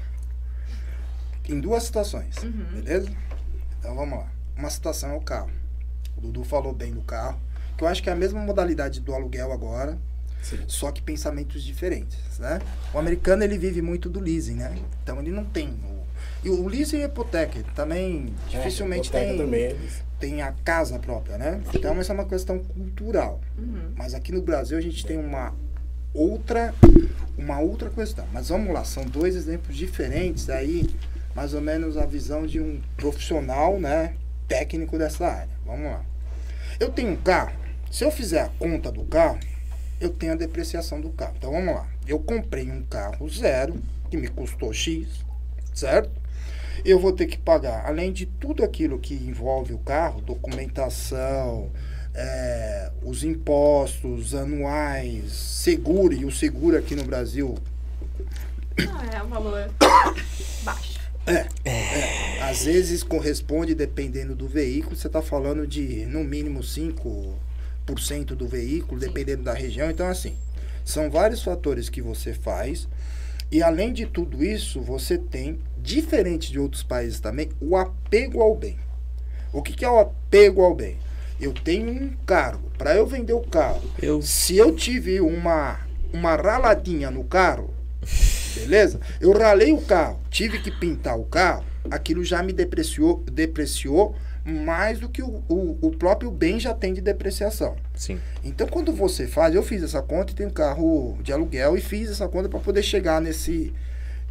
Em 1.49 1.61
duas 1.61 1.85
situações, 1.85 2.37
Uhum. 2.43 2.65
beleza? 2.83 3.11
Então 3.79 3.95
vamos 3.95 4.19
lá. 4.19 4.27
Uma 4.57 4.71
situação 4.71 5.11
é 5.11 5.15
o 5.15 5.21
carro. 5.21 5.51
O 6.17 6.21
Dudu 6.21 6.45
falou 6.45 6.73
bem 6.73 6.93
do 6.93 7.03
carro, 7.03 7.39
que 7.77 7.85
eu 7.85 7.89
acho 7.89 8.03
que 8.03 8.09
é 8.09 8.13
a 8.13 8.17
mesma 8.17 8.41
modalidade 8.41 9.01
do 9.01 9.15
aluguel 9.15 9.53
agora, 9.53 9.99
Sim. 10.43 10.59
só 10.67 10.91
que 10.91 11.03
pensamentos 11.03 11.63
diferentes, 11.63 12.39
né? 12.39 12.59
O 12.95 12.99
americano 12.99 13.45
ele 13.45 13.59
vive 13.59 13.83
muito 13.83 14.09
do 14.09 14.19
leasing, 14.19 14.55
né? 14.57 14.77
Então 15.03 15.21
ele 15.21 15.31
não 15.31 15.45
tem 15.45 15.69
o 15.69 15.97
e 16.45 16.49
o 16.49 16.67
leasing 16.67 16.99
e 16.99 17.05
hipoteca 17.05 17.63
também 17.75 18.33
dificilmente 18.49 19.15
É, 19.15 19.19
hipoteca 19.19 19.29
tem 19.29 19.39
também, 19.39 19.77
tem 20.21 20.43
a 20.43 20.53
casa 20.65 20.99
própria, 20.99 21.37
né? 21.37 21.61
Então 21.75 21.99
essa 22.01 22.13
é 22.13 22.15
uma 22.15 22.25
questão 22.25 22.59
cultural. 22.59 23.41
Uhum. 23.59 23.93
Mas 23.97 24.15
aqui 24.15 24.33
no 24.33 24.41
Brasil 24.41 24.79
a 24.79 24.81
gente 24.81 25.05
tem 25.05 25.19
uma 25.19 25.53
outra 26.15 26.75
uma 27.37 27.59
outra 27.61 27.91
questão. 27.91 28.27
Mas 28.33 28.49
vamos 28.49 28.73
lá, 28.73 28.85
são 28.85 29.05
dois 29.05 29.37
exemplos 29.37 29.77
diferentes 29.77 30.49
aí, 30.49 30.89
mais 31.37 31.53
ou 31.53 31.61
menos 31.61 31.99
a 31.99 32.07
visão 32.07 32.47
de 32.47 32.59
um 32.59 32.81
profissional, 32.97 33.79
né, 33.79 34.15
técnico 34.49 34.97
dessa 34.97 35.27
área. 35.27 35.51
Vamos 35.67 35.85
lá. 35.85 36.03
Eu 36.81 36.89
tenho 36.89 37.11
um 37.11 37.17
carro, 37.17 37.53
se 37.91 38.03
eu 38.05 38.11
fizer 38.11 38.41
a 38.41 38.49
conta 38.49 38.91
do 38.91 39.05
carro, 39.05 39.39
eu 40.01 40.09
tenho 40.09 40.33
a 40.33 40.37
depreciação 40.37 40.99
do 40.99 41.11
carro. 41.11 41.35
Então 41.37 41.53
vamos 41.53 41.75
lá. 41.75 41.87
Eu 42.07 42.19
comprei 42.19 42.71
um 42.71 42.83
carro 42.85 43.29
zero, 43.29 43.75
que 44.11 44.17
me 44.17 44.29
custou 44.29 44.73
X, 44.73 45.09
certo? 45.75 46.11
Eu 46.83 46.99
vou 46.99 47.13
ter 47.13 47.27
que 47.27 47.37
pagar, 47.37 47.85
além 47.85 48.13
de 48.13 48.25
tudo 48.25 48.65
aquilo 48.65 48.99
que 48.99 49.15
envolve 49.15 49.75
o 49.75 49.79
carro, 49.79 50.23
documentação, 50.23 51.71
é, 52.15 52.91
os 53.03 53.23
impostos 53.25 54.35
anuais, 54.35 55.33
seguro, 55.33 56.15
e 56.15 56.25
o 56.25 56.31
seguro 56.31 56.79
aqui 56.79 56.95
no 56.95 57.05
Brasil, 57.05 57.57
Ah, 58.79 59.17
é 59.17 59.23
um 59.23 59.29
valor 59.29 59.71
baixo. 60.65 60.96
Às 62.41 62.65
vezes 62.65 63.03
corresponde, 63.03 63.75
dependendo 63.75 64.35
do 64.35 64.47
veículo, 64.47 64.95
você 64.95 65.09
está 65.09 65.21
falando 65.21 65.67
de 65.67 66.07
no 66.07 66.23
mínimo 66.23 66.61
5% 66.61 67.35
do 68.37 68.47
veículo, 68.47 69.01
Sim. 69.01 69.07
dependendo 69.07 69.43
da 69.43 69.53
região. 69.53 69.91
Então, 69.91 70.07
assim, 70.07 70.37
são 70.85 71.11
vários 71.11 71.43
fatores 71.43 71.89
que 71.89 72.01
você 72.01 72.33
faz. 72.33 72.89
E 73.51 73.63
além 73.63 73.93
de 73.93 74.07
tudo 74.07 74.43
isso, 74.45 74.81
você 74.81 75.19
tem, 75.19 75.59
diferente 75.79 76.51
de 76.51 76.59
outros 76.59 76.83
países 76.83 77.21
também, 77.21 77.51
o 77.61 77.77
apego 77.77 78.41
ao 78.41 78.57
bem. 78.57 78.77
O 79.53 79.63
que, 79.63 79.73
que 79.73 79.85
é 79.85 79.91
o 79.91 79.99
apego 79.99 80.63
ao 80.63 80.75
bem? 80.75 80.97
Eu 81.41 81.53
tenho 81.53 81.91
um 81.91 82.13
carro. 82.27 82.71
Para 82.77 82.95
eu 82.95 83.07
vender 83.07 83.33
o 83.33 83.41
carro, 83.41 83.83
Eu 84.03 84.21
se 84.21 84.57
eu 84.57 84.75
tive 84.75 85.21
uma, 85.21 85.81
uma 86.13 86.35
raladinha 86.37 87.11
no 87.11 87.25
carro, 87.25 87.73
beleza? 88.61 89.01
Eu 89.21 89.33
ralei 89.33 89.73
o 89.73 89.81
carro, 89.81 90.19
tive 90.31 90.59
que 90.61 90.71
pintar 90.71 91.19
o 91.19 91.25
carro, 91.25 91.65
aquilo 91.91 92.25
já 92.25 92.43
me 92.43 92.53
depreciou, 92.53 93.23
depreciou 93.31 94.15
mais 94.45 95.01
do 95.01 95.09
que 95.09 95.23
o, 95.23 95.43
o, 95.49 95.77
o 95.81 95.91
próprio 95.91 96.31
bem 96.31 96.61
já 96.61 96.73
tem 96.73 96.95
de 96.95 97.01
depreciação. 97.01 97.75
sim. 97.95 98.19
Então, 98.45 98.67
quando 98.69 98.93
você 98.93 99.27
faz, 99.27 99.55
eu 99.55 99.63
fiz 99.63 99.83
essa 99.83 100.01
conta 100.01 100.33
e 100.33 100.37
tenho 100.37 100.51
carro 100.53 101.19
de 101.21 101.33
aluguel 101.33 101.77
e 101.77 101.81
fiz 101.81 102.11
essa 102.11 102.29
conta 102.29 102.49
para 102.49 102.61
poder 102.61 102.83
chegar 102.83 103.21
nesse 103.21 103.73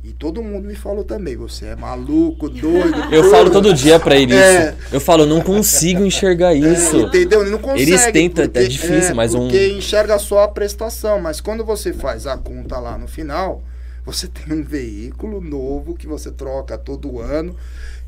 E 0.01 0.13
todo 0.13 0.41
mundo 0.41 0.67
me 0.67 0.75
falou 0.75 1.03
também, 1.03 1.35
você 1.35 1.65
é 1.65 1.75
maluco, 1.75 2.47
doido. 2.47 2.95
Eu 3.11 3.23
doido. 3.23 3.29
falo 3.31 3.49
todo 3.51 3.73
dia 3.73 3.99
pra 3.99 4.15
ele 4.21 4.33
É. 4.35 4.69
isso. 4.69 4.93
Eu 4.95 5.01
falo, 5.01 5.25
não 5.25 5.41
consigo 5.41 6.05
enxergar 6.05 6.53
isso. 6.53 6.95
É, 6.97 7.01
entendeu? 7.01 7.43
Não 7.49 7.57
consegue. 7.57 7.81
Eles 7.91 8.05
tentam, 8.13 8.45
é 8.45 8.63
difícil, 8.67 9.15
mas 9.15 9.33
um- 9.33 9.39
Porque 9.49 9.67
enxerga 9.69 10.17
só 10.17 10.43
a 10.43 10.47
prestação, 10.47 11.19
mas 11.19 11.41
quando 11.41 11.65
você 11.65 11.91
faz 11.91 12.25
a 12.25 12.37
conta 12.37 12.79
lá 12.79 12.97
no 12.97 13.07
final, 13.07 13.61
você 14.05 14.27
tem 14.27 14.53
um 14.53 14.63
veículo 14.63 15.41
novo 15.41 15.95
que 15.95 16.05
você 16.05 16.31
troca 16.31 16.77
todo 16.77 17.19
ano. 17.19 17.55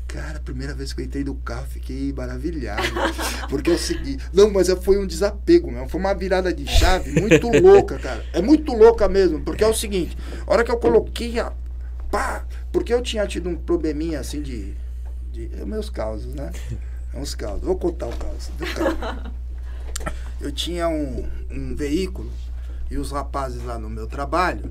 Cara, 0.06 0.38
a 0.38 0.40
primeira 0.40 0.72
vez 0.72 0.92
que 0.92 1.02
eu 1.02 1.04
entrei 1.04 1.22
no 1.22 1.34
carro, 1.34 1.66
fiquei 1.66 2.12
maravilhado. 2.14 2.82
Porque 3.50 3.70
é 3.70 3.74
o 3.74 3.78
seguinte. 3.78 4.24
Não, 4.32 4.50
mas 4.50 4.70
foi 4.82 4.96
um 4.96 5.06
desapego 5.06 5.70
mesmo. 5.70 5.88
Foi 5.88 6.00
uma 6.00 6.14
virada 6.14 6.52
de 6.54 6.66
chave 6.66 7.20
muito 7.20 7.46
louca, 7.60 7.98
cara. 7.98 8.24
É 8.32 8.40
muito 8.40 8.72
louca 8.72 9.06
mesmo. 9.08 9.40
Porque 9.40 9.62
é 9.62 9.66
o 9.66 9.74
seguinte: 9.74 10.16
a 10.46 10.52
hora 10.52 10.64
que 10.64 10.70
eu 10.70 10.78
coloquei 10.78 11.38
a. 11.38 11.52
Pá! 12.10 12.46
Porque 12.72 12.94
eu 12.94 13.02
tinha 13.02 13.26
tido 13.26 13.50
um 13.50 13.56
probleminha 13.56 14.20
assim 14.20 14.40
de. 14.40 14.74
de 15.30 15.50
é 15.60 15.64
meus 15.66 15.90
causos, 15.90 16.32
né? 16.32 16.52
É 17.12 17.18
uns 17.18 17.34
causos. 17.34 17.62
Vou 17.62 17.76
contar 17.76 18.06
o 18.06 18.16
caos 18.16 18.50
carro. 18.74 19.30
Eu 20.40 20.52
tinha 20.52 20.88
um, 20.88 21.28
um 21.50 21.74
veículo 21.74 22.30
e 22.88 22.96
os 22.96 23.10
rapazes 23.10 23.62
lá 23.64 23.76
no 23.76 23.90
meu 23.90 24.06
trabalho, 24.06 24.70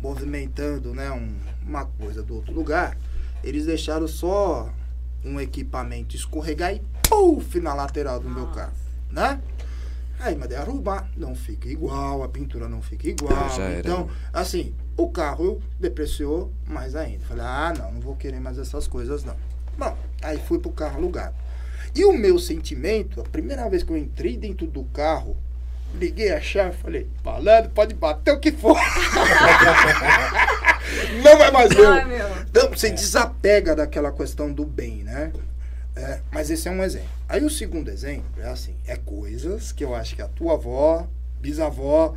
movimentando 0.00 0.94
né, 0.94 1.10
um- 1.10 1.34
uma 1.66 1.84
coisa 1.84 2.22
do 2.22 2.34
outro 2.36 2.52
lugar, 2.52 2.96
eles 3.42 3.66
deixaram 3.66 4.06
só 4.06 4.72
um 5.24 5.40
equipamento 5.40 6.14
escorregar 6.14 6.74
e 6.74 6.82
puf 7.08 7.58
na 7.60 7.74
lateral 7.74 8.20
do 8.20 8.28
meu 8.28 8.46
carro, 8.48 8.72
né? 9.10 9.40
Aí 10.18 10.34
mandei 10.34 10.56
arrumar, 10.56 11.10
não 11.16 11.34
fica 11.34 11.68
igual, 11.68 12.22
a 12.22 12.28
pintura 12.28 12.68
não 12.68 12.80
fica 12.80 13.08
igual. 13.08 13.34
Então, 13.80 14.08
assim, 14.32 14.74
o 14.96 15.08
carro 15.10 15.60
depreciou 15.78 16.50
mais 16.66 16.94
ainda. 16.96 17.22
Falei, 17.26 17.44
ah, 17.44 17.74
não, 17.76 17.92
não 17.92 18.00
vou 18.00 18.16
querer 18.16 18.40
mais 18.40 18.56
essas 18.58 18.86
coisas, 18.88 19.24
não. 19.24 19.36
Bom, 19.78 19.94
aí 20.22 20.38
fui 20.38 20.58
pro 20.58 20.70
carro 20.72 20.96
alugado. 20.96 21.34
E 21.94 22.02
o 22.04 22.12
meu 22.16 22.38
sentimento, 22.38 23.20
a 23.20 23.24
primeira 23.24 23.68
vez 23.68 23.82
que 23.82 23.90
eu 23.90 23.96
entrei 23.96 24.38
dentro 24.38 24.66
do 24.66 24.84
carro, 24.84 25.36
liguei 25.96 26.32
a 26.32 26.40
chave 26.40 26.76
e 26.76 26.78
falei, 26.82 27.08
malandro, 27.24 27.70
pode 27.70 27.94
bater 27.94 28.32
o 28.32 28.40
que 28.40 28.52
for. 28.52 28.76
não 31.22 31.42
é 31.42 31.50
mais 31.50 31.70
meu. 31.74 31.92
Ai, 31.92 32.04
meu. 32.04 32.28
Então, 32.42 32.68
você 32.70 32.90
desapega 32.90 33.74
daquela 33.74 34.12
questão 34.12 34.52
do 34.52 34.64
bem, 34.64 35.02
né? 35.02 35.32
É, 35.96 36.20
mas 36.30 36.50
esse 36.50 36.68
é 36.68 36.70
um 36.70 36.84
exemplo. 36.84 37.08
Aí 37.28 37.42
o 37.44 37.50
segundo 37.50 37.90
exemplo 37.90 38.30
é 38.38 38.48
assim, 38.48 38.76
é 38.86 38.96
coisas 38.96 39.72
que 39.72 39.82
eu 39.82 39.94
acho 39.94 40.14
que 40.14 40.22
a 40.22 40.28
tua 40.28 40.52
avó, 40.54 41.08
bisavó, 41.40 42.14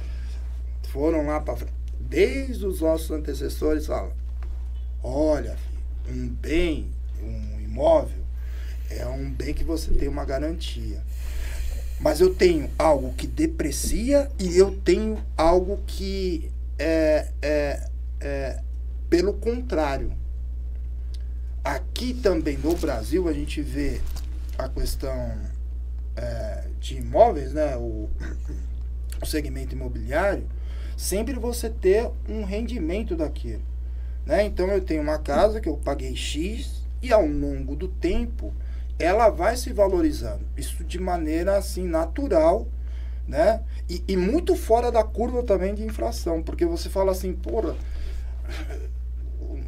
foram 0.89 1.25
lá 1.25 1.39
para 1.39 1.55
desde 1.99 2.65
os 2.65 2.81
nossos 2.81 3.11
antecessores 3.11 3.85
falam, 3.85 4.11
olha, 5.03 5.55
filho, 5.57 5.81
um 6.09 6.27
bem, 6.27 6.91
um 7.21 7.59
imóvel, 7.61 8.23
é 8.89 9.05
um 9.05 9.29
bem 9.29 9.53
que 9.53 9.63
você 9.63 9.91
tem 9.91 10.07
uma 10.07 10.25
garantia. 10.25 11.01
Mas 11.99 12.21
eu 12.21 12.33
tenho 12.33 12.69
algo 12.77 13.13
que 13.13 13.27
deprecia 13.27 14.31
e 14.39 14.57
eu 14.57 14.71
tenho 14.71 15.21
algo 15.35 15.79
que 15.85 16.49
é, 16.77 17.27
é, 17.41 17.89
é 18.21 18.63
pelo 19.09 19.33
contrário. 19.33 20.13
Aqui 21.63 22.13
também 22.13 22.57
no 22.57 22.75
Brasil 22.75 23.27
a 23.27 23.33
gente 23.33 23.61
vê 23.61 23.99
a 24.57 24.69
questão 24.69 25.37
é, 26.15 26.63
de 26.79 26.97
imóveis, 26.97 27.53
né? 27.53 27.75
O, 27.75 28.09
o 29.21 29.25
segmento 29.25 29.75
imobiliário, 29.75 30.47
sempre 30.95 31.33
você 31.33 31.69
ter 31.69 32.09
um 32.27 32.43
rendimento 32.43 33.15
daquilo. 33.15 33.61
Né? 34.25 34.45
Então 34.45 34.67
eu 34.67 34.81
tenho 34.81 35.01
uma 35.01 35.17
casa 35.17 35.59
que 35.59 35.67
eu 35.67 35.75
paguei 35.75 36.15
X 36.15 36.83
e 37.01 37.11
ao 37.11 37.25
longo 37.25 37.75
do 37.75 37.87
tempo 37.87 38.53
ela 38.99 39.29
vai 39.29 39.55
se 39.55 39.71
valorizando. 39.73 40.41
Isso 40.57 40.83
de 40.83 40.99
maneira 40.99 41.57
assim 41.57 41.87
natural, 41.87 42.67
né? 43.27 43.61
E, 43.89 44.03
e 44.07 44.17
muito 44.17 44.55
fora 44.55 44.91
da 44.91 45.03
curva 45.03 45.41
também 45.41 45.73
de 45.73 45.83
inflação, 45.83 46.43
porque 46.43 46.65
você 46.65 46.89
fala 46.89 47.11
assim, 47.13 47.33
porra, 47.33 47.75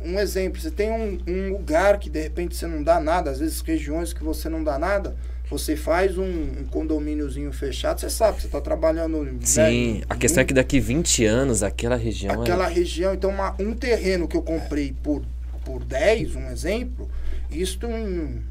um 0.03 0.19
exemplo, 0.19 0.59
você 0.61 0.69
tem 0.71 0.91
um, 0.91 1.17
um 1.27 1.49
lugar 1.53 1.97
que 1.99 2.09
de 2.09 2.21
repente 2.21 2.55
você 2.55 2.67
não 2.67 2.83
dá 2.83 2.99
nada, 2.99 3.31
às 3.31 3.39
vezes 3.39 3.61
regiões 3.61 4.13
que 4.13 4.23
você 4.23 4.49
não 4.49 4.63
dá 4.63 4.77
nada, 4.77 5.15
você 5.49 5.75
faz 5.75 6.17
um, 6.17 6.23
um 6.25 6.65
condomíniozinho 6.69 7.51
fechado, 7.51 7.99
você 7.99 8.09
sabe, 8.09 8.39
você 8.41 8.47
está 8.47 8.61
trabalhando. 8.61 9.23
né, 9.23 9.33
Sim, 9.43 9.61
em- 9.61 10.03
a 10.09 10.15
questão 10.15 10.41
é 10.41 10.45
que 10.45 10.53
daqui 10.53 10.79
20 10.79 11.25
anos, 11.25 11.61
aquela 11.61 11.95
região 11.95 12.41
aquela 12.41 12.69
é... 12.69 12.73
região, 12.73 13.13
então 13.13 13.29
uma- 13.29 13.55
um 13.59 13.73
terreno 13.73 14.27
que 14.27 14.35
eu 14.37 14.41
comprei 14.41 14.93
por, 15.03 15.23
por 15.65 15.83
10, 15.83 16.35
um 16.35 16.49
exemplo, 16.49 17.09
isto 17.51 17.85
em, 17.85 18.41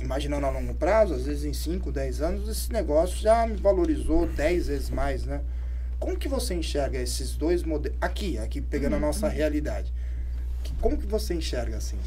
imaginando 0.00 0.46
a 0.46 0.50
longo 0.50 0.74
prazo, 0.74 1.14
às 1.14 1.24
vezes 1.24 1.44
em 1.44 1.52
5, 1.52 1.90
10 1.90 2.20
anos, 2.20 2.48
esse 2.48 2.72
negócio 2.72 3.16
já 3.18 3.46
me 3.46 3.56
valorizou 3.56 4.26
10 4.26 4.66
vezes 4.68 4.90
mais, 4.90 5.24
né? 5.24 5.40
Como 5.98 6.16
que 6.16 6.28
você 6.28 6.54
enxerga 6.54 6.98
esses 6.98 7.34
dois 7.34 7.62
modelos? 7.64 7.98
Aqui, 8.00 8.38
aqui 8.38 8.60
pegando 8.60 8.96
a 8.96 9.00
nossa 9.00 9.28
realidade. 9.28 9.92
Que- 10.62 10.72
Como 10.80 10.96
que 10.96 11.06
você 11.06 11.34
enxerga 11.34 11.76
assim? 11.76 11.98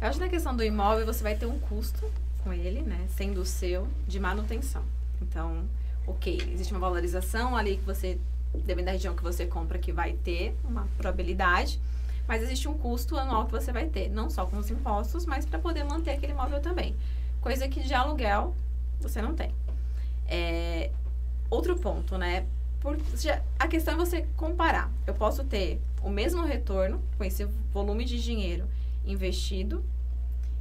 Eu 0.00 0.06
acho 0.08 0.18
que 0.18 0.24
na 0.24 0.30
questão 0.30 0.54
do 0.56 0.62
imóvel 0.62 1.04
você 1.04 1.22
vai 1.22 1.34
ter 1.36 1.46
um 1.46 1.58
custo 1.58 2.08
com 2.44 2.52
ele, 2.52 2.80
né? 2.82 3.06
Sendo 3.16 3.40
o 3.40 3.44
seu, 3.44 3.86
de 4.06 4.20
manutenção. 4.20 4.82
Então, 5.20 5.64
ok, 6.06 6.40
existe 6.54 6.72
uma 6.72 6.80
valorização 6.80 7.56
ali 7.56 7.76
que 7.76 7.84
você, 7.84 8.18
dependendo 8.54 8.86
da 8.86 8.92
região 8.92 9.14
que 9.14 9.22
você 9.22 9.44
compra, 9.46 9.78
que 9.78 9.92
vai 9.92 10.12
ter 10.12 10.54
uma 10.64 10.86
probabilidade. 10.96 11.80
Mas 12.28 12.42
existe 12.42 12.68
um 12.68 12.74
custo 12.78 13.16
anual 13.18 13.44
que 13.46 13.52
você 13.52 13.72
vai 13.72 13.86
ter, 13.88 14.08
não 14.08 14.30
só 14.30 14.46
com 14.46 14.56
os 14.56 14.70
impostos, 14.70 15.26
mas 15.26 15.44
para 15.44 15.58
poder 15.58 15.82
manter 15.84 16.12
aquele 16.12 16.32
imóvel 16.32 16.60
também. 16.60 16.94
Coisa 17.40 17.68
que 17.68 17.80
de 17.82 17.94
aluguel 17.94 18.54
você 19.00 19.20
não 19.22 19.34
tem. 19.34 19.54
É, 20.26 20.90
outro 21.48 21.76
ponto, 21.76 22.16
né? 22.18 22.46
Por, 22.80 22.98
já- 23.16 23.42
a 23.58 23.66
questão 23.68 23.94
é 23.94 23.96
você 23.96 24.26
comparar. 24.36 24.90
Eu 25.06 25.14
posso 25.14 25.44
ter 25.44 25.80
o 26.02 26.10
mesmo 26.10 26.44
retorno 26.44 27.02
com 27.16 27.24
esse 27.24 27.44
volume 27.72 28.04
de 28.04 28.22
dinheiro 28.22 28.66
investido 29.04 29.84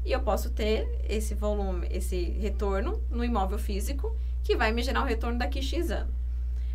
e 0.06 0.12
eu 0.12 0.22
posso 0.22 0.50
ter 0.50 0.88
esse 1.08 1.34
volume, 1.34 1.88
esse 1.92 2.24
retorno 2.40 3.02
no 3.10 3.24
imóvel 3.24 3.60
físico 3.60 4.16
que 4.44 4.56
vai 4.56 4.72
me 4.72 4.82
gerar 4.82 5.02
um 5.02 5.06
retorno 5.06 5.38
daqui 5.38 5.62
X 5.62 5.92
anos. 5.92 6.14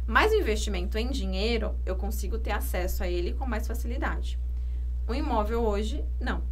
Mas 0.07 0.33
investimento 0.33 0.99
em 0.99 1.11
dinheiro, 1.11 1.75
eu 1.87 1.97
consigo 1.97 2.39
ter 2.39 2.53
acesso 2.53 3.03
a 3.03 3.09
ele 3.09 3.33
com 3.33 3.47
mais 3.47 3.67
facilidade. 3.67 4.39
O 5.09 5.15
imóvel 5.15 5.63
hoje, 5.63 6.05
não. 6.21 6.43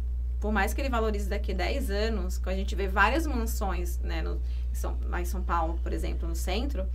Por 0.43 0.51
mais 0.51 0.73
que 0.73 0.81
ele 0.81 0.89
valorize 0.89 1.29
daqui 1.29 1.53
a 1.53 1.55
10 1.55 1.89
anos, 1.89 2.37
quando 2.37 2.55
a 2.55 2.57
gente 2.57 2.75
vê 2.75 2.85
várias 2.85 3.25
mansões, 3.25 3.97
né, 3.99 4.21
no, 4.21 4.41
São, 4.73 4.97
lá 5.07 5.21
em 5.21 5.25
São 5.25 5.41
Paulo, 5.41 5.79
por 5.81 5.93
exemplo, 5.93 6.27
no 6.27 6.35
centro, 6.35 6.85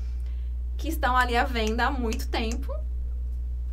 que 0.76 0.86
estão 0.86 1.16
ali 1.16 1.34
à 1.34 1.44
venda 1.44 1.86
há 1.86 1.90
muito 1.90 2.28
tempo 2.28 2.70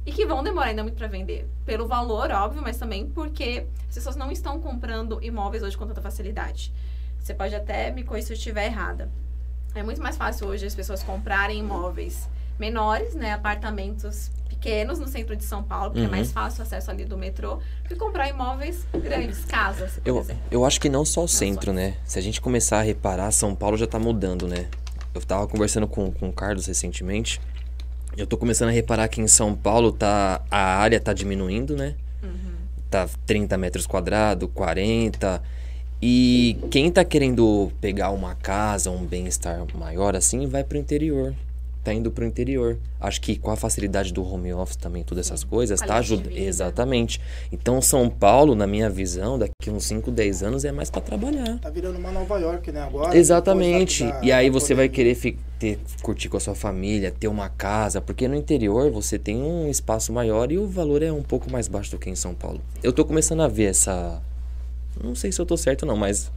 e 0.05 0.13
que 0.13 0.25
vão 0.25 0.41
demorar 0.41 0.67
ainda 0.67 0.81
muito 0.81 0.95
para 0.95 1.07
vender. 1.07 1.45
Pelo 1.65 1.89
valor, 1.89 2.31
óbvio, 2.31 2.61
mas 2.61 2.77
também 2.77 3.09
porque 3.09 3.67
as 3.89 3.95
pessoas 3.95 4.15
não 4.15 4.31
estão 4.31 4.61
comprando 4.61 5.21
imóveis 5.21 5.61
hoje 5.61 5.77
com 5.77 5.85
tanta 5.85 6.01
facilidade. 6.01 6.71
Você 7.19 7.33
pode 7.33 7.53
até 7.53 7.91
me 7.91 8.05
corrigir 8.05 8.27
se 8.27 8.31
eu 8.31 8.37
estiver 8.37 8.67
errada. 8.67 9.11
É 9.73 9.83
muito 9.83 10.01
mais 10.01 10.15
fácil 10.15 10.47
hoje 10.47 10.65
as 10.65 10.73
pessoas 10.73 11.03
comprarem 11.03 11.59
imóveis 11.59 12.29
menores, 12.57 13.13
né, 13.13 13.33
apartamentos 13.33 14.31
pequenos 14.65 14.97
no 14.97 15.07
centro 15.07 15.35
de 15.35 15.43
São 15.43 15.61
Paulo, 15.61 15.91
porque 15.91 16.01
Uhum. 16.01 16.07
é 16.07 16.11
mais 16.11 16.31
fácil 16.31 16.61
o 16.61 16.63
acesso 16.63 16.89
ali 16.89 17.05
do 17.05 17.15
metrô, 17.17 17.59
que 17.87 17.95
comprar 17.95 18.27
imóveis 18.27 18.85
grandes, 18.93 19.45
casas, 19.45 19.99
Eu, 20.03 20.19
exemplo. 20.19 20.41
eu 20.49 20.65
acho 20.65 20.81
que 20.81 20.89
não 20.89 21.05
só 21.05 21.23
o 21.23 21.27
só 21.27 21.37
centro, 21.37 21.71
né? 21.71 21.95
Se 22.03 22.17
a 22.17 22.21
gente 22.21 22.41
começar 22.41 22.79
a 22.79 22.81
reparar, 22.81 23.31
São 23.31 23.53
Paulo 23.53 23.77
já 23.77 23.85
tá 23.85 23.99
mudando, 23.99 24.47
né? 24.47 24.67
Eu 25.13 25.21
tava 25.21 25.47
conversando 25.47 25.87
com, 25.87 26.11
com 26.11 26.29
o 26.29 26.33
Carlos 26.33 26.65
recentemente. 26.65 27.39
Eu 28.17 28.25
tô 28.25 28.37
começando 28.37 28.69
a 28.69 28.71
reparar 28.71 29.07
que 29.07 29.21
em 29.21 29.27
São 29.27 29.53
Paulo 29.55 29.91
tá, 29.91 30.41
a 30.49 30.77
área 30.77 30.99
tá 30.99 31.13
diminuindo, 31.13 31.75
né? 31.75 31.95
Tá 32.89 33.07
30 33.25 33.57
metros 33.57 33.85
quadrados, 33.85 34.49
40. 34.53 35.41
E 36.01 36.57
quem 36.71 36.91
tá 36.91 37.03
querendo 37.05 37.71
pegar 37.79 38.09
uma 38.11 38.35
casa, 38.35 38.89
um 38.89 39.05
bem-estar 39.05 39.65
maior 39.75 40.15
assim, 40.15 40.47
vai 40.47 40.63
pro 40.63 40.77
interior. 40.77 41.33
Tá 41.85 41.93
indo 41.93 42.09
pro 42.09 42.25
interior. 42.25 42.79
Acho 42.99 43.21
que 43.21 43.35
com 43.37 43.51
a 43.51 43.55
facilidade 43.55 44.11
do 44.11 44.23
home 44.27 44.51
office 44.51 44.75
também, 44.75 45.03
todas 45.03 45.27
essas 45.27 45.43
coisas, 45.43 45.79
tá 45.79 45.85
Qualidade 45.85 46.07
de 46.07 46.13
ajudando. 46.15 46.37
Exatamente. 46.47 47.21
Então, 47.51 47.79
São 47.79 48.09
Paulo, 48.09 48.55
na 48.55 48.65
minha 48.65 48.89
visão, 48.89 49.37
daqui 49.37 49.69
uns 49.69 49.85
5, 49.85 50.09
10 50.09 50.41
anos 50.41 50.65
é 50.65 50.71
mais 50.71 50.89
pra 50.89 50.99
trabalhar. 50.99 51.59
Tá 51.59 51.69
virando 51.69 51.99
uma 51.99 52.11
Nova 52.11 52.39
York, 52.39 52.71
né? 52.71 52.81
Agora. 52.81 53.15
Exatamente. 53.15 54.03
e 54.23 54.31
aí 54.31 54.49
você 54.49 54.73
vai 54.73 54.89
querer 54.89 55.13
fi- 55.13 55.37
ter, 55.59 55.77
curtir 56.01 56.27
com 56.27 56.37
a 56.37 56.39
sua 56.39 56.55
família, 56.55 57.11
ter 57.11 57.27
uma 57.27 57.49
casa, 57.49 58.01
porque 58.01 58.27
no 58.27 58.35
interior 58.35 58.89
você 58.89 59.19
tem 59.19 59.37
um 59.37 59.69
espaço 59.69 60.11
maior 60.11 60.51
e 60.51 60.57
o 60.57 60.65
valor 60.67 61.03
é 61.03 61.11
um 61.11 61.21
pouco 61.21 61.51
mais 61.51 61.67
baixo 61.67 61.91
do 61.91 61.99
que 61.99 62.09
em 62.09 62.15
São 62.15 62.33
Paulo. 62.33 62.61
Eu 62.81 62.91
tô 62.91 63.05
começando 63.05 63.41
a 63.43 63.47
ver 63.47 63.65
essa. 63.65 64.19
Não 65.03 65.13
sei 65.13 65.31
se 65.31 65.39
eu 65.39 65.45
tô 65.45 65.55
certo 65.55 65.85
não, 65.85 65.95
mas 65.95 66.31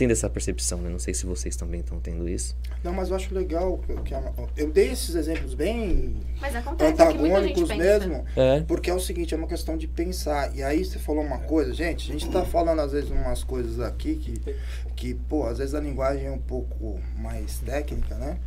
tendo 0.00 0.12
essa 0.12 0.30
percepção, 0.30 0.78
né? 0.80 0.88
Não 0.88 0.98
sei 0.98 1.12
se 1.12 1.26
vocês 1.26 1.54
também 1.56 1.80
estão 1.80 2.00
tendo 2.00 2.26
isso. 2.26 2.56
Não, 2.82 2.92
mas 2.94 3.10
eu 3.10 3.16
acho 3.16 3.34
legal 3.34 3.76
que, 3.78 3.94
que 4.02 4.14
a- 4.14 4.32
eu 4.56 4.70
dei 4.70 4.90
esses 4.92 5.14
exemplos 5.14 5.52
bem 5.52 6.16
gente 6.40 6.84
antagônicos 6.84 7.68
mesmo, 7.68 8.24
É. 8.34 8.60
porque 8.62 8.88
é 8.90 8.94
o 8.94 8.98
seguinte, 8.98 9.34
é 9.34 9.36
uma 9.36 9.46
questão 9.46 9.76
de 9.76 9.86
pensar. 9.86 10.56
E 10.56 10.62
aí 10.62 10.82
você 10.84 10.98
falou 10.98 11.22
uma 11.22 11.38
coisa, 11.40 11.74
gente, 11.74 12.10
a 12.10 12.12
gente 12.14 12.30
tá 12.30 12.44
falando 12.46 12.80
às 12.80 12.92
vezes 12.92 13.10
umas 13.10 13.44
coisas 13.44 13.78
aqui 13.78 14.14
que, 14.16 14.56
que 14.96 15.14
pô, 15.14 15.44
às 15.46 15.58
vezes 15.58 15.74
a 15.74 15.80
linguagem 15.80 16.26
é 16.28 16.30
um 16.30 16.38
pouco 16.38 16.98
mais 17.18 17.58
técnica, 17.58 18.14
né? 18.14 18.38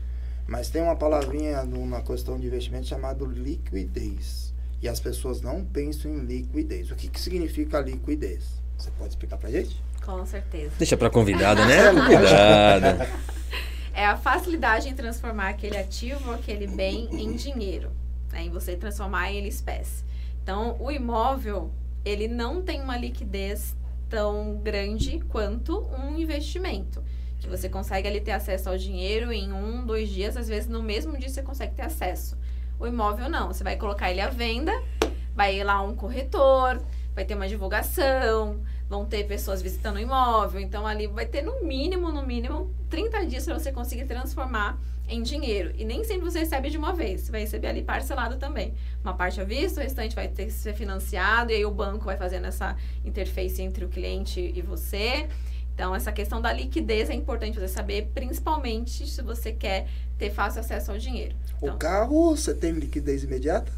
Mas 0.48 0.70
tem 0.70 0.82
uma 0.82 0.96
palavrinha 0.96 1.64
na 1.64 2.02
questão 2.02 2.40
de 2.40 2.48
investimento 2.48 2.88
chamado 2.88 3.26
liquidez. 3.26 4.52
E 4.82 4.90
as 4.90 5.00
pessoas 5.00 5.40
não 5.40 5.64
pensam 5.64 6.10
em 6.12 6.20
liquidez. 6.26 6.90
O 6.92 6.96
que, 6.96 7.08
que 7.08 7.22
significa 7.22 7.80
liquidez? 7.80 8.44
Você 8.78 8.90
pode 8.98 9.10
explicar 9.12 9.38
pra 9.38 9.50
gente? 9.52 9.82
Com 10.06 10.26
certeza. 10.26 10.74
Deixa 10.78 10.98
pra 10.98 11.10
convidada, 11.10 11.66
né? 11.66 11.92
Convidada. 11.94 13.10
É 13.94 14.06
a 14.06 14.18
facilidade 14.18 14.90
em 14.90 14.94
transformar 14.94 15.50
aquele 15.50 15.78
ativo, 15.78 16.32
aquele 16.32 16.68
bem 16.68 17.08
em 17.12 17.36
dinheiro. 17.36 17.92
Né? 18.32 18.44
Em 18.44 18.50
você 18.50 18.76
transformar 18.76 19.32
ele 19.32 19.46
em 19.46 19.50
espécie. 19.50 20.04
Então, 20.42 20.76
o 20.80 20.92
imóvel, 20.92 21.72
ele 22.04 22.28
não 22.28 22.62
tem 22.62 22.82
uma 22.82 22.98
liquidez 22.98 23.76
tão 24.10 24.58
grande 24.58 25.20
quanto 25.30 25.86
um 25.86 26.18
investimento. 26.18 27.04
Que 27.40 27.48
você 27.48 27.70
consegue 27.70 28.08
ali 28.08 28.20
ter 28.20 28.32
acesso 28.32 28.70
ao 28.70 28.78
dinheiro 28.78 29.32
em 29.32 29.52
um, 29.52 29.86
dois 29.86 30.10
dias, 30.10 30.36
às 30.36 30.48
vezes 30.48 30.70
no 30.70 30.84
mesmo 30.84 31.18
dia 31.18 31.30
você 31.30 31.42
consegue 31.42 31.76
ter 31.76 31.84
acesso. 31.84 32.38
O 32.80 32.88
imóvel 32.88 33.30
não, 33.30 33.48
você 33.48 33.64
vai 33.64 33.76
colocar 33.76 34.12
ele 34.12 34.22
à 34.22 34.30
venda, 34.30 34.72
vai 35.36 35.60
ir 35.60 35.64
lá 35.64 35.82
um 35.82 35.96
corretor, 35.96 36.82
vai 37.16 37.26
ter 37.26 37.36
uma 37.36 37.48
divulgação, 37.48 38.62
vão 38.94 39.06
ter 39.06 39.24
pessoas 39.26 39.60
visitando 39.60 39.96
o 39.96 40.00
imóvel, 40.00 40.62
então 40.62 40.86
ali 40.86 41.08
vai 41.08 41.26
ter 41.26 41.42
no 41.42 41.64
mínimo, 41.64 42.12
no 42.12 42.24
mínimo, 42.24 42.72
30 42.92 43.26
dias 43.26 43.44
para 43.44 43.58
você 43.58 43.72
conseguir 43.72 44.06
transformar 44.06 44.80
em 45.10 45.24
dinheiro. 45.24 45.74
E 45.76 45.84
nem 45.84 46.04
sempre 46.04 46.30
você 46.30 46.40
recebe 46.40 46.70
de 46.70 46.78
uma 46.78 46.94
vez, 46.94 47.22
você 47.22 47.32
vai 47.32 47.42
receber 47.42 47.68
ali 47.68 47.82
parcelado 47.82 48.38
também. 48.38 48.76
Uma 49.04 49.16
parte 49.16 49.42
à 49.42 49.44
vista, 49.44 49.82
o 49.82 49.84
restante 49.84 50.16
vai 50.16 50.28
ter 50.28 50.46
que 50.46 50.52
ser 50.54 50.76
financiado, 50.76 51.52
e 51.52 51.56
aí 51.56 51.66
o 51.66 51.72
banco 51.72 52.06
vai 52.06 52.16
fazendo 52.16 52.46
essa 52.46 52.76
interface 53.04 53.64
entre 53.64 53.84
o 53.84 53.90
cliente 53.90 54.40
e 54.56 54.62
você. 54.62 55.28
Então, 55.74 55.96
essa 55.96 56.12
questão 56.12 56.40
da 56.40 56.54
liquidez 56.54 57.10
é 57.10 57.16
importante 57.16 57.60
você 57.60 57.68
saber, 57.68 58.12
principalmente 58.14 59.10
se 59.10 59.24
você 59.24 59.52
quer 59.52 59.88
ter 60.20 60.30
fácil 60.30 60.60
acesso 60.60 60.92
ao 60.92 61.00
dinheiro. 61.00 61.36
O 61.60 61.66
Então, 61.66 61.78
carro, 61.80 62.36
você 62.36 62.54
tem 62.54 62.72
liquidez 62.74 63.24
imediata? 63.24 63.72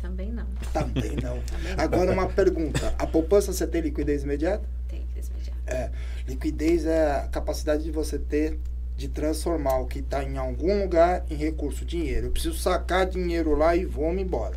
Também 0.00 0.32
não. 0.32 0.46
Também 0.72 1.16
não. 1.22 1.40
Agora 1.76 2.12
uma 2.12 2.28
pergunta. 2.28 2.94
A 2.98 3.06
poupança 3.06 3.52
você 3.52 3.66
tem 3.66 3.80
liquidez 3.80 4.22
imediata? 4.24 4.64
Tem 4.88 5.00
liquidez 5.00 5.28
imediata. 5.28 5.58
É. 5.66 5.90
Liquidez 6.26 6.86
é 6.86 7.12
a 7.12 7.28
capacidade 7.28 7.84
de 7.84 7.90
você 7.90 8.18
ter 8.18 8.58
de 8.96 9.08
transformar 9.08 9.78
o 9.78 9.86
que 9.86 10.00
está 10.00 10.22
em 10.22 10.36
algum 10.36 10.82
lugar 10.82 11.24
em 11.30 11.34
recurso, 11.34 11.86
dinheiro. 11.86 12.26
Eu 12.26 12.30
preciso 12.30 12.58
sacar 12.58 13.06
dinheiro 13.06 13.54
lá 13.54 13.74
e 13.74 13.86
vou 13.86 14.12
me 14.12 14.22
embora. 14.22 14.54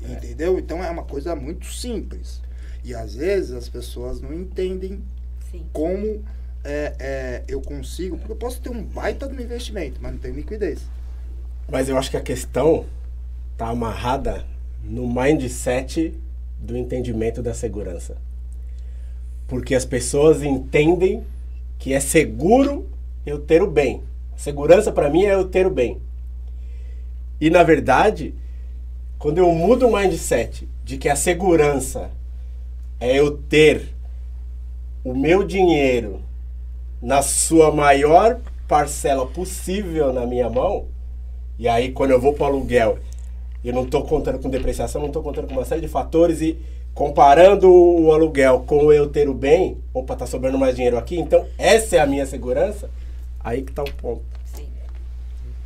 Entendeu? 0.00 0.58
Então 0.58 0.82
é 0.82 0.88
uma 0.88 1.04
coisa 1.04 1.36
muito 1.36 1.66
simples. 1.66 2.40
E 2.82 2.94
às 2.94 3.14
vezes 3.16 3.52
as 3.52 3.68
pessoas 3.68 4.20
não 4.20 4.32
entendem 4.32 5.02
Sim. 5.50 5.66
como 5.72 6.24
é, 6.64 6.94
é, 6.98 7.44
eu 7.48 7.60
consigo, 7.60 8.16
porque 8.16 8.32
eu 8.32 8.36
posso 8.36 8.60
ter 8.60 8.70
um 8.70 8.82
baita 8.82 9.28
no 9.28 9.40
investimento, 9.40 9.98
mas 10.00 10.12
não 10.12 10.18
tenho 10.18 10.34
liquidez. 10.34 10.80
Mas 11.70 11.88
eu 11.88 11.98
acho 11.98 12.10
que 12.10 12.16
a 12.16 12.22
questão 12.22 12.86
tá 13.56 13.68
amarrada 13.68 14.46
no 14.88 15.06
mindset 15.08 16.14
do 16.58 16.76
entendimento 16.76 17.42
da 17.42 17.52
segurança. 17.52 18.16
Porque 19.46 19.74
as 19.74 19.84
pessoas 19.84 20.42
entendem 20.42 21.24
que 21.78 21.92
é 21.92 22.00
seguro 22.00 22.88
eu 23.24 23.38
ter 23.38 23.62
o 23.62 23.70
bem. 23.70 24.02
Segurança 24.36 24.92
para 24.92 25.10
mim 25.10 25.24
é 25.24 25.34
eu 25.34 25.48
ter 25.48 25.66
o 25.66 25.70
bem. 25.70 25.98
E 27.40 27.50
na 27.50 27.62
verdade, 27.62 28.34
quando 29.18 29.38
eu 29.38 29.50
mudo 29.52 29.86
o 29.86 29.96
mindset 29.96 30.68
de 30.84 30.96
que 30.96 31.08
a 31.08 31.16
segurança 31.16 32.10
é 32.98 33.18
eu 33.18 33.36
ter 33.36 33.94
o 35.04 35.14
meu 35.14 35.44
dinheiro 35.44 36.22
na 37.00 37.22
sua 37.22 37.72
maior 37.72 38.40
parcela 38.66 39.26
possível 39.26 40.12
na 40.12 40.26
minha 40.26 40.48
mão, 40.48 40.86
e 41.58 41.68
aí 41.68 41.92
quando 41.92 42.10
eu 42.10 42.20
vou 42.20 42.32
para 42.32 42.44
o 42.44 42.46
aluguel, 42.46 42.98
eu 43.68 43.74
não 43.74 43.84
estou 43.84 44.04
contando 44.04 44.38
com 44.38 44.48
depreciação, 44.48 45.00
não 45.00 45.08
estou 45.08 45.22
contando 45.22 45.48
com 45.48 45.54
uma 45.54 45.64
série 45.64 45.80
de 45.80 45.88
fatores 45.88 46.40
e 46.40 46.58
comparando 46.94 47.70
o 47.70 48.12
aluguel 48.12 48.60
com 48.60 48.92
eu 48.92 49.08
ter 49.08 49.28
o 49.28 49.34
bem, 49.34 49.78
opa, 49.92 50.16
tá 50.16 50.26
sobrando 50.26 50.58
mais 50.58 50.74
dinheiro 50.74 50.96
aqui, 50.96 51.18
então 51.18 51.46
essa 51.58 51.96
é 51.96 52.00
a 52.00 52.06
minha 52.06 52.24
segurança, 52.24 52.88
aí 53.40 53.62
que 53.62 53.72
tá 53.72 53.82
o 53.82 53.92
ponto. 53.92 54.22
Sim. 54.44 54.66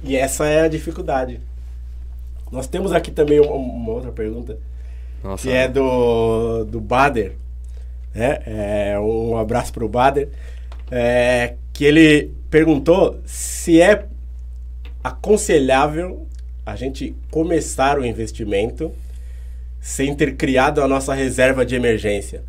E 0.02 0.16
essa 0.16 0.46
é 0.46 0.62
a 0.62 0.68
dificuldade. 0.68 1.40
Nós 2.50 2.66
temos 2.66 2.90
aqui 2.90 3.10
também 3.10 3.38
uma, 3.38 3.54
uma 3.54 3.92
outra 3.92 4.10
pergunta, 4.10 4.58
Nossa. 5.22 5.42
que 5.42 5.54
é 5.54 5.68
do, 5.68 6.64
do 6.64 6.80
Bader. 6.80 7.36
Né? 8.14 8.40
É, 8.46 8.98
um 8.98 9.36
abraço 9.36 9.72
para 9.72 9.84
o 9.84 9.88
Bader. 9.88 10.28
É, 10.90 11.54
que 11.72 11.84
ele 11.84 12.34
perguntou 12.50 13.20
se 13.24 13.80
é 13.80 14.06
aconselhável 15.02 16.26
a 16.70 16.76
gente 16.76 17.14
começar 17.30 17.98
o 17.98 18.04
investimento 18.04 18.92
sem 19.80 20.14
ter 20.14 20.36
criado 20.36 20.82
a 20.82 20.88
nossa 20.88 21.14
reserva 21.14 21.64
de 21.64 21.74
emergência. 21.74 22.42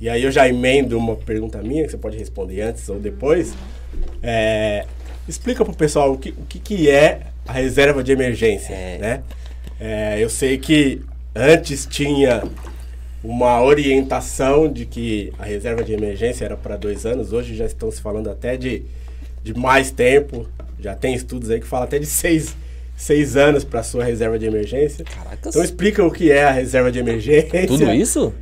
E 0.00 0.08
aí 0.08 0.22
eu 0.22 0.30
já 0.30 0.48
emendo 0.48 0.96
uma 0.98 1.14
pergunta 1.14 1.62
minha, 1.62 1.84
que 1.84 1.90
você 1.90 1.98
pode 1.98 2.16
responder 2.16 2.62
antes 2.62 2.88
ou 2.88 2.98
depois. 2.98 3.54
É, 4.22 4.86
explica 5.28 5.64
para 5.64 5.72
o 5.72 5.76
pessoal 5.76 6.12
o, 6.12 6.18
que, 6.18 6.30
o 6.30 6.46
que, 6.48 6.58
que 6.58 6.90
é 6.90 7.20
a 7.46 7.52
reserva 7.52 8.02
de 8.02 8.10
emergência. 8.10 8.72
É. 8.72 8.98
Né? 8.98 9.22
É, 9.78 10.16
eu 10.18 10.30
sei 10.30 10.58
que 10.58 11.02
antes 11.34 11.86
tinha 11.86 12.42
uma 13.22 13.62
orientação 13.62 14.72
de 14.72 14.86
que 14.86 15.32
a 15.38 15.44
reserva 15.44 15.84
de 15.84 15.92
emergência 15.92 16.44
era 16.46 16.56
para 16.56 16.76
dois 16.76 17.04
anos, 17.04 17.32
hoje 17.32 17.54
já 17.54 17.66
estão 17.66 17.90
se 17.90 18.00
falando 18.00 18.30
até 18.30 18.56
de, 18.56 18.82
de 19.44 19.52
mais 19.52 19.90
tempo, 19.90 20.48
já 20.78 20.94
tem 20.94 21.14
estudos 21.14 21.50
aí 21.50 21.60
que 21.60 21.66
falam 21.66 21.84
até 21.84 21.98
de 21.98 22.06
seis, 22.08 22.56
seis 23.00 23.36
anos 23.36 23.64
para 23.64 23.82
sua 23.82 24.04
reserva 24.04 24.38
de 24.38 24.46
emergência. 24.46 25.04
Caracas. 25.04 25.38
Então 25.54 25.62
explica 25.64 26.04
o 26.04 26.10
que 26.10 26.30
é 26.30 26.44
a 26.44 26.50
reserva 26.50 26.90
de 26.92 26.98
emergência. 26.98 27.66
Tudo 27.66 27.90
isso? 27.94 28.32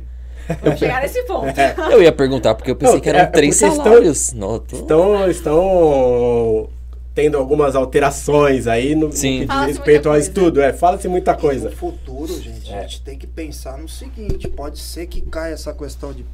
Vamos 0.63 0.79
chegar 0.79 1.01
nesse 1.01 1.21
ponto. 1.23 1.53
Eu 1.91 2.01
ia 2.01 2.11
perguntar, 2.11 2.55
porque 2.55 2.71
eu 2.71 2.75
pensei 2.75 2.95
Não, 2.95 3.01
que 3.01 3.09
eram 3.09 3.19
é- 3.19 3.23
é 3.23 3.25
três 3.27 3.59
porque 3.59 3.71
estão- 3.71 3.83
salários. 3.85 4.33
Não, 4.33 4.59
tô- 4.59 4.75
Estão, 4.77 5.29
estão 5.29 6.69
tendo 7.13 7.37
algumas 7.37 7.75
alterações 7.75 8.65
aí 8.65 8.95
no, 8.95 9.07
no 9.07 9.13
Sim. 9.13 9.41
que 9.41 9.45
diz 9.47 9.77
respeito 9.77 10.09
ao 10.09 10.17
estudo. 10.17 10.59
É, 10.61 10.73
fala-se 10.73 11.07
muita 11.07 11.33
No 11.33 11.37
coisa. 11.39 11.69
futuro, 11.71 12.33
gente, 12.41 12.73
a 12.73 12.81
gente 12.81 13.01
tem 13.01 13.17
que 13.17 13.27
pensar 13.27 13.77
no 13.77 13.87
seguinte: 13.87 14.47
pode 14.47 14.79
ser 14.79 15.05
que 15.05 15.21
caia 15.21 15.53
essa 15.53 15.73
questão 15.73 16.11
de 16.13 16.25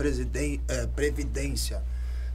eh, 0.69 0.87
previdência 0.95 1.81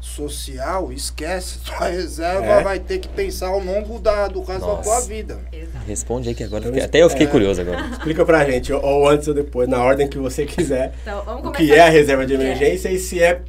social, 0.01 0.93
esquece, 0.93 1.59
sua 1.65 1.89
reserva 1.89 2.47
É. 2.47 2.63
vai 2.63 2.79
ter 2.81 2.99
que 2.99 3.09
pensar 3.09 3.49
ao 3.49 3.61
longo 3.61 3.99
da, 3.99 4.29
do 4.29 4.41
resto 4.43 4.61
da 4.63 4.67
Nossa. 4.67 4.83
tua 4.83 5.01
vida. 5.03 5.39
Exato. 5.53 5.85
Responde 5.87 6.29
aí 6.31 6.35
que 6.35 6.43
agora 6.45 6.61
Então, 6.63 6.73
fiquei- 6.73 6.87
até 6.87 6.99
eu 7.03 7.11
fiquei 7.11 7.27
é. 7.27 7.31
curioso 7.31 7.61
agora. 7.61 7.87
Explica 7.93 8.25
pra 8.25 8.45
gente, 8.51 8.73
ou, 8.73 8.83
ou 8.83 9.09
antes 9.09 9.29
ou 9.29 9.35
depois, 9.35 9.69
na 9.69 9.83
ordem 9.83 10.09
que 10.09 10.19
você 10.19 10.45
quiser, 10.47 10.93
Então, 11.03 11.23
vamos 11.25 11.47
o 11.49 11.53
que 11.53 11.73
é 11.73 11.81
a 11.81 11.89
reserva 11.91 12.27
de 12.27 12.33
é? 12.33 12.37
emergência 12.37 12.89
e 12.91 12.99
se 12.99 13.23
é, 13.23 13.43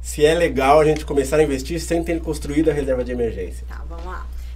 se 0.00 0.24
é 0.24 0.34
legal 0.34 0.80
a 0.80 0.84
gente 0.84 1.04
começar 1.04 1.36
a 1.36 1.42
investir 1.42 1.78
sem 1.80 2.02
ter 2.02 2.20
construído 2.20 2.70
a 2.70 2.72
reserva 2.72 3.04
de 3.04 3.12
emergência. 3.12 3.64
Tá. 3.68 3.81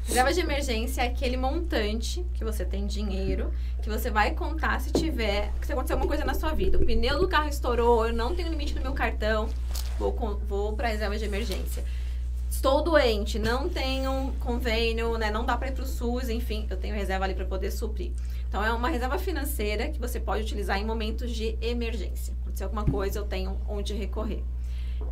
Reserva 0.07 0.33
de 0.33 0.41
emergência 0.41 1.03
é 1.03 1.09
aquele 1.09 1.37
montante 1.37 2.25
que 2.35 2.45
você 2.45 2.65
tem 2.65 2.87
dinheiro, 2.87 3.53
que 3.83 3.89
você 3.89 4.09
vai 4.09 4.35
contar 4.35 4.81
se 4.81 4.93
tiver, 4.93 5.53
se 5.63 5.73
acontecer 5.73 5.95
alguma 5.95 6.09
coisa 6.09 6.25
na 6.25 6.33
sua 6.33 6.53
vida. 6.53 6.79
O 6.79 6.87
pneu 6.87 7.19
do 7.19 7.27
carro 7.27 7.49
estourou, 7.49 8.07
eu 8.07 8.13
não 8.13 8.35
tenho 8.35 8.49
limite 8.49 8.73
no 8.75 8.83
meu 8.83 8.93
cartão, 8.93 9.49
vou, 9.99 10.15
vou 10.49 10.75
para 10.75 10.89
reserva 10.89 11.19
de 11.19 11.25
emergência. 11.25 11.85
Estou 12.49 12.83
doente, 12.85 13.39
não 13.39 13.69
tenho 13.69 14.33
convênio, 14.39 15.19
né, 15.19 15.31
não 15.31 15.45
dá 15.45 15.57
para 15.57 15.69
ir 15.69 15.73
para 15.73 15.83
o 15.83 15.87
SUS, 15.87 16.29
enfim, 16.29 16.67
eu 16.71 16.77
tenho 16.77 16.95
reserva 16.95 17.25
ali 17.25 17.35
para 17.35 17.45
poder 17.45 17.73
suprir. 17.73 18.13
Então, 18.49 18.65
é 18.65 18.73
uma 18.73 18.89
reserva 18.89 19.19
financeira 19.19 19.89
que 19.89 19.99
você 19.99 20.21
pode 20.21 20.45
utilizar 20.45 20.79
em 20.79 20.85
momentos 20.85 21.33
de 21.33 21.59
emergência. 21.61 22.33
Acontecer 22.43 22.65
alguma 22.65 22.85
coisa, 22.85 23.19
eu 23.19 23.25
tenho 23.25 23.61
onde 23.69 23.93
recorrer. 23.93 24.43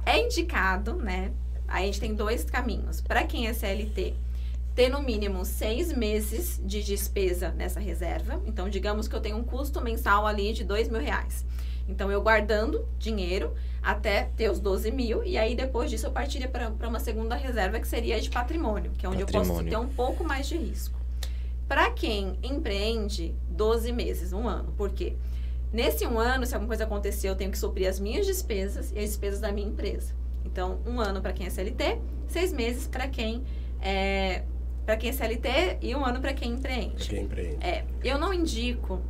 É 0.07 0.21
indicado, 0.21 0.95
né? 0.95 1.33
Aí 1.67 1.83
a 1.83 1.87
gente 1.87 2.01
tem 2.01 2.15
dois 2.15 2.45
caminhos. 2.45 3.01
Para 3.01 3.25
quem 3.25 3.49
é 3.49 3.53
CLT, 3.53 4.15
ter 4.75 4.89
no 4.89 5.03
mínimo 5.03 5.45
seis 5.45 5.97
meses 5.97 6.61
de 6.65 6.83
despesa 6.83 7.51
nessa 7.51 7.79
reserva. 7.79 8.43
Então, 8.45 8.69
digamos 8.69 9.07
que 9.07 9.15
eu 9.15 9.21
tenho 9.21 9.37
um 9.37 9.45
custo 9.45 9.81
mensal 9.81 10.27
ali 10.27 10.53
de 10.53 10.65
dois 10.65 10.89
mil 10.89 11.01
reais. 11.01 11.45
Então, 11.89 12.11
eu 12.11 12.21
guardando 12.23 12.89
dinheiro 12.99 13.53
até 13.83 14.31
ter 14.37 14.51
os 14.51 14.59
12 14.59 14.91
mil, 14.91 15.23
e 15.23 15.37
aí 15.37 15.55
depois 15.55 15.91
disso 15.91 16.07
eu 16.07 16.11
partiria 16.11 16.49
para 16.49 16.89
uma 16.89 16.99
segunda 16.99 17.35
reserva 17.35 17.79
que 17.79 17.87
seria 17.87 18.19
de 18.19 18.31
patrimônio, 18.31 18.93
que 18.93 19.05
é 19.05 19.09
onde 19.09 19.21
eu 19.21 19.27
posso 19.27 19.51
Patrimônio. 19.51 19.71
ter 19.71 19.77
um 19.77 19.89
pouco 19.89 20.25
mais 20.25 20.49
de 20.49 20.57
risco. 20.57 20.99
Para 21.69 21.91
quem 21.91 22.39
empreende, 22.43 23.35
12 23.51 23.93
meses, 23.93 24.33
um 24.33 24.49
ano. 24.49 24.73
Por 24.73 24.91
quê? 24.91 25.15
Nesse 25.71 26.07
um 26.07 26.19
ano, 26.19 26.47
se 26.47 26.55
alguma 26.55 26.69
coisa 26.69 26.85
acontecer, 26.85 27.29
eu 27.29 27.37
tenho 27.37 27.51
que 27.51 27.59
suprir 27.59 27.89
as 27.89 28.01
minhas 28.01 28.25
despesas 28.25 28.91
e 28.93 28.99
as 28.99 29.07
despesas 29.07 29.41
da 29.41 29.53
minha 29.53 29.69
empresa. 29.69 30.15
Então, 30.45 30.79
um 30.87 31.01
ano 31.01 31.21
para 31.21 31.33
quem 31.33 31.47
é 31.47 31.51
CLT, 31.51 31.99
seis 32.29 32.53
meses 32.53 32.87
para 32.87 33.09
quem 33.09 33.43
é 33.81 34.45
para 34.85 34.97
quem 34.97 35.11
é 35.11 35.13
CLT 35.13 35.79
e 35.81 35.95
um 35.95 36.05
ano 36.05 36.21
para 36.21 36.33
quem 36.33 36.53
empreende. 36.53 37.09
Quem 37.09 37.23
empreende. 37.23 37.65
É, 37.65 37.85
eu 38.03 38.19
não 38.19 38.33
indico, 38.33 39.01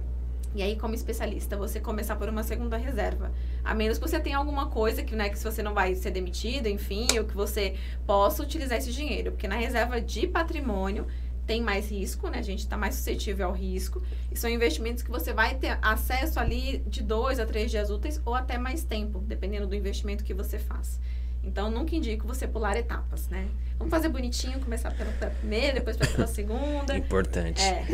e 0.55 0.63
aí 0.63 0.77
como 0.77 0.95
especialista, 0.95 1.57
você 1.57 1.81
começar 1.81 2.17
por 2.17 2.29
uma 2.29 2.43
segunda 2.43 2.77
reserva. 2.77 3.33
A 3.65 3.75
menos 3.75 3.99
que 3.99 4.09
você 4.09 4.21
tenha 4.21 4.39
alguma 4.39 4.67
coisa 4.67 5.03
que, 5.03 5.17
né, 5.17 5.29
que 5.29 5.39
se 5.39 5.45
você 5.45 5.63
não 5.63 5.75
vai 5.75 5.95
ser 5.95 6.11
demitido, 6.11 6.69
enfim, 6.69 7.07
ou 7.19 7.25
que 7.25 7.35
você 7.35 7.75
possa 8.07 8.43
utilizar 8.43 8.79
esse 8.79 8.93
dinheiro. 8.93 9.33
Porque 9.33 9.49
na 9.49 9.57
reserva 9.57 10.01
de 10.01 10.27
patrimônio 10.27 11.07
tem 11.47 11.61
mais 11.61 11.91
risco, 11.91 12.29
né? 12.29 12.39
A 12.39 12.43
gente 12.43 12.61
está 12.61 12.77
mais 12.77 12.95
suscetível 12.95 13.49
ao 13.49 13.53
risco. 13.53 14.03
E 14.31 14.37
são 14.37 14.49
investimentos 14.49 15.03
que 15.03 15.11
você 15.11 15.33
vai 15.33 15.57
ter 15.57 15.79
acesso 15.83 16.41
ali 16.41 16.79
de 16.87 17.03
dois 17.03 17.39
a 17.39 17.47
três 17.47 17.71
dias 17.71 17.91
úteis 17.91 18.21
ou 18.25 18.35
até 18.35 18.57
mais 18.57 18.85
tempo, 18.85 19.19
dependendo 19.19 19.67
do 19.67 19.75
investimento 19.75 20.25
que 20.25 20.33
você 20.33 20.59
faz. 20.59 20.99
Então, 21.47 21.71
nunca 21.71 21.95
indico 21.95 22.27
você 22.27 22.47
pular 22.47 22.77
etapas, 22.77 23.29
né? 23.29 23.45
Vamos 23.79 23.91
fazer 23.91 24.09
bonitinho, 24.09 24.59
começar 24.61 24.91
pela 24.93 25.11
primeira, 25.31 25.75
depois 25.75 25.97
pela 25.97 26.27
segunda. 26.27 26.97
Importante. 26.97 27.63
É, 27.63 27.85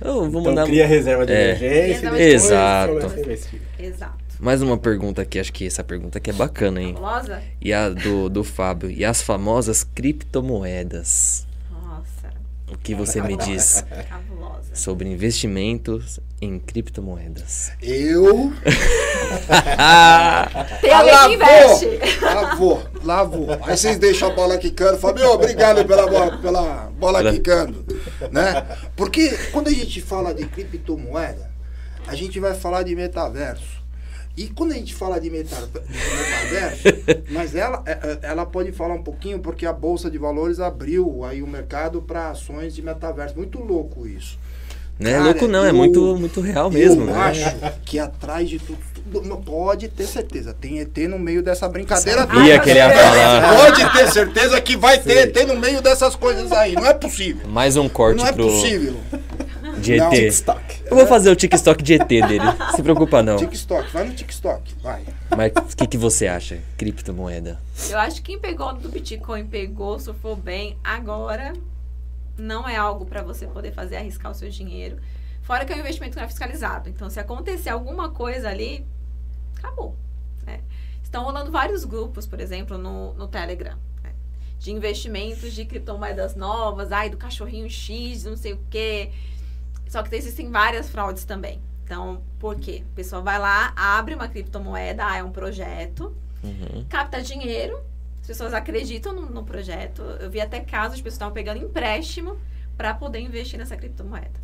Eu 0.00 0.14
vou 0.30 0.40
Então 0.40 0.42
mandar 0.42 0.66
cria 0.66 0.86
reserva 0.86 1.24
de 1.26 1.32
É. 1.32 1.44
emergência. 1.56 1.86
Reserva 1.86 2.16
de 2.16 2.22
depois 2.24 2.44
Exato. 2.44 2.92
começa 2.94 3.16
a 3.16 3.20
investir. 3.20 3.60
exato. 3.78 4.24
mais 4.38 4.60
uma 4.62 4.76
pergunta 4.76 5.22
aqui. 5.22 5.38
Acho 5.38 5.52
que 5.52 5.66
essa 5.66 5.82
pergunta 5.82 6.18
aqui 6.18 6.28
é 6.30 6.32
bacana, 6.34 6.80
hein? 6.82 6.92
Fabulosa? 6.94 7.42
E 7.60 7.72
a 7.72 7.88
do, 7.88 8.28
do 8.28 8.44
Fábio. 8.44 8.90
E 8.90 9.04
as 9.04 9.22
famosas 9.22 9.82
criptomoedas. 9.84 11.45
O 12.68 12.76
que 12.76 12.94
você 12.94 13.20
me 13.22 13.36
diz 13.36 13.84
cabulosa. 14.08 14.74
sobre 14.74 15.08
investimentos 15.08 16.18
em 16.42 16.58
criptomoedas? 16.58 17.70
Eu 17.80 18.52
Tem 20.80 20.90
Ah, 20.92 20.98
alguém 20.98 21.12
lá 21.12 21.28
que 21.28 21.34
investe. 21.34 21.86
vou, 21.86 22.28
lá 22.34 22.54
vou, 22.54 22.82
lá 23.04 23.24
vou. 23.24 23.52
Aí 23.62 23.76
vocês 23.76 23.98
deixam 23.98 24.30
a 24.30 24.34
bola 24.34 24.58
quicando. 24.58 24.98
Fabio, 24.98 25.30
obrigado 25.30 25.84
pela 25.84 26.06
bola, 26.06 26.38
pela 26.38 26.62
bola 26.98 27.18
Olha. 27.18 27.32
quicando. 27.32 27.84
Né? 28.32 28.64
Porque 28.96 29.30
quando 29.52 29.68
a 29.68 29.72
gente 29.72 30.00
fala 30.00 30.34
de 30.34 30.44
criptomoeda, 30.46 31.50
a 32.06 32.14
gente 32.14 32.38
vai 32.40 32.54
falar 32.54 32.82
de 32.82 32.94
metaverso. 32.96 33.75
E 34.36 34.48
quando 34.48 34.72
a 34.72 34.74
gente 34.74 34.94
fala 34.94 35.18
de, 35.18 35.30
meta, 35.30 35.56
de 35.56 35.90
metaverso, 36.50 37.22
mas 37.32 37.54
ela, 37.54 37.82
é, 37.86 37.92
é, 37.92 38.18
ela 38.22 38.44
pode 38.44 38.70
falar 38.70 38.94
um 38.94 39.02
pouquinho 39.02 39.38
porque 39.38 39.64
a 39.64 39.72
Bolsa 39.72 40.10
de 40.10 40.18
Valores 40.18 40.60
abriu 40.60 41.24
aí 41.24 41.42
o 41.42 41.46
mercado 41.46 42.02
para 42.02 42.30
ações 42.30 42.74
de 42.74 42.82
metaverso. 42.82 43.34
Muito 43.36 43.58
louco 43.58 44.06
isso. 44.06 44.38
Não 44.98 45.10
é 45.10 45.12
Cara, 45.14 45.24
louco, 45.24 45.48
não. 45.48 45.64
É 45.64 45.70
eu- 45.70 45.74
muito, 45.74 46.16
muito 46.16 46.40
real 46.40 46.70
mesmo, 46.70 47.02
eu 47.02 47.06
né? 47.06 47.12
acho 47.14 47.56
que 47.84 47.98
atrás 47.98 48.48
de 48.48 48.58
tudo, 48.58 48.78
tudo- 48.94 49.28
não 49.28 49.40
pode 49.40 49.88
ter 49.88 50.04
certeza. 50.06 50.54
Tem 50.58 50.80
ET 50.80 50.96
no 51.08 51.18
meio 51.18 51.42
dessa 51.42 51.66
brincadeira. 51.68 52.26
Sabia 52.26 52.58
que 52.58 52.70
ele 52.70 52.78
ia 52.78 52.90
falar. 52.90 53.56
Pode 53.56 53.92
ter 53.92 54.10
certeza 54.12 54.60
que 54.60 54.76
vai 54.76 54.98
ter 54.98 55.28
ET 55.28 55.46
no 55.46 55.56
meio 55.58 55.80
dessas 55.82 56.14
coisas 56.16 56.50
aí. 56.52 56.74
Não 56.74 56.86
é 56.86 56.94
possível. 56.94 57.46
Mais 57.48 57.76
um 57.76 57.88
corte 57.90 58.18
Não 58.18 58.26
é 58.26 58.32
pro 58.32 58.44
possível. 58.48 58.96
De 59.74 59.96
Não. 59.96 60.12
ET. 60.12 60.30
TikTok. 60.32 60.82
Eu 60.86 60.96
vou 60.96 61.06
fazer 61.06 61.30
o 61.30 61.36
TikTok 61.36 61.82
de 61.82 61.94
ET 61.94 62.06
dele. 62.08 62.38
Se 62.74 62.82
preocupa 62.82 63.22
não. 63.22 63.36
TikTok, 63.36 63.90
vai 63.92 64.04
no 64.08 64.14
TikTok, 64.14 64.74
vai. 64.82 65.04
Mas 65.36 65.52
o 65.72 65.76
que, 65.76 65.86
que 65.86 65.96
você 65.98 66.26
acha? 66.26 66.60
Criptomoeda. 66.76 67.58
Eu 67.90 67.98
acho 67.98 68.16
que 68.16 68.22
quem 68.22 68.38
pegou 68.38 68.72
do 68.74 68.88
Bitcoin 68.88 69.46
pegou, 69.46 69.98
surfou 69.98 70.36
bem. 70.36 70.76
Agora 70.82 71.52
não 72.38 72.68
é 72.68 72.76
algo 72.76 73.06
para 73.06 73.22
você 73.22 73.46
poder 73.46 73.72
fazer 73.72 73.96
arriscar 73.96 74.30
o 74.30 74.34
seu 74.34 74.48
dinheiro. 74.50 74.98
Fora 75.42 75.64
que 75.64 75.72
é 75.72 75.76
um 75.76 75.80
investimento 75.80 76.12
que 76.12 76.16
não 76.18 76.24
é 76.24 76.28
fiscalizado. 76.28 76.88
Então, 76.88 77.08
se 77.08 77.20
acontecer 77.20 77.70
alguma 77.70 78.10
coisa 78.10 78.48
ali, 78.48 78.84
acabou. 79.56 79.96
né? 80.44 80.60
Estão 81.02 81.22
rolando 81.24 81.50
vários 81.52 81.84
grupos, 81.84 82.26
por 82.26 82.40
exemplo, 82.40 82.76
no, 82.76 83.14
no 83.14 83.28
Telegram. 83.28 83.76
né? 84.02 84.10
De 84.58 84.72
investimentos 84.72 85.52
de 85.52 85.64
criptomoedas 85.64 86.34
novas, 86.34 86.90
ai, 86.90 87.08
do 87.10 87.16
cachorrinho 87.16 87.70
X, 87.70 88.24
não 88.24 88.36
sei 88.36 88.54
o 88.54 88.60
quê. 88.68 89.10
Só 89.88 90.02
que 90.02 90.14
existem 90.14 90.50
várias 90.50 90.88
fraudes 90.88 91.24
também. 91.24 91.60
Então, 91.84 92.20
por 92.38 92.56
quê? 92.56 92.82
A 92.92 92.96
pessoa 92.96 93.22
vai 93.22 93.38
lá, 93.38 93.72
abre 93.76 94.14
uma 94.14 94.26
criptomoeda, 94.28 95.06
ah, 95.06 95.16
é 95.18 95.22
um 95.22 95.30
projeto, 95.30 96.14
Uhum. 96.42 96.84
capta 96.88 97.20
dinheiro, 97.22 97.80
as 98.20 98.26
pessoas 98.26 98.52
acreditam 98.52 99.12
no, 99.12 99.22
no 99.30 99.44
projeto. 99.44 100.02
Eu 100.20 100.28
vi 100.30 100.40
até 100.40 100.60
casos 100.60 100.96
de 100.96 101.02
pessoas 101.02 101.14
que 101.14 101.24
estavam 101.24 101.34
pegando 101.34 101.62
empréstimo 101.62 102.36
para 102.76 102.92
poder 102.94 103.20
investir 103.20 103.58
nessa 103.58 103.76
criptomoeda. 103.76 104.40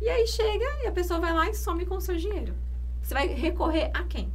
E 0.00 0.08
aí 0.08 0.26
chega 0.26 0.64
e 0.82 0.86
a 0.86 0.92
pessoa 0.92 1.20
vai 1.20 1.32
lá 1.32 1.48
e 1.48 1.54
some 1.54 1.84
com 1.84 1.96
o 1.96 2.00
seu 2.00 2.16
dinheiro. 2.16 2.54
Você 3.02 3.12
vai 3.14 3.26
recorrer 3.28 3.90
a 3.94 4.02
quem? 4.04 4.32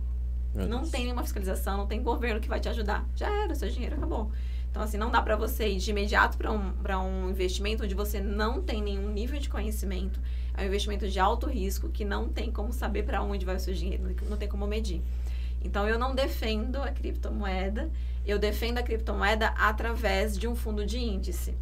Meu 0.54 0.68
Não 0.68 0.80
Deus. 0.80 0.92
tem 0.92 1.04
nenhuma 1.06 1.24
fiscalização, 1.24 1.78
não 1.78 1.88
tem 1.88 2.04
governo 2.04 2.40
que 2.40 2.48
vai 2.50 2.60
te 2.60 2.70
ajudar. 2.70 3.04
Já 3.16 3.28
era, 3.44 3.54
o 3.54 3.56
seu 3.56 3.70
dinheiro 3.70 3.96
acabou. 3.96 4.32
Então, 4.70 4.82
assim, 4.84 4.98
não 4.98 5.10
dá 5.12 5.22
para 5.22 5.36
você 5.36 5.68
ir 5.70 5.78
de 5.78 5.90
imediato 5.92 6.38
para 6.38 6.52
um, 6.52 6.72
pra 6.74 7.00
um 7.00 7.30
investimento 7.30 7.84
onde 7.84 7.94
você 7.96 8.20
não 8.20 8.62
tem 8.62 8.82
nenhum 8.82 9.10
nível 9.10 9.40
de 9.40 9.50
conhecimento. 9.50 10.20
É 10.56 10.64
um 10.64 10.66
investimento 10.66 11.08
de 11.08 11.20
alto 11.20 11.48
risco 11.48 11.90
que 11.90 12.06
não 12.06 12.30
tem 12.30 12.52
como 12.52 12.72
saber 12.72 13.04
para 13.04 13.22
onde 13.22 13.46
vai 13.46 13.56
o 13.56 13.60
seu 13.60 13.74
dinheiro, 13.74 14.04
não 14.30 14.38
tem 14.38 14.48
como 14.48 14.68
medir. 14.68 15.02
Então, 15.64 15.88
eu 15.88 15.98
não 15.98 16.14
defendo 16.14 16.78
a 16.78 16.92
criptomoeda, 16.92 17.90
eu 18.26 18.38
defendo 18.38 18.78
a 18.78 18.84
criptomoeda 18.84 19.48
através 19.58 20.38
de 20.38 20.48
um 20.48 20.56
fundo 20.56 20.86
de 20.86 21.00
índice. 21.00 21.56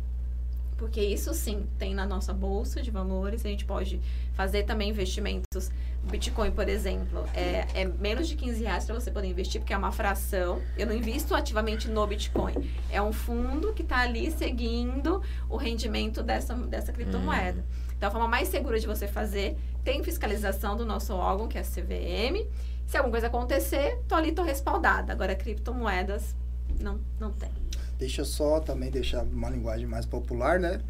Porque 0.75 0.99
isso 0.99 1.31
sim 1.35 1.67
tem 1.77 1.93
na 1.93 2.07
nossa 2.07 2.33
bolsa 2.33 2.81
de 2.81 2.89
valores, 2.89 3.45
a 3.45 3.49
gente 3.49 3.65
pode 3.65 4.01
fazer 4.33 4.63
também 4.63 4.89
investimentos. 4.89 5.69
Bitcoin, 6.03 6.49
por 6.49 6.67
exemplo, 6.67 7.23
é, 7.35 7.67
é 7.75 7.85
menos 7.85 8.27
de 8.27 8.35
15 8.35 8.63
reais 8.63 8.85
para 8.85 8.95
você 8.95 9.11
poder 9.11 9.27
investir, 9.27 9.61
porque 9.61 9.73
é 9.73 9.77
uma 9.77 9.91
fração. 9.91 10.59
Eu 10.75 10.87
não 10.87 10.95
invisto 10.95 11.35
ativamente 11.35 11.87
no 11.87 12.07
Bitcoin. 12.07 12.55
É 12.89 12.99
um 12.99 13.13
fundo 13.13 13.71
que 13.73 13.83
está 13.83 13.99
ali 13.99 14.31
seguindo 14.31 15.21
o 15.47 15.55
rendimento 15.55 16.23
dessa, 16.23 16.55
dessa 16.55 16.91
criptomoeda. 16.91 17.59
Então, 17.59 17.90
a 18.07 18.11
forma 18.11 18.27
mais 18.27 18.47
segura 18.47 18.79
de 18.79 18.87
você 18.87 19.07
fazer 19.07 19.57
tem 19.83 20.03
fiscalização 20.03 20.75
do 20.75 20.85
nosso 20.85 21.13
órgão, 21.13 21.47
que 21.47 21.57
é 21.57 21.61
a 21.61 21.63
CVM. 21.63 22.47
Se 22.87 22.97
alguma 22.97 23.11
coisa 23.11 23.27
acontecer, 23.27 23.99
tô 24.07 24.15
ali, 24.15 24.31
tô 24.31 24.43
respaldada. 24.43 25.13
Agora, 25.13 25.35
criptomoedas, 25.35 26.35
não, 26.79 26.99
não 27.19 27.31
tem. 27.31 27.49
Deixa 27.97 28.21
eu 28.21 28.25
só 28.25 28.59
também 28.59 28.89
deixar 28.89 29.23
uma 29.23 29.49
linguagem 29.49 29.87
mais 29.87 30.05
popular, 30.05 30.59
né? 30.59 30.81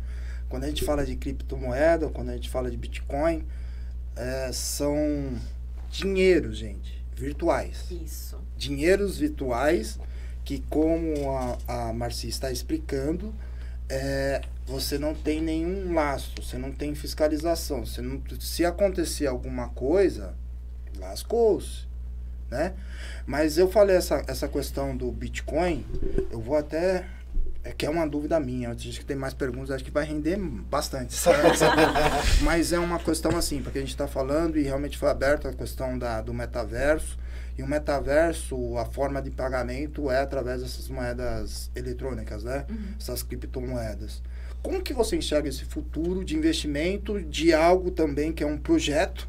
Quando 0.49 0.63
a 0.63 0.67
gente 0.67 0.83
fala 0.83 1.05
de 1.05 1.15
criptomoeda, 1.15 2.09
quando 2.09 2.29
a 2.29 2.33
gente 2.33 2.49
fala 2.49 2.69
de 2.69 2.77
Bitcoin, 2.77 3.45
é, 4.15 4.51
são 4.51 4.95
dinheiros, 5.89 6.57
gente, 6.57 7.03
virtuais. 7.15 7.85
Isso. 7.91 8.37
dinheiros 8.57 9.17
virtuais 9.17 9.99
que, 10.43 10.59
como 10.69 11.31
a, 11.67 11.89
a 11.89 11.93
Marci 11.93 12.27
está 12.27 12.51
explicando, 12.51 13.33
é, 13.91 14.41
você 14.65 14.97
não 14.97 15.13
tem 15.13 15.41
nenhum 15.41 15.93
lastro, 15.93 16.41
você 16.41 16.57
não 16.57 16.71
tem 16.71 16.95
fiscalização. 16.95 17.85
Você 17.85 18.01
não, 18.01 18.21
se 18.39 18.63
acontecer 18.63 19.27
alguma 19.27 19.67
coisa, 19.67 20.33
lascou-se, 20.97 21.85
né? 22.49 22.73
Mas 23.25 23.57
eu 23.57 23.69
falei 23.69 23.97
essa, 23.97 24.23
essa 24.27 24.47
questão 24.47 24.95
do 24.95 25.11
Bitcoin, 25.11 25.85
eu 26.31 26.39
vou 26.39 26.55
até... 26.55 27.05
É 27.63 27.71
que 27.71 27.85
é 27.85 27.89
uma 27.89 28.07
dúvida 28.07 28.39
minha. 28.39 28.71
Acho 28.71 28.89
que 28.89 29.05
tem 29.05 29.15
mais 29.15 29.35
perguntas, 29.35 29.69
acho 29.69 29.83
que 29.83 29.91
vai 29.91 30.03
render 30.03 30.35
bastante. 30.35 31.15
Mas 32.41 32.73
é 32.73 32.79
uma 32.79 32.97
questão 32.97 33.37
assim, 33.37 33.61
porque 33.61 33.77
a 33.77 33.81
gente 33.81 33.91
está 33.91 34.07
falando 34.07 34.57
e 34.57 34.63
realmente 34.63 34.97
foi 34.97 35.09
aberta 35.11 35.49
a 35.49 35.53
questão 35.53 35.99
da, 35.99 36.21
do 36.21 36.33
metaverso. 36.33 37.19
E 37.57 37.63
o 37.63 37.67
metaverso, 37.67 38.77
a 38.77 38.85
forma 38.85 39.21
de 39.21 39.29
pagamento 39.29 40.09
é 40.09 40.19
através 40.19 40.61
dessas 40.61 40.87
moedas 40.87 41.69
eletrônicas, 41.75 42.43
né? 42.43 42.65
Essas 42.99 43.23
criptomoedas. 43.23 44.21
Como 44.61 44.81
que 44.81 44.93
você 44.93 45.15
enxerga 45.15 45.49
esse 45.49 45.65
futuro 45.65 46.23
de 46.23 46.35
investimento 46.35 47.21
de 47.21 47.53
algo 47.53 47.91
também 47.91 48.31
que 48.31 48.43
é 48.43 48.47
um 48.47 48.57
projeto, 48.57 49.27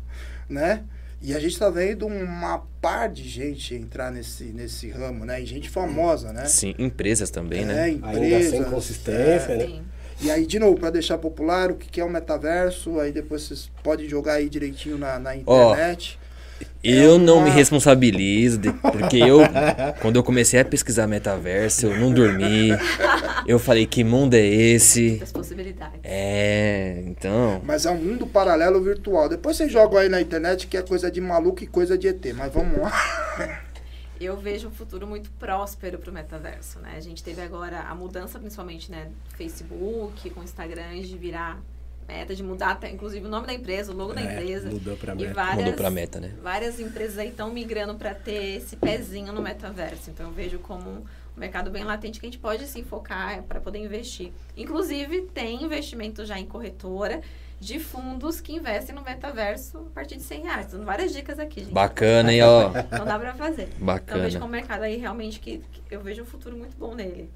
né? 0.48 0.84
E 1.20 1.34
a 1.34 1.38
gente 1.38 1.52
está 1.52 1.70
vendo 1.70 2.06
uma 2.06 2.64
par 2.80 3.08
de 3.08 3.26
gente 3.28 3.76
entrar 3.76 4.10
nesse, 4.10 4.44
nesse 4.44 4.90
ramo, 4.90 5.24
né? 5.24 5.40
E 5.40 5.46
gente 5.46 5.70
famosa, 5.70 6.32
né? 6.32 6.46
Sim, 6.46 6.74
empresas 6.78 7.30
também, 7.30 7.64
né? 7.64 7.74
É, 7.74 7.84
Ainda 7.84 8.12
empresas. 8.12 8.50
sem 8.50 8.64
consistência, 8.64 9.52
é. 9.52 9.56
né? 9.56 9.66
Sim. 9.66 9.82
E 10.20 10.30
aí, 10.30 10.46
de 10.46 10.58
novo, 10.58 10.78
para 10.78 10.90
deixar 10.90 11.18
popular, 11.18 11.70
o 11.70 11.76
que 11.76 11.88
que 11.88 12.00
é 12.00 12.04
o 12.04 12.10
metaverso, 12.10 12.98
aí 12.98 13.12
depois 13.12 13.42
vocês 13.42 13.70
podem 13.82 14.08
jogar 14.08 14.34
aí 14.34 14.48
direitinho 14.48 14.98
na, 14.98 15.18
na 15.18 15.36
internet. 15.36 16.18
Eu 16.82 17.18
não 17.18 17.36
uma- 17.38 17.44
me 17.44 17.50
responsabilizo, 17.50 18.58
de- 18.58 18.72
porque 18.72 19.16
eu, 19.18 19.38
quando 20.00 20.16
eu 20.16 20.22
comecei 20.24 20.58
a 20.58 20.64
pesquisar 20.64 21.06
metaverso, 21.06 21.86
eu 21.86 21.96
não 21.98 22.12
dormi. 22.12 22.70
Eu 23.46 23.58
falei, 23.58 23.86
que 23.86 24.02
mundo 24.02 24.34
é 24.34 24.44
esse? 24.44 25.22
Possibilidades. 25.32 26.00
É, 26.02 27.02
então. 27.06 27.60
Mas 27.64 27.86
é 27.86 27.90
um 27.90 27.96
mundo 27.96 28.26
paralelo 28.26 28.82
virtual. 28.82 29.28
Depois 29.28 29.56
vocês 29.56 29.70
jogam 29.70 29.98
aí 29.98 30.08
na 30.08 30.20
internet 30.20 30.66
que 30.66 30.76
é 30.76 30.82
coisa 30.82 31.10
de 31.10 31.20
maluco 31.20 31.62
e 31.62 31.66
coisa 31.66 31.96
de 31.96 32.08
ET. 32.08 32.24
Mas 32.34 32.52
vamos 32.52 32.78
lá. 32.80 32.92
Eu 34.20 34.36
vejo 34.36 34.68
um 34.68 34.70
futuro 34.70 35.04
muito 35.04 35.30
próspero 35.32 35.98
para 35.98 36.08
o 36.08 36.14
metaverso, 36.14 36.78
né? 36.78 36.92
A 36.96 37.00
gente 37.00 37.24
teve 37.24 37.42
agora 37.42 37.80
a 37.80 37.94
mudança, 37.94 38.38
principalmente, 38.38 38.88
né, 38.88 39.08
do 39.28 39.36
Facebook, 39.36 40.30
com 40.30 40.40
o 40.40 40.44
Instagram, 40.44 41.00
de 41.00 41.18
virar 41.18 41.60
meta, 42.06 42.34
de 42.34 42.42
mudar 42.42 42.70
até, 42.72 42.90
inclusive, 42.90 43.24
o 43.26 43.28
nome 43.28 43.46
da 43.46 43.54
empresa, 43.54 43.92
o 43.92 43.96
logo 43.96 44.12
da 44.12 44.20
É, 44.20 44.32
empresa. 44.32 44.70
mudou 44.70 44.96
pra 44.96 45.12
E 45.14 45.16
meta. 45.16 45.34
várias, 45.34 45.58
Mudou 45.58 45.72
pra 45.74 45.90
meta, 45.90 46.20
né? 46.20 46.32
Várias 46.42 46.80
empresas 46.80 47.18
aí 47.18 47.28
estão 47.28 47.50
migrando 47.52 47.94
para 47.94 48.14
ter 48.14 48.56
esse 48.56 48.76
pezinho 48.76 49.32
no 49.32 49.40
metaverso. 49.42 50.10
Então, 50.10 50.26
eu 50.26 50.32
vejo 50.32 50.58
como 50.58 50.88
um, 50.90 50.96
um 50.96 51.04
mercado 51.40 51.70
bem 51.70 51.84
latente 51.84 52.20
que 52.20 52.26
a 52.26 52.28
gente 52.28 52.38
pode 52.38 52.66
se 52.66 52.82
focar 52.82 53.42
para 53.44 53.60
poder 53.60 53.78
investir. 53.78 54.32
Inclusive, 54.56 55.22
tem 55.34 55.62
investimento 55.64 56.24
já 56.24 56.38
em 56.38 56.44
corretora 56.46 57.20
de 57.60 57.78
fundos 57.78 58.40
que 58.40 58.52
investem 58.52 58.92
no 58.94 59.02
metaverso 59.02 59.78
a 59.78 59.94
partir 59.94 60.16
de 60.16 60.22
100 60.24 60.42
reais. 60.42 60.66
Dando 60.72 60.84
várias 60.84 61.12
dicas 61.12 61.38
aqui, 61.38 61.60
gente. 61.60 61.72
Bacana, 61.72 62.32
hein, 62.32 62.42
ó. 62.42 62.70
Então 62.70 63.04
dá 63.04 63.16
para 63.18 63.34
fazer. 63.34 63.68
Bacana. 63.78 64.02
Então, 64.04 64.20
vejo 64.20 64.38
como 64.40 64.50
mercado 64.50 64.82
aí 64.82 64.96
realmente 64.96 65.38
que, 65.38 65.62
que 65.88 65.94
eu 65.94 66.00
vejo 66.00 66.22
um 66.22 66.26
futuro 66.26 66.56
muito 66.56 66.76
bom 66.76 66.94
nele. 66.94 67.30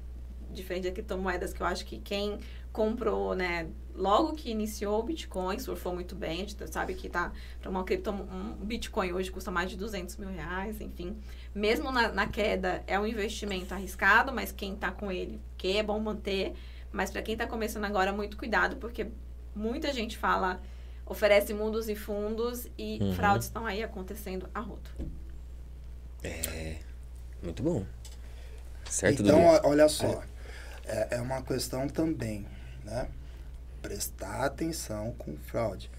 Diferente 0.51 0.83
da 0.85 0.91
criptomoedas, 0.91 1.53
que 1.53 1.61
eu 1.61 1.67
acho 1.67 1.85
que 1.85 1.97
quem 1.99 2.39
comprou, 2.77 3.33
né, 3.33 3.67
logo 3.95 4.33
que 4.33 4.51
iniciou 4.51 4.99
o 4.99 5.03
Bitcoin, 5.03 5.57
surfou 5.57 5.95
muito 5.95 6.15
bem, 6.15 6.43
a 6.43 6.45
gente 6.47 6.71
sabe 6.71 6.93
que 6.93 7.09
tá 7.09 7.31
para 7.59 7.71
uma 7.71 7.83
cripto, 7.83 8.11
um 8.11 8.53
Bitcoin 8.63 9.11
hoje 9.13 9.31
custa 9.31 9.49
mais 9.49 9.71
de 9.71 9.75
200 9.75 10.15
mil 10.17 10.29
reais, 10.29 10.79
enfim. 10.79 11.17
Mesmo 11.55 11.91
na, 11.91 12.09
na 12.09 12.27
queda, 12.27 12.83
é 12.85 12.99
um 12.99 13.07
investimento 13.07 13.73
arriscado, 13.73 14.31
mas 14.31 14.51
quem 14.51 14.75
está 14.75 14.91
com 14.91 15.11
ele, 15.11 15.41
que 15.57 15.75
é 15.75 15.81
bom 15.81 15.99
manter. 15.99 16.53
Mas 16.91 17.09
para 17.09 17.23
quem 17.23 17.33
está 17.33 17.47
começando 17.47 17.85
agora, 17.85 18.13
muito 18.13 18.37
cuidado, 18.37 18.75
porque 18.75 19.07
muita 19.55 19.91
gente 19.91 20.15
fala, 20.15 20.61
oferece 21.03 21.51
mundos 21.55 21.89
e 21.89 21.95
fundos 21.95 22.67
e 22.77 22.99
Uhum. 23.01 23.13
fraudes 23.15 23.47
estão 23.47 23.65
aí 23.65 23.81
acontecendo 23.81 24.47
a 24.53 24.59
rodo. 24.59 24.89
É. 26.23 26.77
Muito 27.41 27.63
bom. 27.63 27.83
Certo, 28.87 29.23
então, 29.23 29.39
Dudu? 29.39 29.67
olha 29.67 29.89
só. 29.89 30.21
É, 30.85 31.15
é 31.17 31.21
uma 31.21 31.41
questão 31.41 31.87
também, 31.89 32.45
né? 32.87 33.07
Prestar 33.81 34.45
atenção 34.45 35.13
com 35.17 35.35
fraude. 35.37 35.91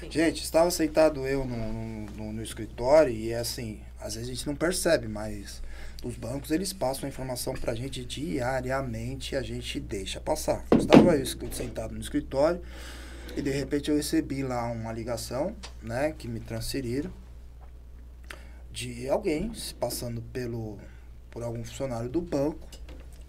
Sim. 0.00 0.10
Gente, 0.10 0.42
estava 0.42 0.70
sentado 0.70 1.26
eu 1.26 1.44
no, 1.44 1.56
no, 1.72 2.06
no- 2.12 2.32
no 2.34 2.42
escritório 2.42 3.12
e 3.12 3.30
é 3.30 3.38
assim, 3.38 3.80
às 4.00 4.14
vezes 4.14 4.28
a 4.30 4.34
gente 4.34 4.46
não 4.46 4.54
percebe, 4.54 5.08
mas 5.08 5.62
os 6.04 6.16
bancos 6.16 6.50
eles 6.50 6.72
passam 6.72 7.06
a 7.06 7.08
informação 7.08 7.54
pra 7.54 7.74
gente 7.74 8.04
diariamente 8.04 9.34
e 9.34 9.38
a 9.38 9.42
gente 9.42 9.80
deixa 9.80 10.20
passar. 10.20 10.64
Estava 10.78 11.16
eu 11.16 11.24
sentado 11.52 11.94
no 11.94 12.00
escritório 12.00 12.60
e 13.36 13.40
de 13.42 13.50
repente 13.50 13.90
eu 13.90 13.96
recebi 13.96 14.42
lá 14.42 14.70
uma 14.70 14.92
ligação, 14.92 15.54
né, 15.82 16.12
que 16.16 16.28
me 16.28 16.40
transferiram 16.40 17.10
de 18.70 19.08
alguém 19.08 19.54
se 19.54 19.74
passando 19.74 20.20
pelo 20.20 20.78
por 21.30 21.42
algum 21.42 21.64
funcionário 21.64 22.08
do 22.08 22.20
banco 22.20 22.68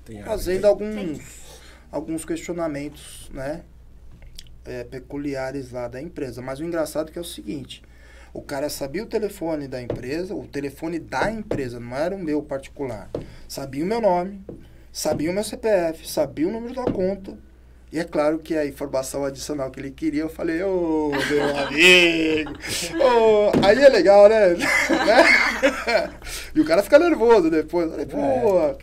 Tem 0.03 0.21
fazendo 0.23 0.65
alguns, 0.65 1.19
alguns 1.95 2.25
questionamentos, 2.25 3.29
né? 3.33 3.63
é, 4.65 4.83
peculiares 4.83 5.71
lá 5.71 5.87
da 5.87 6.01
empresa. 6.01 6.41
Mas 6.41 6.59
o 6.59 6.63
engraçado 6.63 7.09
é 7.09 7.11
que 7.11 7.19
é 7.19 7.21
o 7.21 7.25
seguinte, 7.25 7.83
o 8.33 8.41
cara 8.41 8.69
sabia 8.69 9.03
o 9.03 9.05
telefone 9.05 9.67
da 9.67 9.81
empresa, 9.81 10.35
o 10.35 10.45
telefone 10.47 10.99
da 10.99 11.31
empresa, 11.31 11.79
não 11.79 11.95
era 11.95 12.15
o 12.15 12.19
meu 12.19 12.41
particular. 12.41 13.09
Sabia 13.47 13.83
o 13.83 13.87
meu 13.87 14.01
nome, 14.01 14.41
sabia 14.91 15.31
o 15.31 15.33
meu 15.33 15.43
CPF, 15.43 16.07
sabia 16.07 16.47
o 16.47 16.51
número 16.51 16.73
da 16.73 16.85
conta. 16.85 17.37
E 17.91 17.99
é 17.99 18.03
claro 18.03 18.39
que 18.39 18.57
a 18.57 18.65
informação 18.65 19.23
adicional 19.23 19.71
que 19.71 19.79
ele 19.79 19.91
queria, 19.91 20.23
eu 20.23 20.29
falei, 20.29 20.61
ô, 20.63 21.11
meu 21.29 21.57
amigo, 21.59 22.51
ô, 23.01 23.65
aí 23.65 23.81
é 23.81 23.87
legal, 23.87 24.27
né? 24.27 24.49
Né? 25.05 26.11
e 26.53 26.59
o 26.59 26.65
cara 26.65 26.83
fica 26.83 26.99
nervoso 26.99 27.49
depois. 27.49 27.89
Falei, 27.89 28.05
pô, 28.05 28.75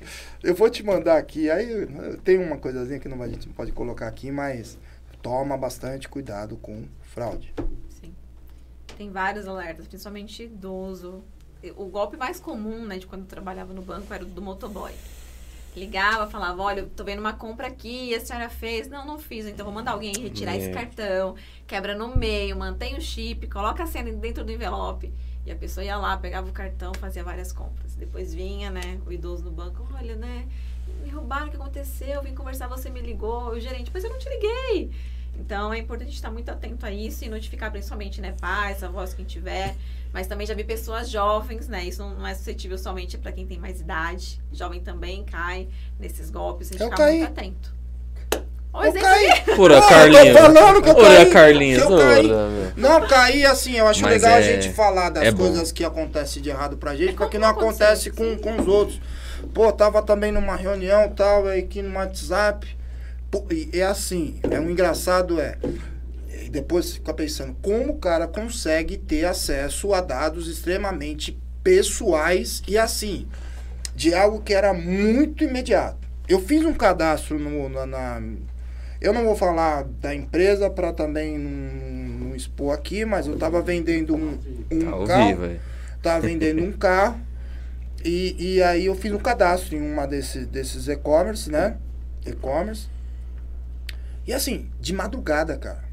eu 0.43 0.55
vou 0.55 0.69
te 0.71 0.83
mandar 0.83 1.17
aqui. 1.19 1.51
Aí 1.51 1.87
tem 2.25 2.39
uma 2.39 2.57
coisazinha 2.59 2.99
que 2.99 3.09
não, 3.09 3.21
a 3.23 3.29
gente 3.29 3.47
não 3.47 3.55
pode 3.55 3.73
colocar 3.73 4.09
aqui, 4.09 4.31
mas 4.31 4.79
toma 5.23 5.57
bastante 5.57 6.09
cuidado 6.09 6.57
com 6.57 6.85
fraude. 7.03 7.55
Sim. 7.89 8.15
Tem 8.97 9.11
vários 9.11 9.47
alertas, 9.47 9.87
principalmente 9.87 10.45
idoso. 10.45 11.23
O 11.77 11.85
golpe 11.87 12.17
mais 12.17 12.41
comum, 12.41 12.85
né, 12.85 12.99
de 12.99 13.07
quando 13.07 13.23
eu 13.23 13.29
trabalhava 13.29 13.73
no 13.73 13.83
banco 13.83 14.13
era 14.13 14.25
o 14.25 14.27
do 14.27 14.43
motoboy. 14.43 14.93
Ligava, 15.77 16.27
falava, 16.27 16.61
olha, 16.61 16.81
eu 16.81 16.89
tô 16.91 17.03
vendo 17.03 17.21
uma 17.21 17.33
compra 17.33 17.69
aqui, 17.69 18.15
a 18.15 18.21
senhora 18.21 18.51
fez. 18.51 18.89
Não, 18.89 19.07
não 19.07 19.19
fiz, 19.19 19.47
então 19.47 19.65
vou 19.65 19.73
mandar 19.73 19.93
alguém 19.93 20.13
retirar 20.13 20.57
esse 20.57 20.69
É. 20.69 20.73
cartão, 20.73 21.35
quebra 21.67 21.95
no 21.95 22.15
meio, 22.17 22.57
mantém 22.57 22.97
o 22.97 23.01
chip, 23.01 23.47
coloca 23.49 23.83
a 23.83 23.87
senha 23.87 24.13
dentro 24.13 24.45
do 24.45 24.53
envelope. 24.53 25.11
E 25.45 25.51
a 25.51 25.57
pessoa 25.57 25.85
ia 25.85 25.97
lá, 25.97 26.17
pegava 26.17 26.49
o 26.49 26.53
cartão, 26.53 26.93
fazia 26.95 27.25
várias 27.25 27.53
compras. 27.53 27.95
Depois 27.95 28.33
vinha, 28.33 28.71
né, 28.71 29.01
o 29.07 29.13
idoso 29.13 29.45
no 29.45 29.51
banco, 29.51 29.87
olha, 29.95 30.15
né, 30.15 30.47
me 31.03 31.11
roubaram, 31.11 31.49
o 31.49 31.51
que 31.51 31.57
aconteceu? 31.57 32.09
Eu 32.09 32.23
vim 32.23 32.35
conversar, 32.35 32.69
você 32.69 32.91
me 32.91 33.01
ligou. 33.01 33.51
O 33.51 33.61
gerente, 33.61 33.91
mas 33.93 34.05
eu 34.05 34.11
não 34.11 34.19
te 34.19 34.29
liguei. 34.29 34.91
Então 35.39 35.73
é 35.73 35.79
importante 35.79 36.13
estar 36.13 36.31
muito 36.31 36.49
atento 36.51 36.85
a 36.85 36.91
isso 36.91 37.25
e 37.25 37.29
notificar 37.29 37.71
principalmente, 37.71 38.21
né, 38.21 38.33
pais, 38.41 38.83
avós, 38.83 39.15
quem 39.15 39.25
tiver. 39.25 39.75
Mas 40.13 40.27
também 40.27 40.47
já 40.47 40.55
vi 40.55 40.63
pessoas 40.63 41.09
jovens, 41.09 41.69
né? 41.69 41.87
Isso 41.87 42.03
não 42.03 42.27
é 42.27 42.35
suscetível 42.35 42.77
somente 42.77 43.17
para 43.17 43.33
quem 43.33 43.47
tem 43.47 43.59
mais 43.59 43.81
idade. 43.81 44.39
Jovem 44.53 44.79
também 44.79 45.25
cai 45.25 45.69
nesses 45.99 46.31
golpes. 46.31 46.69
A 46.69 46.73
gente 46.73 46.83
Eu 46.83 46.91
ficar 46.91 47.09
muito 47.09 47.25
atento. 47.25 47.75
Ó, 48.73 48.85
Eu 48.85 48.93
caí. 48.93 49.43
Ora, 49.59 49.79
Não, 49.81 49.83
eu 49.83 49.89
Carlinhos. 49.89 50.37
tô 50.37 50.43
falando 50.43 50.83
que 50.83 50.89
eu 50.89 50.97
Ora, 50.97 51.17
caí. 51.17 51.31
Carlinhos. 51.31 51.83
Eu 51.83 51.99
caí. 51.99 52.31
Ora. 52.33 52.73
Não, 52.77 53.07
cair 53.07 53.45
assim, 53.47 53.77
eu 53.77 53.87
acho 53.87 54.03
Mas 54.03 54.13
legal 54.23 54.37
a 54.37 54.41
é- 54.41 54.43
gente 54.43 54.73
falar 54.75 55.11
das 55.11 55.25
é 55.25 55.31
bom. 55.31 55.39
coisas 55.47 55.71
que 55.73 55.85
acontecem 55.85 56.43
de 56.43 56.49
errado 56.49 56.77
pra 56.79 56.97
gente, 56.97 57.11
É 57.11 57.17
porque 57.17 57.39
não 57.39 57.49
acontece 57.49 58.11
com, 58.11 58.37
com 58.39 58.57
os 58.57 58.67
outros. 58.67 59.01
Pô, 59.53 59.71
tava 59.73 60.01
também 60.03 60.33
numa 60.33 60.57
reunião 60.57 61.09
tal, 61.11 61.47
aí 61.47 61.61
aqui 61.61 61.83
no 61.83 61.97
WhatsApp. 61.99 62.67
Pô, 63.31 63.45
e 63.51 63.69
é 63.75 63.83
assim, 63.83 64.41
é 64.51 64.59
um 64.59 64.71
engraçado 64.71 65.39
é. 65.41 65.57
E 66.45 66.49
depois 66.49 66.87
você 66.87 66.93
fica 66.95 67.13
pensando, 67.13 67.55
como 67.61 67.93
o 67.93 67.99
cara 67.99 68.27
consegue 68.27 68.97
ter 68.97 69.25
acesso 69.27 69.93
a 69.93 70.01
dados 70.01 70.49
extremamente 70.49 71.39
pessoais 71.63 72.63
e 72.67 72.77
assim, 72.79 73.27
de 73.95 74.15
algo 74.15 74.41
que 74.41 74.55
era 74.55 74.73
muito 74.73 75.45
imediato. 75.45 75.99
Eu 76.29 76.41
fiz 76.41 76.65
um 76.65 76.73
cadastro 76.73 77.39
no, 77.39 77.69
na, 77.69 77.85
na- 77.87 78.23
eu 79.03 79.13
não 79.13 79.25
vou 79.25 79.35
falar 79.37 79.85
da 80.01 80.15
empresa 80.15 80.71
para 80.71 80.93
também 80.93 81.37
não, 81.37 82.29
não 82.29 82.37
expor 82.37 82.73
aqui, 82.73 83.05
mas 83.05 83.27
eu 83.27 83.37
tava 83.37 83.61
vendendo 83.61 84.15
um, 84.15 84.39
um 84.71 85.05
Tá 85.05 85.07
carro, 85.07 85.45
é. 85.45 85.59
tava 86.01 86.21
vendendo 86.21 86.63
um 86.63 86.71
carro 86.79 87.21
e, 88.05 88.55
e 88.57 88.63
aí 88.63 88.87
eu 88.87 88.95
fiz 88.95 89.13
um 89.13 89.19
cadastro 89.19 89.77
em 89.77 89.81
uma 89.81 90.07
desses, 90.07 90.47
desses 90.47 90.89
e-commerce, 90.89 91.51
né? 91.51 91.77
E-commerce. 92.27 92.89
E 94.27 94.33
assim, 94.33 94.71
de 94.81 94.93
madrugada, 94.93 95.57
cara. 95.57 95.85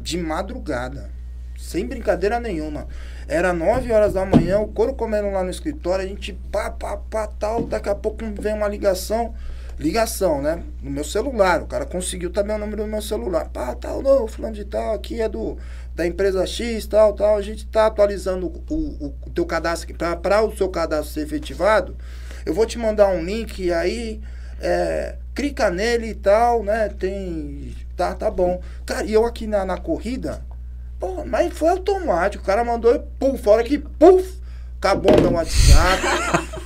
De 0.00 0.16
madrugada. 0.16 1.10
Sem 1.56 1.86
brincadeira 1.86 2.38
nenhuma. 2.38 2.86
Era 3.26 3.52
9 3.52 3.92
horas 3.92 4.14
da 4.14 4.24
manhã, 4.24 4.60
o 4.60 4.68
couro 4.68 4.94
comendo 4.94 5.30
lá 5.30 5.42
no 5.42 5.50
escritório, 5.50 6.04
a 6.04 6.08
gente 6.08 6.32
pá, 6.52 6.70
pá, 6.70 6.96
pá, 6.96 7.26
tal. 7.26 7.64
Daqui 7.64 7.88
a 7.88 7.94
pouco 7.94 8.24
vem 8.40 8.54
uma 8.54 8.68
ligação. 8.68 9.34
Ligação, 9.78 10.42
né? 10.42 10.62
No 10.82 10.90
meu 10.90 11.04
celular. 11.04 11.62
O 11.62 11.66
cara 11.66 11.86
conseguiu 11.86 12.30
também 12.30 12.56
o 12.56 12.58
número 12.58 12.82
do 12.82 12.88
meu 12.88 13.00
celular. 13.00 13.48
Pá, 13.48 13.74
tal, 13.74 14.02
não, 14.02 14.26
fulano 14.26 14.54
de 14.54 14.64
tal, 14.64 14.94
aqui 14.94 15.20
é 15.20 15.28
do 15.28 15.56
da 15.94 16.06
empresa 16.06 16.46
X, 16.46 16.86
tal, 16.86 17.12
tal. 17.12 17.36
A 17.36 17.42
gente 17.42 17.66
tá 17.66 17.86
atualizando 17.86 18.46
o, 18.68 18.74
o, 18.74 19.14
o 19.26 19.30
teu 19.30 19.46
cadastro. 19.46 19.94
Para 20.20 20.42
o 20.42 20.56
seu 20.56 20.68
cadastro 20.68 21.14
ser 21.14 21.20
efetivado, 21.22 21.96
eu 22.44 22.54
vou 22.54 22.66
te 22.66 22.78
mandar 22.78 23.08
um 23.08 23.22
link 23.22 23.62
e 23.62 23.72
aí 23.72 24.20
é, 24.60 25.16
clica 25.34 25.70
nele 25.70 26.08
e 26.08 26.14
tal, 26.14 26.62
né? 26.62 26.88
Tem. 26.88 27.74
Tá, 27.96 28.14
tá 28.14 28.30
bom. 28.30 28.60
Cara, 28.84 29.04
e 29.04 29.12
eu 29.12 29.24
aqui 29.24 29.46
na, 29.46 29.64
na 29.64 29.76
corrida, 29.76 30.42
pô, 30.98 31.24
mas 31.24 31.52
foi 31.52 31.68
automático. 31.68 32.42
O 32.42 32.46
cara 32.46 32.64
mandou 32.64 32.94
e 32.94 32.98
pum, 33.18 33.36
fora 33.36 33.62
que 33.62 33.78
puf, 33.78 34.40
acabou 34.78 35.20
meu 35.20 35.32
WhatsApp, 35.32 36.02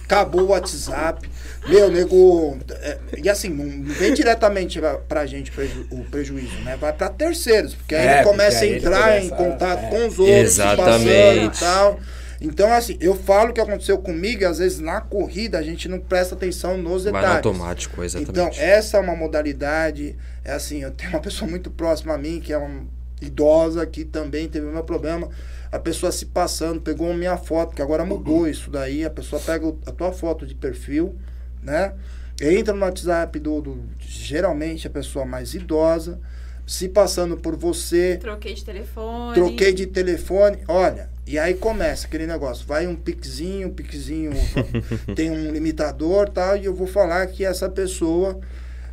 acabou 0.04 0.42
o 0.42 0.48
WhatsApp. 0.48 1.31
Meu, 1.68 1.90
nego. 1.90 2.58
é, 2.80 2.98
e 3.22 3.28
assim, 3.30 3.48
não 3.48 3.84
vem 3.94 4.12
diretamente 4.12 4.80
pra, 4.80 4.98
pra 4.98 5.26
gente 5.26 5.52
preju- 5.52 5.86
o 5.90 6.02
prejuízo, 6.04 6.56
né? 6.64 6.76
Vai 6.76 6.92
pra 6.92 7.08
terceiros, 7.08 7.74
porque 7.74 7.94
aí 7.94 8.06
É, 8.06 8.14
ele 8.16 8.24
começa 8.24 8.64
a 8.64 8.66
entrar 8.68 9.22
em 9.22 9.28
começa 9.28 9.34
a- 9.34 9.36
contato 9.50 9.84
é. 9.84 9.88
com 9.90 10.06
os 10.08 10.18
outros, 10.18 10.36
Exatamente. 10.36 11.04
passando 11.06 11.44
e 11.44 11.58
tal. 11.60 12.00
Então, 12.40 12.72
assim, 12.72 12.96
eu 13.00 13.14
falo 13.14 13.50
o 13.50 13.52
que 13.52 13.60
aconteceu 13.60 13.96
comigo 13.98 14.42
e 14.42 14.44
às 14.44 14.58
vezes 14.58 14.80
na 14.80 15.00
corrida 15.00 15.56
a 15.58 15.62
gente 15.62 15.88
não 15.88 16.00
presta 16.00 16.34
atenção 16.34 16.76
nos 16.76 17.04
Vai 17.04 17.12
no 17.12 17.18
detalhes. 17.20 17.36
automático, 17.46 17.94
Então, 18.04 18.20
exatamente. 18.20 18.60
essa 18.60 18.96
é 18.96 19.00
uma 19.00 19.14
modalidade. 19.14 20.16
É 20.44 20.52
assim, 20.52 20.82
eu 20.82 20.90
tenho 20.90 21.10
uma 21.10 21.20
pessoa 21.20 21.48
muito 21.48 21.70
próxima 21.70 22.14
a 22.14 22.18
mim, 22.18 22.40
que 22.40 22.52
é 22.52 22.58
uma 22.58 22.84
idosa, 23.20 23.86
que 23.86 24.04
também 24.04 24.48
teve 24.48 24.66
o 24.66 24.70
meu 24.72 24.82
problema. 24.82 25.28
A 25.70 25.78
pessoa 25.78 26.10
se 26.10 26.26
passando, 26.26 26.80
pegou 26.80 27.12
a 27.12 27.14
minha 27.14 27.36
foto, 27.36 27.76
que 27.76 27.80
agora 27.80 28.04
mudou 28.04 28.48
isso 28.48 28.68
daí. 28.68 29.04
A 29.04 29.10
pessoa 29.10 29.40
pega 29.40 29.72
a 29.86 29.92
tua 29.92 30.10
foto 30.12 30.44
de 30.44 30.56
perfil, 30.56 31.14
né? 31.62 31.92
Entra 32.40 32.74
no 32.74 32.80
WhatsApp 32.84 33.38
do, 33.38 33.60
do- 33.60 33.84
geralmente 34.00 34.86
a 34.86 34.90
pessoa 34.90 35.24
mais 35.24 35.54
idosa, 35.54 36.18
se 36.66 36.88
passando 36.88 37.36
por 37.36 37.56
você, 37.56 38.16
Troquei 38.20 38.54
de 38.54 38.64
telefone. 38.64 39.34
troquei 39.34 39.72
de 39.72 39.86
telefone, 39.86 40.58
olha, 40.68 41.10
e 41.26 41.38
aí 41.38 41.54
começa 41.54 42.06
aquele 42.06 42.26
negócio, 42.26 42.66
vai 42.66 42.86
um 42.86 42.94
piquezinho, 42.96 43.68
um 43.68 43.72
piquezinho 43.72 44.30
tem 45.14 45.30
um 45.30 45.50
limitador 45.52 46.28
tal, 46.28 46.56
e 46.56 46.64
eu 46.64 46.74
vou 46.74 46.86
falar 46.86 47.26
que 47.26 47.44
essa 47.44 47.68
pessoa, 47.68 48.40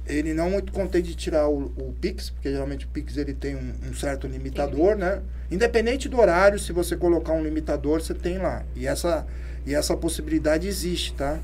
ele 0.07 0.33
não 0.33 0.49
muito 0.49 0.71
contente 0.73 1.09
de 1.09 1.15
tirar 1.15 1.47
o, 1.47 1.65
o 1.77 1.95
Pix, 2.01 2.31
porque 2.31 2.51
geralmente 2.51 2.85
o 2.85 2.89
Pix 2.89 3.17
ele 3.17 3.33
tem 3.33 3.55
um, 3.55 3.73
um 3.89 3.93
certo 3.93 4.27
limitador, 4.27 4.95
né? 4.95 5.21
Independente 5.51 6.09
do 6.09 6.19
horário, 6.19 6.59
se 6.59 6.71
você 6.73 6.95
colocar 6.95 7.33
um 7.33 7.43
limitador, 7.43 8.01
você 8.01 8.13
tem 8.13 8.37
lá. 8.39 8.63
E 8.75 8.85
essa, 8.87 9.25
e 9.65 9.73
essa 9.73 9.95
possibilidade 9.95 10.67
existe, 10.67 11.13
tá? 11.13 11.39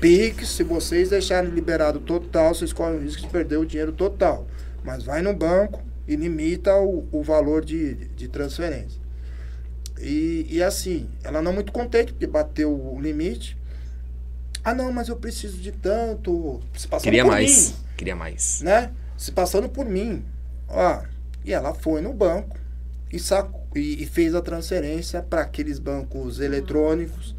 Pix, 0.00 0.48
se 0.48 0.62
vocês 0.62 1.10
deixarem 1.10 1.50
liberado 1.50 2.00
total, 2.00 2.54
vocês 2.54 2.72
correm 2.72 2.98
o 2.98 3.02
risco 3.02 3.22
de 3.22 3.28
perder 3.28 3.56
o 3.56 3.64
dinheiro 3.66 3.92
total. 3.92 4.46
Mas 4.84 5.04
vai 5.04 5.22
no 5.22 5.34
banco 5.34 5.82
e 6.06 6.14
limita 6.16 6.74
o, 6.76 7.08
o 7.10 7.22
valor 7.22 7.64
de, 7.64 7.94
de 7.94 8.28
transferência. 8.28 9.00
E, 10.00 10.46
e 10.50 10.62
assim, 10.62 11.08
ela 11.24 11.40
não 11.40 11.52
muito 11.52 11.72
contente, 11.72 12.12
porque 12.12 12.26
bateu 12.26 12.70
o 12.72 13.00
limite. 13.00 13.56
Ah, 14.62 14.74
não, 14.74 14.92
mas 14.92 15.08
eu 15.08 15.16
preciso 15.16 15.58
de 15.58 15.72
tanto. 15.72 16.60
Se 16.74 16.88
passando 16.88 17.04
Queria 17.04 17.22
por 17.22 17.30
mais. 17.30 17.68
mim, 17.70 17.76
Queria 17.96 18.16
mais. 18.16 18.60
né? 18.62 18.90
Se 19.16 19.32
passando 19.32 19.68
por 19.68 19.86
mim. 19.86 20.24
Ó, 20.68 21.02
e 21.44 21.52
ela 21.52 21.72
foi 21.72 22.00
no 22.00 22.12
banco 22.12 22.56
e, 23.12 23.18
sacou, 23.18 23.64
e, 23.74 24.02
e 24.02 24.06
fez 24.06 24.34
a 24.34 24.42
transferência 24.42 25.22
para 25.22 25.42
aqueles 25.42 25.78
bancos 25.78 26.40
eletrônicos. 26.40 27.35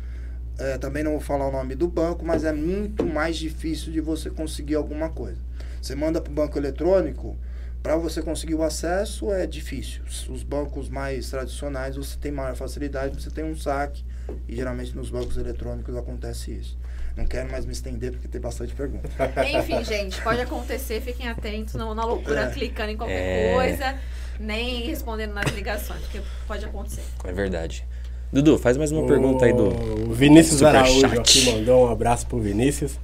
É, 0.57 0.77
também 0.77 1.03
não 1.03 1.11
vou 1.11 1.19
falar 1.21 1.47
o 1.47 1.51
nome 1.51 1.75
do 1.75 1.87
banco, 1.87 2.25
mas 2.25 2.43
é 2.43 2.51
muito 2.51 3.05
mais 3.05 3.37
difícil 3.37 3.91
de 3.91 4.01
você 4.01 4.29
conseguir 4.29 4.75
alguma 4.75 5.09
coisa. 5.09 5.37
Você 5.81 5.93
manda 5.95 6.19
para 6.19 6.31
o 6.31 6.33
banco 6.33 6.57
eletrônico, 6.57 7.37
para 7.83 7.95
você 7.95 8.21
conseguir 8.21 8.55
o 8.55 8.63
acesso 8.63 9.31
é 9.31 9.45
difícil. 9.45 10.01
Os 10.29 10.43
bancos 10.43 10.89
mais 10.89 11.29
tradicionais 11.29 11.95
você 11.95 12.17
tem 12.17 12.31
maior 12.31 12.55
facilidade, 12.55 13.21
você 13.21 13.29
tem 13.29 13.43
um 13.43 13.55
saque, 13.55 14.03
e 14.47 14.55
geralmente 14.55 14.95
nos 14.95 15.09
bancos 15.09 15.37
eletrônicos 15.37 15.95
acontece 15.95 16.51
isso. 16.51 16.77
Não 17.15 17.25
quero 17.25 17.49
mais 17.51 17.65
me 17.65 17.71
estender 17.71 18.11
porque 18.11 18.27
tem 18.27 18.41
bastante 18.41 18.73
pergunta. 18.75 19.09
Enfim, 19.57 19.83
gente, 19.83 20.21
pode 20.21 20.41
acontecer, 20.41 21.01
fiquem 21.01 21.27
atentos, 21.27 21.75
não 21.75 21.93
na 21.95 22.03
loucura 22.03 22.41
É. 22.45 22.51
clicando 22.51 22.91
em 22.91 22.97
qualquer 22.97 23.13
É. 23.51 23.53
coisa, 23.53 23.95
nem 24.39 24.83
respondendo 24.85 25.33
nas 25.33 25.51
ligações, 25.53 26.01
porque 26.01 26.21
pode 26.47 26.65
acontecer. 26.65 27.03
É 27.23 27.31
verdade. 27.31 27.85
Dudu, 28.31 28.57
faz 28.57 28.75
mais 28.75 28.91
uma 28.91 29.05
pergunta 29.07 29.45
aí 29.45 29.53
do. 29.53 29.69
O 30.09 30.13
Vinícius. 30.13 30.61
Araújo 30.61 31.05
aqui 31.05 31.45
mandou 31.45 31.87
um 31.87 31.91
abraço 31.91 32.27
pro 32.27 32.39
Vinícius. 32.39 32.99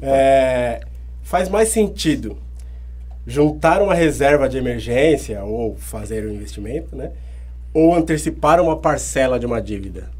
É, 0.00 0.80
faz 1.22 1.48
mais 1.48 1.68
sentido 1.68 2.38
juntar 3.26 3.82
uma 3.82 3.94
reserva 3.94 4.48
de 4.48 4.56
emergência 4.56 5.42
ou 5.42 5.76
fazer 5.76 6.24
um 6.24 6.32
investimento, 6.32 6.94
né? 6.94 7.10
Ou 7.74 7.94
antecipar 7.94 8.60
uma 8.60 8.76
parcela 8.76 9.38
de 9.38 9.46
uma 9.46 9.60
dívida? 9.60 10.10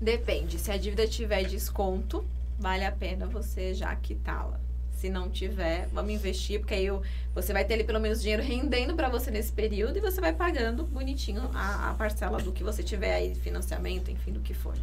Depende, 0.00 0.58
se 0.58 0.70
a 0.70 0.76
dívida 0.76 1.06
tiver 1.06 1.44
desconto, 1.44 2.24
vale 2.58 2.84
a 2.84 2.92
pena 2.92 3.26
você 3.26 3.74
já 3.74 3.94
quitá-la. 3.96 4.58
Se 4.98 5.08
não 5.08 5.30
tiver, 5.30 5.86
vamos 5.92 6.12
investir, 6.12 6.58
porque 6.58 6.74
aí 6.74 6.90
o- 6.90 7.00
você 7.32 7.52
vai 7.52 7.64
ter 7.64 7.74
ali 7.74 7.84
pelo 7.84 8.00
menos 8.00 8.20
dinheiro 8.20 8.42
rendendo 8.42 8.94
para 8.96 9.08
você 9.08 9.30
nesse 9.30 9.52
período 9.52 9.96
e 9.96 10.00
você 10.00 10.20
vai 10.20 10.32
pagando 10.32 10.82
bonitinho 10.84 11.48
a, 11.54 11.90
a 11.90 11.94
parcela 11.94 12.38
do 12.38 12.50
que 12.50 12.64
você 12.64 12.82
tiver 12.82 13.14
aí, 13.14 13.32
financiamento, 13.36 14.10
enfim, 14.10 14.32
do 14.32 14.40
que 14.40 14.52
for. 14.52 14.74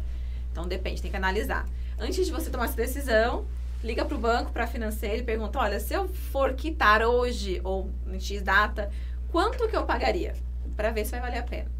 Então 0.50 0.66
depende, 0.66 1.02
tem 1.02 1.10
que 1.10 1.16
analisar. 1.18 1.68
Antes 1.98 2.24
de 2.24 2.32
você 2.32 2.48
tomar 2.48 2.64
essa 2.64 2.76
decisão, 2.76 3.46
liga 3.84 4.06
para 4.06 4.16
o 4.16 4.18
banco, 4.18 4.52
para 4.52 4.64
a 4.64 4.66
financeira 4.66 5.18
e 5.18 5.22
pergunta: 5.22 5.58
olha, 5.58 5.78
se 5.78 5.92
eu 5.92 6.08
for 6.08 6.54
quitar 6.54 7.02
hoje 7.02 7.60
ou 7.62 7.90
em 8.10 8.18
X 8.18 8.40
data, 8.40 8.90
quanto 9.30 9.68
que 9.68 9.76
eu 9.76 9.84
pagaria? 9.84 10.34
Para 10.74 10.90
ver 10.92 11.04
se 11.04 11.10
vai 11.10 11.20
valer 11.20 11.38
a 11.40 11.42
pena. 11.42 11.70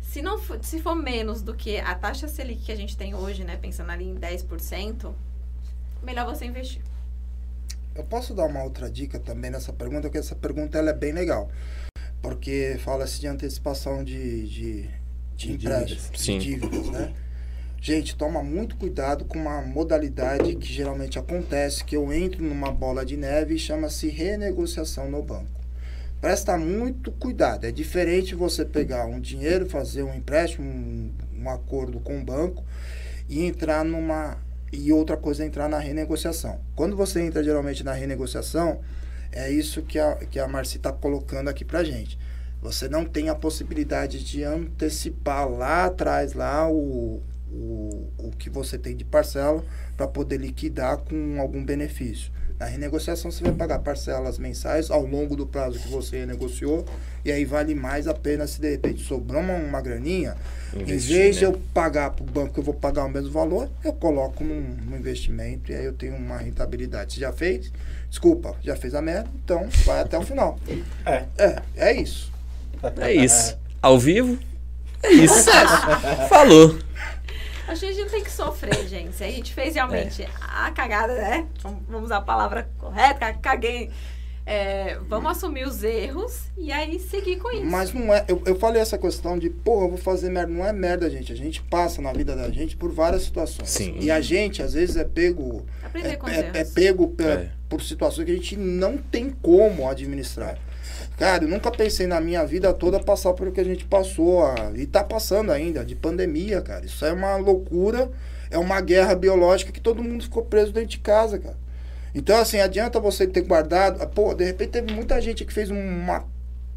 Se, 0.00 0.22
não 0.22 0.38
for, 0.38 0.58
se 0.64 0.80
for 0.80 0.94
menos 0.94 1.42
do 1.42 1.52
que 1.54 1.76
a 1.78 1.94
taxa 1.94 2.26
Selic 2.26 2.62
que 2.64 2.72
a 2.72 2.76
gente 2.76 2.96
tem 2.96 3.14
hoje, 3.14 3.44
né, 3.44 3.58
pensando 3.60 3.90
ali 3.90 4.06
em 4.06 4.14
10%, 4.14 5.12
melhor 6.02 6.24
você 6.24 6.46
investir. 6.46 6.80
Eu 7.96 8.04
posso 8.04 8.34
dar 8.34 8.44
uma 8.44 8.62
outra 8.62 8.90
dica 8.90 9.18
também 9.18 9.50
nessa 9.50 9.72
pergunta, 9.72 10.02
porque 10.02 10.18
essa 10.18 10.34
pergunta 10.34 10.76
ela 10.76 10.90
é 10.90 10.94
bem 10.94 11.12
legal. 11.12 11.50
Porque 12.20 12.76
fala-se 12.84 13.20
de 13.20 13.26
antecipação 13.26 14.04
de, 14.04 14.46
de, 14.48 14.90
de 15.34 15.52
empréstimos, 15.52 16.10
de 16.18 16.38
dívidas, 16.38 16.90
né? 16.90 17.14
Gente, 17.80 18.16
toma 18.16 18.42
muito 18.42 18.76
cuidado 18.76 19.24
com 19.24 19.38
uma 19.38 19.62
modalidade 19.62 20.56
que 20.56 20.66
geralmente 20.66 21.18
acontece, 21.18 21.84
que 21.84 21.96
eu 21.96 22.12
entro 22.12 22.42
numa 22.42 22.72
bola 22.72 23.04
de 23.04 23.16
neve 23.16 23.54
e 23.54 23.58
chama-se 23.58 24.08
renegociação 24.08 25.10
no 25.10 25.22
banco. 25.22 25.60
Presta 26.20 26.58
muito 26.58 27.12
cuidado. 27.12 27.64
É 27.64 27.70
diferente 27.70 28.34
você 28.34 28.64
pegar 28.64 29.06
um 29.06 29.20
dinheiro, 29.20 29.68
fazer 29.68 30.02
um 30.02 30.14
empréstimo, 30.14 30.68
um, 30.68 31.12
um 31.38 31.48
acordo 31.48 32.00
com 32.00 32.18
o 32.18 32.24
banco 32.24 32.64
e 33.28 33.44
entrar 33.44 33.84
numa 33.84 34.38
e 34.76 34.92
outra 34.92 35.16
coisa 35.16 35.42
é 35.42 35.46
entrar 35.46 35.68
na 35.68 35.78
renegociação. 35.78 36.60
Quando 36.74 36.96
você 36.96 37.20
entra 37.20 37.42
geralmente 37.42 37.82
na 37.82 37.92
renegociação, 37.92 38.80
é 39.32 39.50
isso 39.50 39.82
que 39.82 39.98
a, 39.98 40.16
que 40.16 40.38
a 40.38 40.46
Marci 40.46 40.76
está 40.76 40.92
colocando 40.92 41.48
aqui 41.48 41.64
pra 41.64 41.84
gente. 41.84 42.18
Você 42.60 42.88
não 42.88 43.04
tem 43.04 43.28
a 43.28 43.34
possibilidade 43.34 44.24
de 44.24 44.42
antecipar 44.42 45.48
lá 45.48 45.86
atrás 45.86 46.32
lá 46.34 46.68
o, 46.68 47.22
o, 47.50 48.12
o 48.18 48.30
que 48.38 48.50
você 48.50 48.78
tem 48.78 48.96
de 48.96 49.04
parcela 49.04 49.64
para 49.96 50.06
poder 50.06 50.38
liquidar 50.38 50.98
com 50.98 51.40
algum 51.40 51.64
benefício. 51.64 52.32
Na 52.58 52.66
renegociação 52.66 53.30
você 53.30 53.44
vai 53.44 53.52
pagar 53.52 53.80
parcelas 53.80 54.38
mensais 54.38 54.90
ao 54.90 55.04
longo 55.04 55.36
do 55.36 55.46
prazo 55.46 55.78
que 55.78 55.88
você 55.88 56.20
renegociou 56.20 56.86
e 57.22 57.30
aí 57.30 57.44
vale 57.44 57.74
mais 57.74 58.08
a 58.08 58.14
pena 58.14 58.46
se 58.46 58.60
de 58.60 58.70
repente 58.70 59.02
sobrar 59.04 59.42
uma, 59.42 59.54
uma 59.54 59.80
graninha, 59.82 60.36
em 60.74 60.82
Investir, 60.82 61.16
vez 61.16 61.36
de 61.36 61.44
né? 61.44 61.50
eu 61.50 61.60
pagar 61.74 62.10
para 62.10 62.22
o 62.22 62.26
banco 62.26 62.54
que 62.54 62.60
eu 62.60 62.64
vou 62.64 62.72
pagar 62.72 63.04
o 63.04 63.10
mesmo 63.10 63.30
valor, 63.30 63.68
eu 63.84 63.92
coloco 63.92 64.42
num, 64.42 64.60
num 64.86 64.96
investimento 64.96 65.70
e 65.70 65.74
aí 65.74 65.84
eu 65.84 65.92
tenho 65.92 66.16
uma 66.16 66.38
rentabilidade. 66.38 67.14
Você 67.14 67.20
já 67.20 67.32
fez? 67.32 67.70
Desculpa, 68.08 68.56
já 68.62 68.74
fez 68.74 68.94
a 68.94 69.02
merda, 69.02 69.28
então 69.44 69.68
vai 69.84 70.00
até 70.00 70.16
o 70.18 70.22
final. 70.22 70.58
É. 71.04 71.24
É, 71.36 71.62
é 71.76 71.92
isso. 71.92 72.32
É 72.98 73.12
isso. 73.12 73.58
Ao 73.82 73.98
vivo? 73.98 74.38
É 75.02 75.10
isso. 75.12 75.50
Falou. 76.28 76.78
Acho 77.68 77.80
que 77.80 77.86
a 77.86 77.92
gente 77.92 78.02
não 78.04 78.10
tem 78.10 78.22
que 78.24 78.30
sofrer, 78.30 78.86
gente. 78.88 79.14
Se 79.14 79.24
a 79.24 79.28
gente 79.30 79.52
fez 79.52 79.74
realmente 79.74 80.26
a 80.40 80.70
cagada, 80.70 81.14
né? 81.14 81.46
Vamos 81.88 82.04
usar 82.04 82.18
a 82.18 82.22
palavra 82.22 82.68
correta, 82.78 83.18
ca- 83.18 83.32
caguei. 83.34 83.90
É, 84.48 84.96
vamos 85.08 85.32
assumir 85.32 85.66
os 85.66 85.82
erros 85.82 86.44
e 86.56 86.70
aí 86.70 87.00
seguir 87.00 87.34
com 87.38 87.50
isso. 87.50 87.64
Mas 87.66 87.92
não 87.92 88.14
é. 88.14 88.24
Eu, 88.28 88.40
eu 88.46 88.54
falei 88.56 88.80
essa 88.80 88.96
questão 88.96 89.36
de, 89.36 89.50
pô, 89.50 89.82
eu 89.82 89.88
vou 89.88 89.98
fazer 89.98 90.30
merda. 90.30 90.52
Não 90.52 90.64
é 90.64 90.72
merda, 90.72 91.10
gente. 91.10 91.32
A 91.32 91.36
gente 91.36 91.60
passa 91.64 92.00
na 92.00 92.12
vida 92.12 92.36
da 92.36 92.48
gente 92.50 92.76
por 92.76 92.92
várias 92.92 93.22
situações. 93.22 93.68
Sim. 93.68 93.96
E 94.00 94.08
a 94.08 94.20
gente, 94.20 94.62
às 94.62 94.74
vezes, 94.74 94.96
é 94.96 95.02
pego. 95.02 95.66
Aprender 95.82 96.16
É, 96.28 96.58
é- 96.58 96.60
é 96.60 96.64
pego 96.64 97.08
pe- 97.08 97.24
É. 97.24 97.50
por 97.68 97.82
situações 97.82 98.24
que 98.24 98.30
a 98.30 98.34
gente 98.36 98.56
não 98.56 98.96
tem 98.96 99.30
como 99.30 99.88
administrar. 99.88 100.56
Cara, 101.16 101.44
eu 101.44 101.48
nunca 101.48 101.70
pensei 101.70 102.06
na 102.06 102.20
minha 102.20 102.44
vida 102.44 102.72
toda 102.74 103.00
passar 103.00 103.32
por 103.32 103.48
o 103.48 103.52
que 103.52 103.60
a 103.60 103.64
gente 103.64 103.86
passou. 103.86 104.44
ah, 104.44 104.70
e 104.74 104.86
tá 104.86 105.02
passando 105.02 105.50
ainda, 105.50 105.84
de 105.84 105.94
pandemia, 105.94 106.60
cara. 106.60 106.84
Isso 106.84 107.04
é 107.06 107.12
uma 107.12 107.36
loucura. 107.36 108.10
É 108.50 108.58
uma 108.58 108.80
guerra 108.80 109.14
biológica 109.14 109.72
que 109.72 109.80
todo 109.80 110.02
mundo 110.02 110.24
ficou 110.24 110.44
preso 110.44 110.72
dentro 110.72 110.90
de 110.90 110.98
casa, 110.98 111.38
cara. 111.38 111.56
Então, 112.14 112.36
assim, 112.38 112.60
adianta 112.60 113.00
você 113.00 113.26
ter 113.26 113.42
guardado. 113.42 114.06
Pô, 114.08 114.34
de 114.34 114.44
repente 114.44 114.70
teve 114.70 114.92
muita 114.92 115.20
gente 115.20 115.44
que 115.44 115.52
fez 115.52 115.70
uma. 115.70 116.24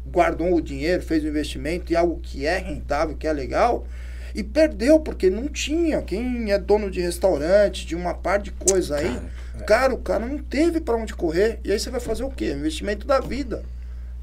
guardou 0.06 0.54
o 0.54 0.60
dinheiro, 0.60 1.02
fez 1.02 1.22
um 1.24 1.28
investimento 1.28 1.92
em 1.92 1.96
algo 1.96 2.18
que 2.22 2.46
é 2.46 2.58
rentável, 2.58 3.16
que 3.16 3.26
é 3.26 3.32
legal, 3.32 3.86
e 4.34 4.42
perdeu, 4.42 5.00
porque 5.00 5.30
não 5.30 5.48
tinha. 5.48 6.02
Quem 6.02 6.50
é 6.50 6.58
dono 6.58 6.90
de 6.90 7.00
restaurante, 7.00 7.86
de 7.86 7.94
uma 7.94 8.14
par 8.14 8.38
de 8.38 8.50
coisa 8.50 8.96
aí, 8.96 9.18
cara, 9.66 9.94
o 9.94 9.98
cara 9.98 10.26
não 10.26 10.38
teve 10.38 10.80
pra 10.80 10.96
onde 10.96 11.14
correr. 11.14 11.60
E 11.62 11.70
aí 11.70 11.78
você 11.78 11.90
vai 11.90 12.00
fazer 12.00 12.24
o 12.24 12.30
quê? 12.30 12.52
Investimento 12.52 13.06
da 13.06 13.20
vida. 13.20 13.62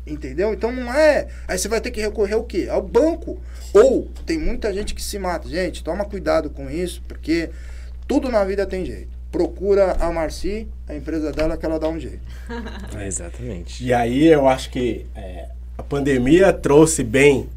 Entendeu? 0.08 0.53
Então 0.53 0.72
não 0.72 0.93
é. 0.93 1.28
Aí 1.47 1.58
você 1.58 1.68
vai 1.68 1.82
ter 1.82 1.91
que 1.91 2.01
recorrer 2.01 2.36
ao 2.36 2.43
quê? 2.43 2.68
Ao 2.70 2.82
banco. 2.82 3.39
Ou 3.74 4.10
tem 4.26 4.38
muita 4.38 4.74
gente 4.74 4.95
que 4.95 5.01
se 5.01 5.20
mata. 5.20 5.49
Gente, 5.49 5.84
toma 5.84 6.05
cuidado 6.05 6.49
com 6.49 6.70
isso, 6.70 7.01
porque 7.08 7.49
tudo 8.08 8.30
na 8.30 8.43
vida 8.45 8.66
tem 8.66 8.86
jeito. 8.86 9.10
Procura 9.32 9.93
a 9.99 10.12
Marci, 10.12 10.68
a 10.88 10.95
empresa 10.95 11.32
dela, 11.32 11.58
que 11.58 11.66
ela 11.66 11.80
dá 11.80 11.89
um 11.89 11.99
jeito. 11.99 12.22
Exatamente. 13.05 13.84
E 13.84 13.93
aí 13.93 14.28
eu 14.28 14.47
acho 14.47 14.70
que 14.70 15.05
é, 15.16 15.49
a 15.78 15.84
pandemia 15.84 16.53
trouxe 16.53 17.03
bem 17.03 17.49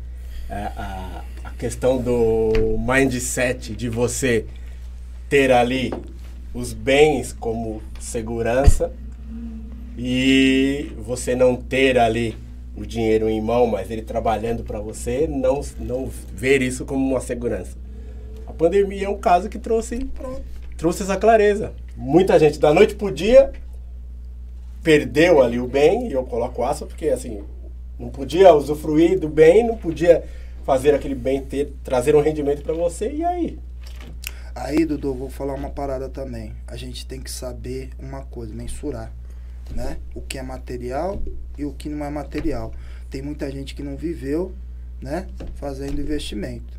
é, 0.48 0.54
a, 0.76 1.24
a 1.44 1.50
questão 1.50 1.98
do 1.98 2.76
mindset 2.78 3.74
de 3.74 3.88
você 3.88 4.44
ter 5.28 5.52
ali 5.52 5.92
os 6.52 6.72
bens 6.72 7.32
como 7.32 7.80
segurança 8.00 8.92
e 10.02 10.92
você 10.96 11.36
não 11.36 11.54
ter 11.54 11.98
ali 11.98 12.34
o 12.74 12.86
dinheiro 12.86 13.28
em 13.28 13.38
mão, 13.38 13.66
mas 13.66 13.90
ele 13.90 14.00
trabalhando 14.00 14.64
para 14.64 14.80
você, 14.80 15.26
não, 15.26 15.60
não 15.78 16.10
ver 16.32 16.62
isso 16.62 16.86
como 16.86 17.06
uma 17.06 17.20
segurança. 17.20 17.76
A 18.46 18.52
pandemia 18.54 19.04
é 19.04 19.08
um 19.10 19.18
caso 19.18 19.50
que 19.50 19.58
trouxe, 19.58 20.10
trouxe 20.78 21.02
essa 21.02 21.18
clareza. 21.18 21.74
Muita 21.94 22.38
gente 22.38 22.58
da 22.58 22.72
noite 22.72 22.94
pro 22.94 23.12
dia 23.12 23.52
perdeu 24.82 25.42
ali 25.42 25.60
o 25.60 25.68
bem, 25.68 26.08
e 26.08 26.12
eu 26.12 26.24
coloco 26.24 26.62
aspas 26.62 26.88
porque 26.88 27.10
assim, 27.10 27.44
não 27.98 28.08
podia 28.08 28.54
usufruir 28.54 29.20
do 29.20 29.28
bem, 29.28 29.66
não 29.66 29.76
podia 29.76 30.24
fazer 30.64 30.94
aquele 30.94 31.14
bem 31.14 31.42
ter, 31.42 31.74
trazer 31.84 32.16
um 32.16 32.22
rendimento 32.22 32.62
para 32.62 32.72
você, 32.72 33.12
e 33.12 33.22
aí? 33.22 33.58
Aí, 34.54 34.86
Dudu, 34.86 35.12
vou 35.12 35.28
falar 35.28 35.52
uma 35.52 35.68
parada 35.68 36.08
também. 36.08 36.54
A 36.66 36.74
gente 36.74 37.06
tem 37.06 37.20
que 37.20 37.30
saber 37.30 37.90
uma 37.98 38.22
coisa, 38.24 38.54
mensurar, 38.54 39.12
né? 39.74 39.98
O 40.14 40.20
que 40.20 40.38
é 40.38 40.42
material 40.42 41.22
e 41.58 41.64
o 41.64 41.72
que 41.72 41.88
não 41.88 42.04
é 42.04 42.10
material. 42.10 42.72
Tem 43.10 43.22
muita 43.22 43.50
gente 43.50 43.74
que 43.74 43.82
não 43.82 43.96
viveu, 43.96 44.52
né? 45.00 45.26
Fazendo 45.56 46.00
investimento. 46.00 46.78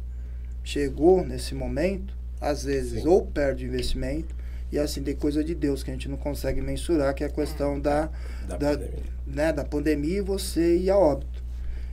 Chegou 0.64 1.26
nesse 1.26 1.54
momento, 1.56 2.14
às 2.40 2.64
vezes, 2.64 3.02
Sim. 3.02 3.08
ou 3.08 3.26
perde 3.26 3.66
o 3.66 3.68
investimento 3.68 4.36
E 4.72 4.80
assim, 4.80 5.04
tem 5.04 5.16
coisa 5.16 5.44
de 5.44 5.54
Deus 5.54 5.84
que 5.84 5.90
a 5.92 5.94
gente 5.94 6.08
não 6.08 6.16
consegue 6.18 6.62
mensurar, 6.62 7.14
que 7.14 7.24
é 7.24 7.28
a 7.28 7.30
questão 7.30 7.78
da, 7.80 8.10
Da 8.48 8.56
da, 8.58 8.70
pandemia. 8.72 9.04
né, 9.28 9.52
da 9.54 9.66
pandemia 9.66 10.18
e 10.20 10.22
você 10.22 10.78
ir 10.78 10.90
a 10.90 10.98
óbito. 10.98 11.44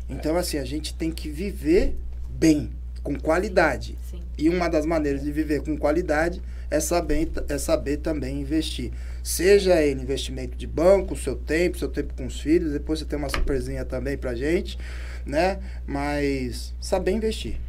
Então, 0.09 0.37
assim, 0.37 0.59
a 0.59 0.65
gente 0.65 0.95
tem 0.95 1.11
que 1.11 1.29
viver 1.29 1.97
bem, 2.31 2.71
com 3.03 3.19
qualidade. 3.19 3.99
Sim. 4.09 4.21
E 4.39 4.49
uma 4.49 4.69
das 4.69 4.87
maneiras 4.87 5.23
de 5.25 5.33
viver 5.33 5.61
com 5.63 5.77
qualidade 5.77 6.41
é 6.71 6.79
saber, 6.79 7.29
é 7.49 7.59
saber 7.59 7.97
também 7.99 8.41
investir. 8.41 8.93
Seja 9.29 9.83
ele 9.83 10.01
investimento 10.01 10.57
de 10.57 10.67
banco, 10.67 11.15
seu 11.15 11.37
tempo, 11.37 11.77
seu 11.77 11.91
tempo 11.91 12.15
com 12.15 12.25
os 12.25 12.41
filhos, 12.41 12.73
depois 12.73 12.99
você 12.99 13.05
tem 13.05 13.19
uma 13.19 13.29
surpresinha 13.29 13.85
também 13.85 14.17
pra 14.17 14.35
gente, 14.35 14.79
né? 15.27 15.61
Mas 15.87 16.75
saber 16.81 17.11
investir. 17.11 17.61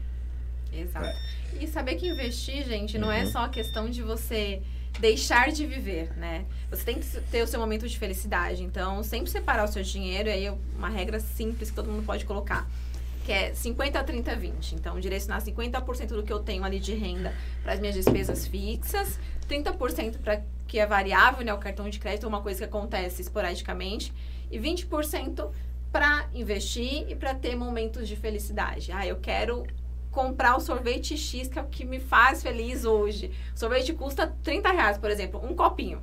Exato. 0.72 1.20
E 1.60 1.68
saber 1.68 1.96
que 1.96 2.08
investir, 2.08 2.64
gente, 2.66 2.98
não 2.98 3.12
é 3.12 3.26
só 3.26 3.40
a 3.40 3.50
questão 3.50 3.90
de 3.90 4.02
você 4.02 4.62
deixar 5.02 5.52
de 5.52 5.68
viver, 5.68 6.16
né? 6.16 6.46
Você 6.72 6.86
tem 6.86 6.98
que 6.98 7.06
ter 7.30 7.44
o 7.44 7.48
seu 7.48 7.60
momento 7.60 7.90
de 7.90 8.00
felicidade. 8.00 8.64
Então, 8.64 9.04
sempre 9.04 9.30
separar 9.30 9.66
o 9.66 9.68
seu 9.68 9.84
dinheiro, 9.84 10.30
e 10.30 10.32
aí 10.32 10.46
é 10.46 10.54
uma 10.78 10.88
regra 10.88 11.20
simples 11.20 11.72
que 11.72 11.76
todo 11.76 11.92
mundo 11.92 12.06
pode 12.06 12.24
colocar. 12.24 12.70
Que 13.26 13.32
é 13.32 13.54
50, 13.54 14.04
30, 14.04 14.36
20. 14.36 14.76
Então, 14.76 15.00
direcionar 15.00 15.42
50% 15.42 16.08
do 16.08 16.24
que 16.24 16.34
eu 16.34 16.40
tenho 16.40 16.64
ali 16.64 16.80
de 16.80 16.94
renda 16.94 17.34
para 17.62 17.74
as 17.74 17.80
minhas 17.80 17.96
despesas 17.96 18.48
fixas, 18.48 19.20
30% 19.48 20.18
para 20.20 20.42
que 20.68 20.80
é 20.80 20.86
variável, 20.86 21.44
né? 21.44 21.54
O 21.54 21.58
cartão 21.58 21.90
de 21.90 22.00
crédito 22.00 22.26
é 22.26 22.30
uma 22.30 22.42
coisa 22.42 22.60
que 22.60 22.66
acontece 22.66 23.22
esporadicamente, 23.22 24.14
e 24.52 24.60
20% 24.60 25.50
para 25.92 26.30
investir 26.34 27.10
e 27.10 27.16
para 27.16 27.34
ter 27.34 27.56
momentos 27.56 28.08
de 28.08 28.16
felicidade. 28.16 28.92
Ah, 28.92 29.06
eu 29.06 29.18
quero 29.18 29.66
comprar 30.12 30.56
o 30.56 30.60
sorvete 30.60 31.18
X, 31.18 31.48
que 31.48 31.58
é 31.58 31.62
o 31.62 31.66
que 31.66 31.86
me 31.86 32.00
faz 32.00 32.42
feliz 32.42 32.86
hoje. 32.86 33.32
O 33.56 33.60
sorvete 33.60 33.94
custa 33.94 34.28
30 34.44 34.72
reais, 34.72 34.98
por 34.98 35.10
exemplo, 35.10 35.44
um 35.44 35.56
copinho. 35.56 36.02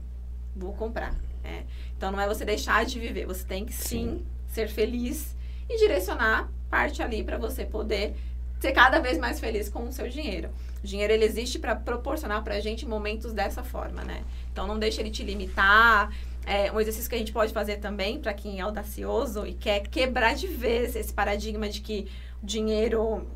Vou 0.54 0.72
comprar. 0.72 1.14
né? 1.42 1.66
Então 1.96 2.10
não 2.10 2.20
é 2.20 2.26
você 2.26 2.44
deixar 2.44 2.84
de 2.84 2.98
viver, 2.98 3.26
você 3.26 3.44
tem 3.44 3.64
que 3.64 3.72
sim, 3.72 4.24
ser 4.48 4.68
feliz 4.68 5.36
e 5.68 5.76
direcionar 5.78 6.50
parte 6.70 7.02
ali 7.02 7.22
para 7.22 7.38
você 7.38 7.64
poder 7.64 8.14
ser 8.60 8.72
cada 8.72 8.98
vez 9.00 9.18
mais 9.18 9.38
feliz 9.38 9.68
com 9.68 9.84
o 9.84 9.92
seu 9.92 10.08
dinheiro. 10.08 10.50
O 10.82 10.86
dinheiro 10.86 11.12
ele 11.12 11.24
existe 11.24 11.58
para 11.58 11.76
proporcionar 11.76 12.42
para 12.42 12.54
a 12.54 12.60
gente 12.60 12.86
momentos 12.86 13.32
dessa 13.32 13.62
forma, 13.62 14.02
né? 14.02 14.24
Então 14.52 14.66
não 14.66 14.78
deixe 14.78 15.00
ele 15.00 15.10
te 15.10 15.22
limitar. 15.22 16.10
É, 16.46 16.70
um 16.70 16.80
exercício 16.80 17.08
que 17.08 17.16
a 17.16 17.18
gente 17.18 17.32
pode 17.32 17.52
fazer 17.52 17.78
também 17.78 18.20
para 18.20 18.32
quem 18.32 18.60
é 18.60 18.62
audacioso 18.62 19.46
e 19.46 19.52
quer 19.52 19.80
quebrar 19.88 20.34
de 20.34 20.46
vez 20.46 20.94
esse 20.94 21.12
paradigma 21.12 21.68
de 21.68 21.80
que 21.80 22.08
o 22.42 22.46
dinheiro 22.46 23.26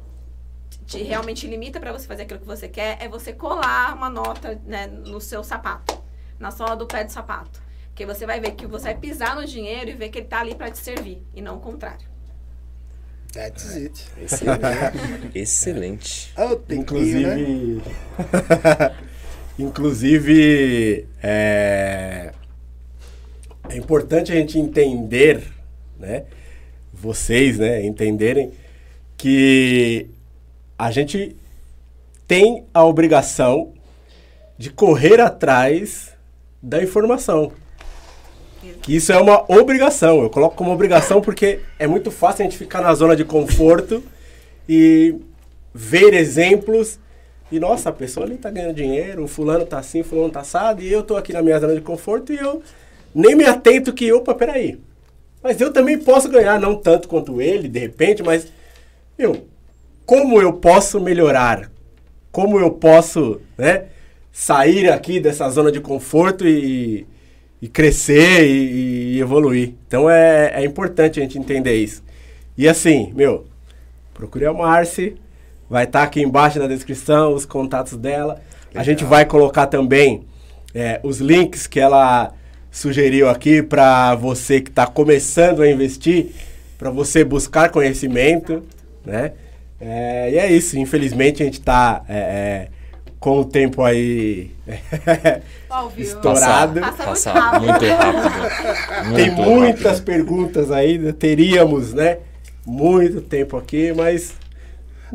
te 0.86 1.02
realmente 1.02 1.46
limita 1.46 1.80
para 1.80 1.92
você 1.92 2.06
fazer 2.06 2.22
aquilo 2.22 2.40
que 2.40 2.46
você 2.46 2.68
quer 2.68 2.98
é 3.00 3.08
você 3.08 3.32
colar 3.32 3.94
uma 3.94 4.08
nota 4.08 4.60
né, 4.64 4.86
no 4.86 5.20
seu 5.20 5.42
sapato, 5.42 6.02
na 6.38 6.50
sola 6.50 6.76
do 6.76 6.86
pé 6.86 7.04
do 7.04 7.10
sapato. 7.10 7.60
Porque 7.88 8.06
você 8.06 8.24
vai 8.24 8.40
ver 8.40 8.52
que 8.52 8.66
você 8.66 8.84
vai 8.84 8.96
pisar 8.96 9.36
no 9.36 9.44
dinheiro 9.44 9.90
e 9.90 9.94
ver 9.94 10.08
que 10.08 10.18
ele 10.18 10.26
tá 10.26 10.40
ali 10.40 10.54
para 10.54 10.70
te 10.70 10.78
servir 10.78 11.22
e 11.34 11.42
não 11.42 11.56
o 11.56 11.60
contrário. 11.60 12.09
That's 13.32 13.76
it. 13.76 14.06
Excelente. 14.20 15.30
Excelente. 15.34 16.32
Oh, 16.36 16.56
tempinho, 16.56 17.20
né? 17.20 17.40
Inclusive. 17.40 17.82
Inclusive, 19.58 21.06
é, 21.22 22.32
é 23.68 23.76
importante 23.76 24.32
a 24.32 24.34
gente 24.34 24.58
entender, 24.58 25.46
né? 25.98 26.24
Vocês, 26.92 27.58
né? 27.58 27.84
Entenderem 27.84 28.52
que 29.16 30.08
a 30.78 30.90
gente 30.90 31.36
tem 32.26 32.64
a 32.72 32.84
obrigação 32.84 33.74
de 34.56 34.70
correr 34.70 35.20
atrás 35.20 36.12
da 36.62 36.82
informação. 36.82 37.52
Que 38.82 38.96
isso 38.96 39.12
é 39.12 39.20
uma 39.20 39.44
obrigação. 39.48 40.22
Eu 40.22 40.30
coloco 40.30 40.56
como 40.56 40.72
obrigação 40.72 41.20
porque 41.20 41.61
é 41.78 41.86
muito 41.86 42.11
fácil 42.11 42.42
a 42.42 42.44
gente 42.44 42.58
ficar 42.58 42.80
na 42.82 42.94
zona 42.94 43.16
de 43.16 43.24
conforto 43.24 44.02
e 44.68 45.16
ver 45.74 46.14
exemplos. 46.14 46.98
E 47.50 47.58
nossa, 47.58 47.88
a 47.88 47.92
pessoa 47.92 48.26
ali 48.26 48.36
tá 48.36 48.50
ganhando 48.50 48.74
dinheiro, 48.74 49.24
o 49.24 49.28
fulano 49.28 49.66
tá 49.66 49.78
assim, 49.78 50.02
o 50.02 50.04
fulano 50.04 50.30
tá 50.30 50.40
assado, 50.40 50.82
e 50.82 50.92
eu 50.92 51.02
tô 51.02 51.16
aqui 51.16 51.32
na 51.32 51.42
minha 51.42 51.58
zona 51.58 51.74
de 51.74 51.80
conforto 51.80 52.32
e 52.32 52.38
eu 52.38 52.62
nem 53.12 53.34
me 53.34 53.44
atento 53.44 53.92
que, 53.92 54.12
opa, 54.12 54.34
peraí. 54.34 54.78
Mas 55.42 55.61
eu 55.61 55.72
também 55.72 55.98
posso 55.98 56.28
ganhar, 56.28 56.61
não 56.61 56.76
tanto 56.76 57.08
quanto 57.08 57.40
ele, 57.40 57.66
de 57.66 57.78
repente, 57.78 58.22
mas, 58.22 58.46
meu, 59.18 59.46
como 60.06 60.40
eu 60.40 60.52
posso 60.52 61.00
melhorar? 61.00 61.70
Como 62.30 62.61
eu 62.61 62.70
posso, 62.70 63.40
né, 63.58 63.86
sair 64.30 64.88
aqui 64.88 65.18
dessa 65.18 65.48
zona 65.50 65.72
de 65.72 65.80
conforto 65.80 66.46
e, 66.46 67.06
e 67.61 67.68
crescer 67.68 68.46
e, 68.46 69.16
e 69.16 69.20
evoluir? 69.20 69.74
Então 69.86 70.08
é, 70.08 70.52
é 70.54 70.64
importante 70.64 71.18
a 71.18 71.22
gente 71.22 71.38
entender 71.38 71.74
isso. 71.74 72.02
E 72.56 72.68
assim, 72.68 73.12
meu, 73.14 73.46
procure 74.14 74.46
a 74.46 74.52
Marci, 74.52 75.16
vai 75.68 75.84
estar 75.84 76.02
aqui 76.02 76.22
embaixo 76.22 76.58
na 76.58 76.66
descrição 76.66 77.34
os 77.34 77.44
contatos 77.44 77.96
dela. 77.96 78.40
A 78.74 78.82
gente 78.82 79.04
vai 79.04 79.24
colocar 79.24 79.66
também 79.66 80.24
é, 80.74 81.00
os 81.02 81.18
links 81.18 81.66
que 81.66 81.80
ela 81.80 82.32
sugeriu 82.70 83.28
aqui 83.28 83.62
para 83.62 84.14
você 84.14 84.61
que 84.61 84.70
está 84.70 84.86
começando 84.86 85.62
a 85.62 85.70
investir, 85.70 86.32
para 86.78 86.90
você 86.90 87.24
buscar 87.24 87.70
conhecimento, 87.70 88.62
né? 89.04 89.32
É, 89.80 90.30
e 90.32 90.38
é 90.38 90.52
isso, 90.52 90.78
infelizmente 90.78 91.42
a 91.42 91.46
gente 91.46 91.58
está 91.58 92.04
com 93.20 93.40
o 93.40 93.44
tempo 93.44 93.82
aí? 93.84 94.50
Estourado. 95.96 96.80
Passa 96.80 97.04
passar 97.04 97.60
muito 97.60 97.72
muito 97.72 97.86
rápido. 97.86 99.14
Tem 99.16 99.30
Muito 99.30 99.42
muitas 99.42 99.82
rápido. 99.84 100.04
perguntas 100.04 100.70
ainda, 100.70 101.12
teríamos, 101.12 101.92
né? 101.94 102.18
Muito 102.66 103.20
tempo 103.20 103.56
aqui, 103.56 103.92
mas. 103.92 104.34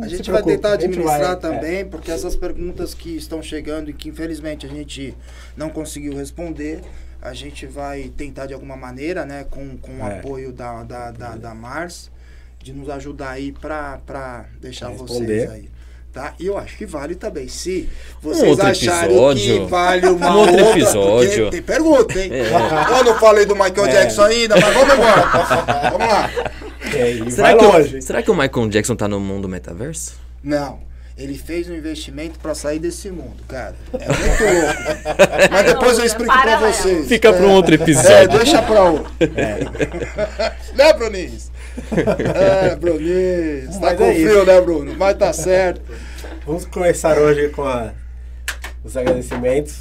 A 0.02 0.08
gente 0.08 0.30
vai 0.30 0.44
tentar 0.44 0.74
administrar 0.74 1.20
vai- 1.22 1.32
é. 1.32 1.36
também, 1.36 1.86
porque 1.86 2.12
essas 2.12 2.36
perguntas 2.36 2.94
que 2.94 3.16
estão 3.16 3.42
chegando 3.42 3.90
e 3.90 3.94
que 3.94 4.10
infelizmente 4.10 4.66
a 4.66 4.70
gente 4.70 5.16
não 5.56 5.70
conseguiu 5.70 6.14
responder, 6.18 6.82
a 7.22 7.34
gente 7.34 7.66
vai 7.66 8.12
tentar 8.16 8.46
de 8.46 8.54
alguma 8.54 8.76
maneira, 8.76 9.26
né, 9.26 9.46
com, 9.50 9.78
com 9.78 10.00
o 10.04 10.06
É. 10.08 10.20
apoio 10.20 10.52
da, 10.52 10.84
da, 10.84 11.12
da, 11.12 11.36
da 11.38 11.56
Mars, 11.56 12.12
de 12.62 12.74
nos 12.74 12.90
ajudar 12.90 13.30
aí 13.32 13.54
pra 13.54 14.46
deixar 14.60 14.90
Responder. 14.90 15.48
vocês 15.48 15.50
aí. 15.52 15.70
Tá? 16.16 16.34
E 16.40 16.46
eu 16.48 16.58
acho 16.58 16.78
que 16.78 16.86
vale 16.86 17.14
também. 17.14 17.46
Se 17.50 17.90
vocês 18.22 18.50
outro 18.52 18.66
acharem 18.68 19.10
episódio. 19.12 19.64
que 19.66 19.70
vale 19.70 20.08
uma 20.08 20.32
Um 20.34 20.38
outro 20.40 20.56
outra, 20.64 20.80
episódio. 20.80 21.50
tem 21.52 21.62
pergunta, 21.62 22.18
hein? 22.18 22.30
É. 22.32 22.98
Eu 23.00 23.04
não 23.04 23.20
falei 23.20 23.46
do 23.46 23.54
Michael 23.54 23.86
É. 23.88 23.92
Jackson 23.92 24.22
ainda, 24.24 24.56
mas 24.56 24.74
vamos 24.74 24.94
embora. 24.94 25.92
vamos 25.92 26.08
lá. 26.08 26.30
É, 26.94 27.30
Será 27.30 27.50
vai 27.50 27.58
que, 27.58 27.66
longe. 27.66 27.98
o, 27.98 28.02
será 28.02 28.24
que 28.24 28.32
o 28.32 28.34
Michael 28.34 28.70
Jackson 28.70 28.96
tá 28.96 29.10
no 29.10 29.20
mundo 29.20 29.50
metaverso? 29.50 30.14
Não. 30.42 30.80
Ele 31.18 31.38
fez 31.38 31.70
um 31.70 31.74
investimento 31.74 32.40
pra 32.40 32.56
sair 32.56 32.80
desse 32.80 33.10
mundo, 33.10 33.36
cara. 33.48 33.76
É 33.94 34.06
muito 34.08 34.44
louco. 34.44 35.50
Mas 35.52 35.66
depois 35.66 35.98
eu 36.00 36.06
explico 36.06 36.32
pra 36.32 36.44
Paralelo. 36.44 36.74
vocês. 36.74 37.08
Fica 37.10 37.34
para 37.34 37.46
um 37.46 37.52
outro 37.52 37.74
É, 37.74 37.76
episódio. 37.76 38.30
deixa 38.40 38.62
pra 38.62 38.84
outro. 38.84 39.12
né, 40.76 40.94
Brunis? 40.94 41.52
É, 42.36 42.76
Brunis. 42.76 43.76
Tá 43.76 43.80
Mas 43.82 43.98
com 43.98 44.04
é 44.06 44.14
frio, 44.14 44.38
isso. 44.38 44.46
né, 44.46 44.62
Bruno? 44.62 44.96
Mas 44.98 45.18
tá 45.18 45.34
certo. 45.34 45.82
Vamos 46.46 46.66
começar 46.66 47.18
hoje 47.18 47.50
com 47.50 47.64
a- 47.64 47.92
os 48.84 48.96
agradecimentos 48.96 49.76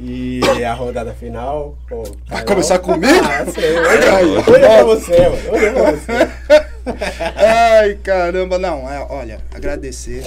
e 0.00 0.40
a 0.64 0.72
rodada 0.74 1.12
final. 1.14 1.76
Com 1.88 2.02
Vai 2.26 2.44
começar 2.44 2.78
comigo? 2.78 3.12
Ah, 3.24 3.44
sei. 3.50 3.78
Hoje, 3.78 4.08
Aí, 4.08 4.36
é 4.36 4.42
pra 4.42 4.84
você, 4.84 5.28
mano. 5.28 5.56
É 5.56 5.72
pra 5.72 5.90
você. 5.92 6.12
Ai, 7.36 7.94
caramba. 8.02 8.58
Não, 8.58 8.90
é, 8.90 9.00
olha, 9.08 9.40
agradecer. 9.54 10.24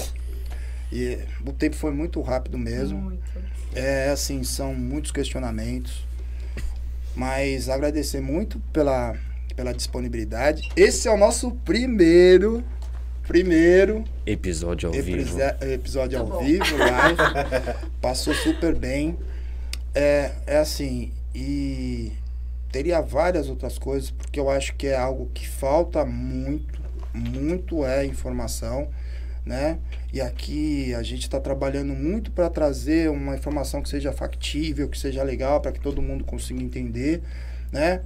E 0.91 1.17
o 1.45 1.51
tempo 1.53 1.75
foi 1.75 1.91
muito 1.91 2.21
rápido 2.21 2.57
mesmo. 2.57 2.97
Muito. 2.99 3.21
É 3.73 4.09
assim, 4.09 4.43
são 4.43 4.73
muitos 4.73 5.11
questionamentos, 5.11 6.05
mas 7.15 7.69
agradecer 7.69 8.19
muito 8.19 8.59
pela, 8.73 9.15
pela 9.53 9.73
disponibilidade. 9.73 10.69
Esse 10.75 11.07
é 11.07 11.11
o 11.11 11.17
nosso 11.17 11.51
primeiro, 11.51 12.63
primeiro 13.27 14.03
Episódio 14.25 14.89
ao 14.89 14.93
vivo. 14.93 15.39
episódio 15.61 16.19
Muito 16.19 16.33
ao 16.33 16.39
bom. 16.39 16.45
vivo, 16.45 16.77
live. 16.77 17.17
Passou 18.01 18.33
super 18.33 18.75
bem. 18.75 19.17
É, 19.93 20.31
é 20.47 20.57
assim, 20.57 21.11
e 21.35 22.11
teria 22.71 23.01
várias 23.01 23.49
outras 23.49 23.77
coisas, 23.77 24.09
porque 24.09 24.39
eu 24.39 24.49
acho 24.49 24.75
que 24.75 24.87
é 24.87 24.97
algo 24.97 25.29
que 25.33 25.47
falta 25.47 26.05
muito, 26.05 26.81
muito 27.13 27.85
é 27.85 28.05
informação, 28.05 28.87
né? 29.45 29.79
E 30.13 30.21
aqui 30.21 30.93
a 30.93 31.03
gente 31.03 31.23
está 31.23 31.39
trabalhando 31.39 31.93
muito 31.93 32.31
para 32.31 32.49
trazer 32.49 33.09
uma 33.09 33.35
informação 33.35 33.81
que 33.81 33.89
seja 33.89 34.13
factível, 34.13 34.87
que 34.87 34.97
seja 34.97 35.23
legal, 35.23 35.59
para 35.59 35.71
que 35.71 35.79
todo 35.79 36.01
mundo 36.01 36.23
consiga 36.23 36.61
entender, 36.61 37.21
né? 37.71 38.01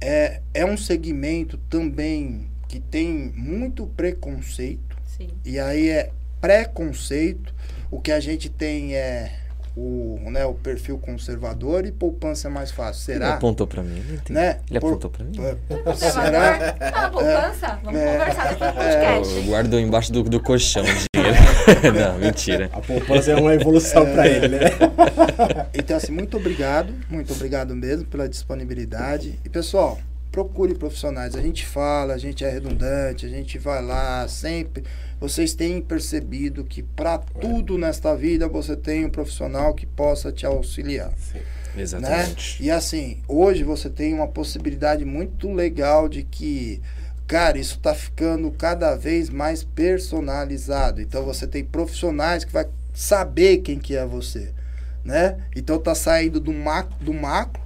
É, 0.00 0.40
é 0.52 0.64
um 0.64 0.76
segmento 0.76 1.56
também 1.70 2.50
que 2.68 2.80
tem 2.80 3.32
muito 3.34 3.86
preconceito, 3.86 4.96
Sim. 5.04 5.28
e 5.44 5.58
aí 5.58 5.88
é 5.88 6.10
preconceito. 6.40 7.54
O 7.90 8.00
que 8.00 8.12
a 8.12 8.20
gente 8.20 8.48
tem 8.48 8.94
é 8.94 9.45
o, 9.76 10.18
né, 10.30 10.44
o 10.46 10.54
perfil 10.54 10.96
conservador 10.98 11.84
e 11.84 11.92
poupança 11.92 12.48
é 12.48 12.50
mais 12.50 12.70
fácil. 12.70 13.12
Ele 13.12 13.18
Será? 13.20 13.34
apontou 13.34 13.66
pra 13.66 13.82
mim. 13.82 14.02
Né? 14.30 14.60
Ele 14.70 14.80
Por- 14.80 14.88
apontou 14.92 15.10
pra 15.10 15.22
mim. 15.24 15.32
Conservador? 15.84 16.24
Será? 16.24 16.72
Tá, 16.72 17.10
poupança? 17.10 17.78
Vamos 17.84 18.00
É. 18.00 18.12
conversar 18.18 18.48
depois 18.48 18.58
do 18.58 18.80
Eu 18.80 19.00
podcast. 19.00 19.40
guardo 19.46 19.78
embaixo 19.78 20.12
do, 20.12 20.22
do 20.22 20.40
colchão 20.40 20.82
o 20.82 20.86
dinheiro. 20.86 21.36
não, 21.94 22.18
mentira. 22.18 22.70
A 22.72 22.80
poupança 22.80 23.32
é 23.32 23.36
uma 23.36 23.52
evolução 23.54 24.06
pra 24.14 24.26
ele, 24.26 24.48
né? 24.48 24.60
Então, 25.74 25.96
assim, 25.96 26.12
muito 26.12 26.36
obrigado, 26.38 26.92
muito 27.10 27.32
obrigado 27.34 27.74
mesmo 27.76 28.06
pela 28.06 28.28
disponibilidade. 28.28 29.38
E, 29.44 29.48
pessoal, 29.48 29.98
procure 30.36 30.74
profissionais. 30.74 31.34
A 31.34 31.40
gente 31.40 31.64
fala, 31.64 32.12
a 32.12 32.18
gente 32.18 32.44
é 32.44 32.50
redundante, 32.50 33.24
a 33.24 33.28
gente 33.28 33.58
vai 33.58 33.82
lá 33.82 34.28
sempre. 34.28 34.84
Vocês 35.18 35.54
têm 35.54 35.80
percebido 35.80 36.62
que 36.62 36.82
para 36.82 37.16
tudo 37.16 37.78
nesta 37.78 38.14
vida 38.14 38.46
você 38.46 38.76
tem 38.76 39.06
um 39.06 39.08
profissional 39.08 39.72
que 39.72 39.86
possa 39.86 40.30
te 40.30 40.44
auxiliar. 40.44 41.08
Né? 41.08 41.82
Exatamente. 41.82 42.62
E 42.62 42.70
assim, 42.70 43.22
hoje 43.26 43.64
você 43.64 43.88
tem 43.88 44.12
uma 44.12 44.28
possibilidade 44.28 45.06
muito 45.06 45.50
legal 45.50 46.06
de 46.06 46.22
que, 46.22 46.82
cara, 47.26 47.56
isso 47.56 47.78
tá 47.78 47.94
ficando 47.94 48.50
cada 48.50 48.94
vez 48.94 49.30
mais 49.30 49.64
personalizado. 49.64 51.00
Então 51.00 51.24
você 51.24 51.46
tem 51.46 51.64
profissionais 51.64 52.44
que 52.44 52.52
vai 52.52 52.66
saber 52.92 53.58
quem 53.62 53.78
que 53.78 53.96
é 53.96 54.04
você, 54.04 54.52
né? 55.02 55.38
Então 55.56 55.78
tá 55.78 55.94
saindo 55.94 56.38
do 56.38 56.52
macro, 56.52 56.94
do 57.02 57.14
macro 57.14 57.62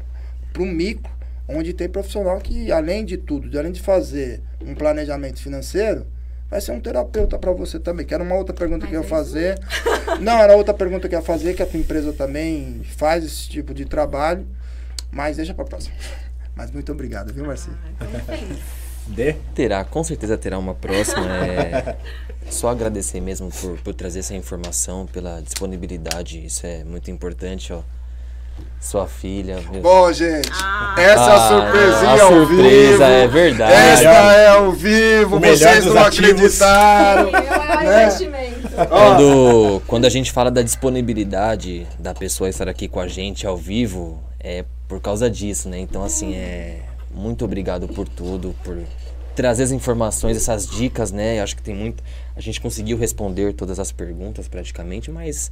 pro 0.52 0.64
micro, 0.64 1.19
onde 1.56 1.72
tem 1.72 1.88
profissional 1.88 2.38
que 2.38 2.70
além 2.70 3.04
de 3.04 3.16
tudo, 3.16 3.48
de 3.48 3.58
além 3.58 3.72
de 3.72 3.80
fazer 3.80 4.42
um 4.64 4.74
planejamento 4.74 5.40
financeiro, 5.40 6.06
vai 6.50 6.60
ser 6.60 6.72
um 6.72 6.80
terapeuta 6.80 7.38
para 7.38 7.52
você 7.52 7.78
também. 7.78 8.04
Que 8.04 8.12
era 8.12 8.22
uma 8.22 8.34
outra 8.34 8.54
pergunta 8.54 8.80
Mas 8.80 8.90
que 8.90 8.96
eu 8.96 9.00
ia 9.00 9.06
é 9.06 9.08
fazer. 9.08 9.58
Não, 10.20 10.38
era 10.38 10.56
outra 10.56 10.74
pergunta 10.74 11.08
que 11.08 11.14
eu 11.14 11.18
ia 11.18 11.24
fazer, 11.24 11.54
que 11.54 11.62
a 11.62 11.66
tua 11.66 11.78
empresa 11.78 12.12
também 12.12 12.82
faz 12.96 13.24
esse 13.24 13.48
tipo 13.48 13.72
de 13.72 13.84
trabalho. 13.84 14.46
Mas 15.10 15.36
deixa 15.36 15.54
pra 15.54 15.64
próxima. 15.64 15.94
Mas 16.54 16.70
muito 16.70 16.90
obrigado, 16.92 17.32
viu, 17.32 17.44
Marcinho? 17.44 17.78
Ah, 17.82 18.06
então 18.06 18.20
feliz. 18.20 18.58
D. 19.06 19.34
Terá, 19.54 19.84
com 19.84 20.04
certeza 20.04 20.36
terá 20.36 20.58
uma 20.58 20.74
próxima. 20.74 21.26
É 21.46 21.96
só 22.50 22.68
agradecer 22.68 23.20
mesmo 23.20 23.50
por, 23.50 23.78
por 23.78 23.94
trazer 23.94 24.20
essa 24.20 24.34
informação, 24.34 25.06
pela 25.06 25.40
disponibilidade. 25.40 26.44
Isso 26.44 26.66
é 26.66 26.84
muito 26.84 27.10
importante, 27.10 27.72
ó. 27.72 27.82
Sua 28.80 29.06
filha. 29.06 29.58
meu- 29.70 29.82
Bom, 29.82 30.10
gente, 30.12 30.48
Ah. 30.52 30.94
essa 30.98 31.22
é 31.22 31.28
a 31.28 31.34
Ah, 31.34 31.48
surpresinha 31.48 32.10
a 32.10 32.22
ao 32.22 32.28
surpresa, 32.28 32.90
vivo. 32.90 33.02
é 33.04 33.28
verdade. 33.28 33.72
Esta 33.72 34.32
é 34.34 34.48
ao 34.48 34.72
vivo, 34.72 35.38
vocês 35.38 35.84
não 35.84 35.98
ativos. 35.98 36.62
acreditaram. 36.62 37.30
Maior 37.30 37.84
Né? 37.84 38.54
Quando, 38.88 39.82
quando 39.86 40.04
a 40.06 40.08
gente 40.08 40.32
fala 40.32 40.50
da 40.50 40.62
disponibilidade 40.62 41.86
da 41.98 42.14
pessoa 42.14 42.48
estar 42.48 42.68
aqui 42.68 42.88
com 42.88 43.00
a 43.00 43.06
gente 43.08 43.46
ao 43.46 43.56
vivo, 43.56 44.18
é 44.38 44.64
por 44.88 45.00
causa 45.00 45.28
disso, 45.28 45.68
né? 45.68 45.78
Então, 45.78 46.02
assim, 46.02 46.34
é. 46.34 46.80
Muito 47.12 47.44
obrigado 47.44 47.88
por 47.88 48.06
tudo, 48.08 48.54
por 48.62 48.78
trazer 49.34 49.64
as 49.64 49.72
informações, 49.72 50.36
essas 50.36 50.64
dicas, 50.66 51.10
né? 51.10 51.38
Eu 51.38 51.42
acho 51.42 51.56
que 51.56 51.62
tem 51.62 51.74
muito. 51.74 52.02
A 52.36 52.40
gente 52.40 52.60
conseguiu 52.60 52.96
responder 52.96 53.52
todas 53.52 53.78
as 53.80 53.90
perguntas 53.92 54.46
praticamente, 54.48 55.10
mas 55.10 55.50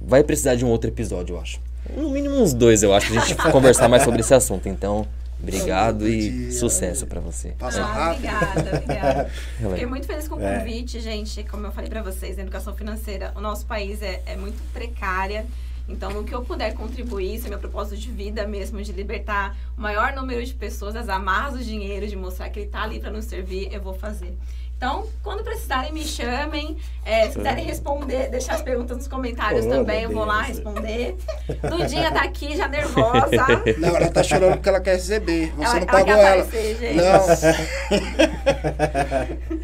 vai 0.00 0.24
precisar 0.24 0.54
de 0.54 0.64
um 0.64 0.68
outro 0.70 0.88
episódio, 0.90 1.36
eu 1.36 1.40
acho. 1.40 1.60
No 1.96 2.10
mínimo 2.10 2.36
uns 2.40 2.54
dois, 2.54 2.82
eu 2.82 2.92
acho, 2.94 3.12
pra 3.12 3.20
gente 3.24 3.34
conversar 3.52 3.88
mais 3.88 4.02
sobre 4.02 4.20
esse 4.20 4.32
assunto. 4.34 4.68
Então, 4.68 5.06
obrigado 5.42 6.08
e 6.08 6.30
dia. 6.30 6.52
sucesso 6.52 7.06
pra 7.06 7.20
você. 7.20 7.50
Passa 7.58 7.82
Ah, 7.82 7.86
rápido. 7.86 8.26
obrigada, 8.28 8.76
obrigada. 8.78 9.30
Fiquei 9.70 9.86
muito 9.86 10.06
feliz 10.06 10.26
com 10.28 10.36
o 10.36 10.42
É. 10.42 10.58
convite, 10.58 11.00
gente. 11.00 11.42
Como 11.44 11.66
eu 11.66 11.72
falei 11.72 11.90
pra 11.90 12.02
vocês, 12.02 12.38
a 12.38 12.42
educação 12.42 12.74
financeira, 12.74 13.32
o 13.36 13.40
nosso 13.40 13.66
país 13.66 14.00
é, 14.02 14.22
é 14.26 14.36
muito 14.36 14.60
precária. 14.72 15.44
Então, 15.86 16.10
no 16.10 16.24
que 16.24 16.34
eu 16.34 16.42
puder 16.42 16.72
contribuir, 16.72 17.34
isso 17.34 17.46
é 17.46 17.50
meu 17.50 17.58
propósito 17.58 17.98
de 18.00 18.10
vida 18.10 18.46
mesmo, 18.46 18.80
de 18.82 18.90
libertar 18.90 19.54
o 19.76 19.80
maior 19.82 20.14
número 20.14 20.42
de 20.42 20.54
pessoas 20.54 20.94
das 20.94 21.10
amarras 21.10 21.58
do 21.58 21.62
dinheiro, 21.62 22.06
de 22.08 22.16
mostrar 22.16 22.48
que 22.48 22.60
ele 22.60 22.70
tá 22.70 22.82
ali 22.84 22.98
pra 22.98 23.10
nos 23.10 23.26
servir, 23.26 23.68
eu 23.70 23.82
vou 23.82 23.92
fazer. 23.92 24.32
Então, 24.76 25.06
quando 25.22 25.42
precisarem, 25.42 25.92
me 25.92 26.04
chamem. 26.04 26.76
É, 27.04 27.28
se 27.28 27.36
quiserem 27.36 27.64
responder, 27.64 28.28
deixar 28.30 28.54
as 28.54 28.62
perguntas 28.62 28.96
nos 28.96 29.08
comentários 29.08 29.64
Oh, 29.66 29.70
também, 29.70 30.02
eu 30.02 30.10
vou 30.10 30.24
lá 30.24 30.42
responder. 30.42 31.16
Dudinha 31.68 32.10
tá 32.12 32.22
aqui, 32.22 32.56
já 32.56 32.66
nervosa. 32.68 33.30
Não, 33.78 33.96
ela 33.96 34.10
tá 34.10 34.22
chorando 34.22 34.54
porque 34.54 34.68
ela 34.68 34.80
quer 34.80 34.94
receber. 34.94 35.52
Você 35.56 35.64
ela, 35.64 35.72
não 35.74 35.78
ela 35.78 35.86
pagou 35.86 36.04
quer 36.04 36.12
ela. 36.12 36.42
aparecer, 36.42 36.76
gente. 36.78 36.96
Não. 36.96 37.20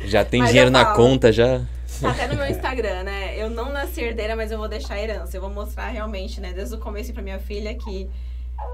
Já 0.08 0.24
tem 0.24 0.40
Mas 0.40 0.50
dinheiro 0.50 0.70
na 0.70 0.86
conta, 0.94 1.32
já. 1.32 1.60
Tá 2.00 2.10
até 2.10 2.26
no 2.26 2.34
meu 2.36 2.46
Instagram, 2.46 3.02
né? 3.02 3.34
Eu 3.36 3.50
não 3.50 3.70
nasci 3.72 4.00
herdeira, 4.00 4.34
mas 4.34 4.50
eu 4.50 4.58
vou 4.58 4.68
deixar 4.68 4.94
a 4.94 5.00
herança. 5.02 5.36
Eu 5.36 5.40
vou 5.42 5.50
mostrar 5.50 5.88
realmente, 5.88 6.40
né, 6.40 6.52
desde 6.54 6.74
o 6.74 6.78
começo 6.78 7.12
pra 7.12 7.22
minha 7.22 7.38
filha 7.38 7.74
que 7.74 8.08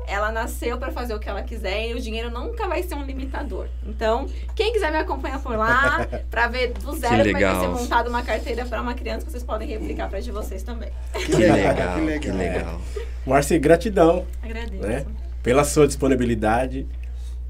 ela 0.07 0.31
nasceu 0.31 0.79
pra 0.79 0.93
fazer 0.93 1.15
o 1.15 1.19
que 1.19 1.29
ela 1.29 1.43
quiser 1.43 1.89
e 1.89 1.95
o 1.95 2.01
dinheiro 2.01 2.31
nunca 2.31 2.69
vai 2.69 2.83
ser 2.83 2.95
um 2.95 3.05
limitador. 3.05 3.67
Então, 3.85 4.27
quem 4.55 4.73
quiser 4.73 4.91
me 4.93 4.99
acompanhar 4.99 5.43
por 5.43 5.57
lá 5.57 6.07
pra 6.31 6.47
ver 6.49 6.73
do 6.75 6.93
zero 6.97 7.17
como 7.17 7.29
é 7.29 7.33
vai 7.33 7.33
legal. 7.33 7.61
ser 7.61 7.69
montada 7.69 8.09
uma 8.09 8.23
carteira 8.23 8.65
pra 8.65 8.81
uma 8.81 8.95
criança, 8.95 9.29
vocês 9.29 9.43
podem 9.43 9.67
replicar 9.69 10.09
pra 10.09 10.21
de 10.21 10.31
vocês 10.31 10.63
também. 10.63 10.91
Que 11.13 11.25
Que 11.27 11.37
legal, 11.37 11.99
que 12.21 12.31
legal. 12.31 12.81
Marci, 13.27 13.59
gratidão 13.59 14.25
Agradeço. 14.43 14.83
né? 14.87 15.05
pela 15.43 15.65
sua 15.65 15.87
disponibilidade. 15.87 16.87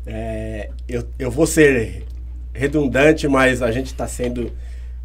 É, 0.06 0.70
eu, 0.88 1.06
eu 1.18 1.30
vou 1.30 1.46
ser 1.46 2.06
redundante, 2.54 3.28
mas 3.28 3.60
a 3.60 3.70
gente 3.70 3.86
está 3.86 4.06
sendo 4.08 4.50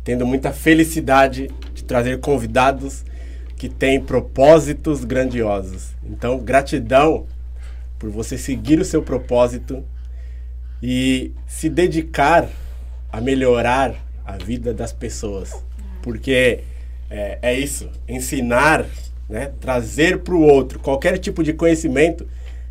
tendo 0.03 0.25
muita 0.25 0.51
felicidade 0.51 1.49
de 1.75 1.83
trazer 1.83 2.19
convidados 2.19 3.03
que 3.61 3.69
têm 3.69 4.01
propósitos 4.01 5.05
grandiosos. 5.05 5.89
Então, 6.03 6.39
gratidão 6.39 7.27
por 7.99 8.09
você 8.09 8.35
seguir 8.35 8.79
o 8.79 8.83
seu 8.83 9.03
propósito 9.03 9.83
e 10.81 11.31
se 11.45 11.69
dedicar 11.69 12.49
a 13.11 13.21
melhorar 13.21 13.93
a 14.25 14.35
vida 14.35 14.73
das 14.73 14.91
pessoas. 14.91 15.53
Porque 16.01 16.61
é, 17.07 17.37
é 17.39 17.53
isso, 17.53 17.87
ensinar, 18.09 18.83
né, 19.29 19.51
trazer 19.61 20.21
para 20.21 20.33
o 20.33 20.41
outro 20.41 20.79
qualquer 20.79 21.19
tipo 21.19 21.43
de 21.43 21.53
conhecimento 21.53 22.25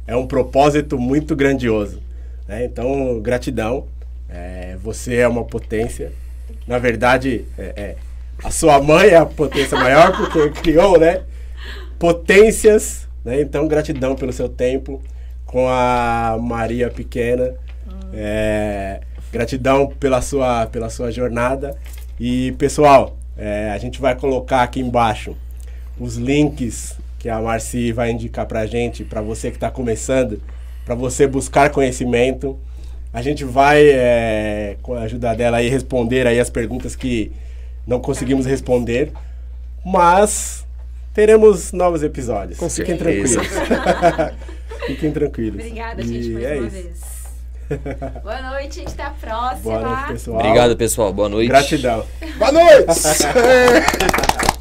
é 0.08 0.16
um 0.16 0.26
propósito 0.26 0.98
muito 0.98 1.36
grandioso. 1.36 2.02
né? 2.48 2.64
Então, 2.64 3.20
gratidão. 3.20 3.86
É, 4.28 4.76
você 4.82 5.18
é 5.18 5.28
uma 5.28 5.44
potência. 5.44 6.10
Na 6.66 6.78
verdade, 6.78 7.44
é, 7.56 7.72
é, 7.76 7.96
a 8.42 8.50
sua 8.50 8.80
mãe 8.80 9.08
é 9.08 9.16
a 9.16 9.26
potência 9.26 9.78
maior 9.78 10.16
porque 10.16 10.50
criou, 10.60 10.98
né? 10.98 11.22
Potências. 11.98 13.08
Né? 13.24 13.40
Então, 13.40 13.68
gratidão 13.68 14.14
pelo 14.14 14.32
seu 14.32 14.48
tempo 14.48 15.02
com 15.44 15.68
a 15.68 16.38
Maria 16.40 16.90
pequena. 16.90 17.54
É, 18.14 19.00
gratidão 19.32 19.88
pela 19.88 20.22
sua, 20.22 20.66
pela 20.66 20.88
sua 20.88 21.10
jornada. 21.10 21.76
E, 22.18 22.52
pessoal, 22.52 23.16
é, 23.36 23.70
a 23.70 23.78
gente 23.78 24.00
vai 24.00 24.14
colocar 24.14 24.62
aqui 24.62 24.80
embaixo 24.80 25.36
os 25.98 26.16
links 26.16 26.96
que 27.18 27.28
a 27.28 27.40
Marci 27.40 27.92
vai 27.92 28.10
indicar 28.10 28.46
pra 28.46 28.64
gente, 28.64 29.04
para 29.04 29.20
você 29.20 29.50
que 29.50 29.56
está 29.58 29.70
começando, 29.70 30.40
para 30.84 30.94
você 30.94 31.26
buscar 31.26 31.68
conhecimento. 31.70 32.58
A 33.12 33.20
gente 33.20 33.44
vai, 33.44 33.82
é, 33.82 34.76
com 34.80 34.94
a 34.94 35.02
ajuda 35.02 35.34
dela, 35.34 35.58
aí, 35.58 35.68
responder 35.68 36.26
aí 36.26 36.40
as 36.40 36.48
perguntas 36.48 36.96
que 36.96 37.32
não 37.90 37.98
conseguimos 38.00 38.46
responder, 38.46 39.12
mas 39.84 40.64
teremos 41.12 41.72
novos 41.72 42.04
episódios. 42.04 42.56
Com 42.56 42.70
Fiquem 42.70 42.96
certeza. 42.96 43.40
tranquilos. 43.40 44.34
Fiquem 44.86 45.10
tranquilos. 45.12 45.54
Obrigada, 45.60 46.00
E 46.00 46.06
gente, 46.06 46.30
mais 46.30 46.44
é 46.44 46.54
uma 46.54 46.66
isso. 46.68 46.70
vez. 46.76 47.00
Boa 48.22 48.42
noite, 48.50 48.74
gente. 48.76 48.88
Até 48.92 49.02
a 49.02 49.10
próxima. 49.10 49.60
Boa 49.62 49.80
noite, 49.80 50.06
pessoal. 50.12 50.38
Obrigado, 50.38 50.76
pessoal. 50.76 51.12
Boa 51.12 51.28
noite. 51.28 51.48
Gratidão. 51.48 52.06
Boa 52.38 52.52
noite! 52.52 52.86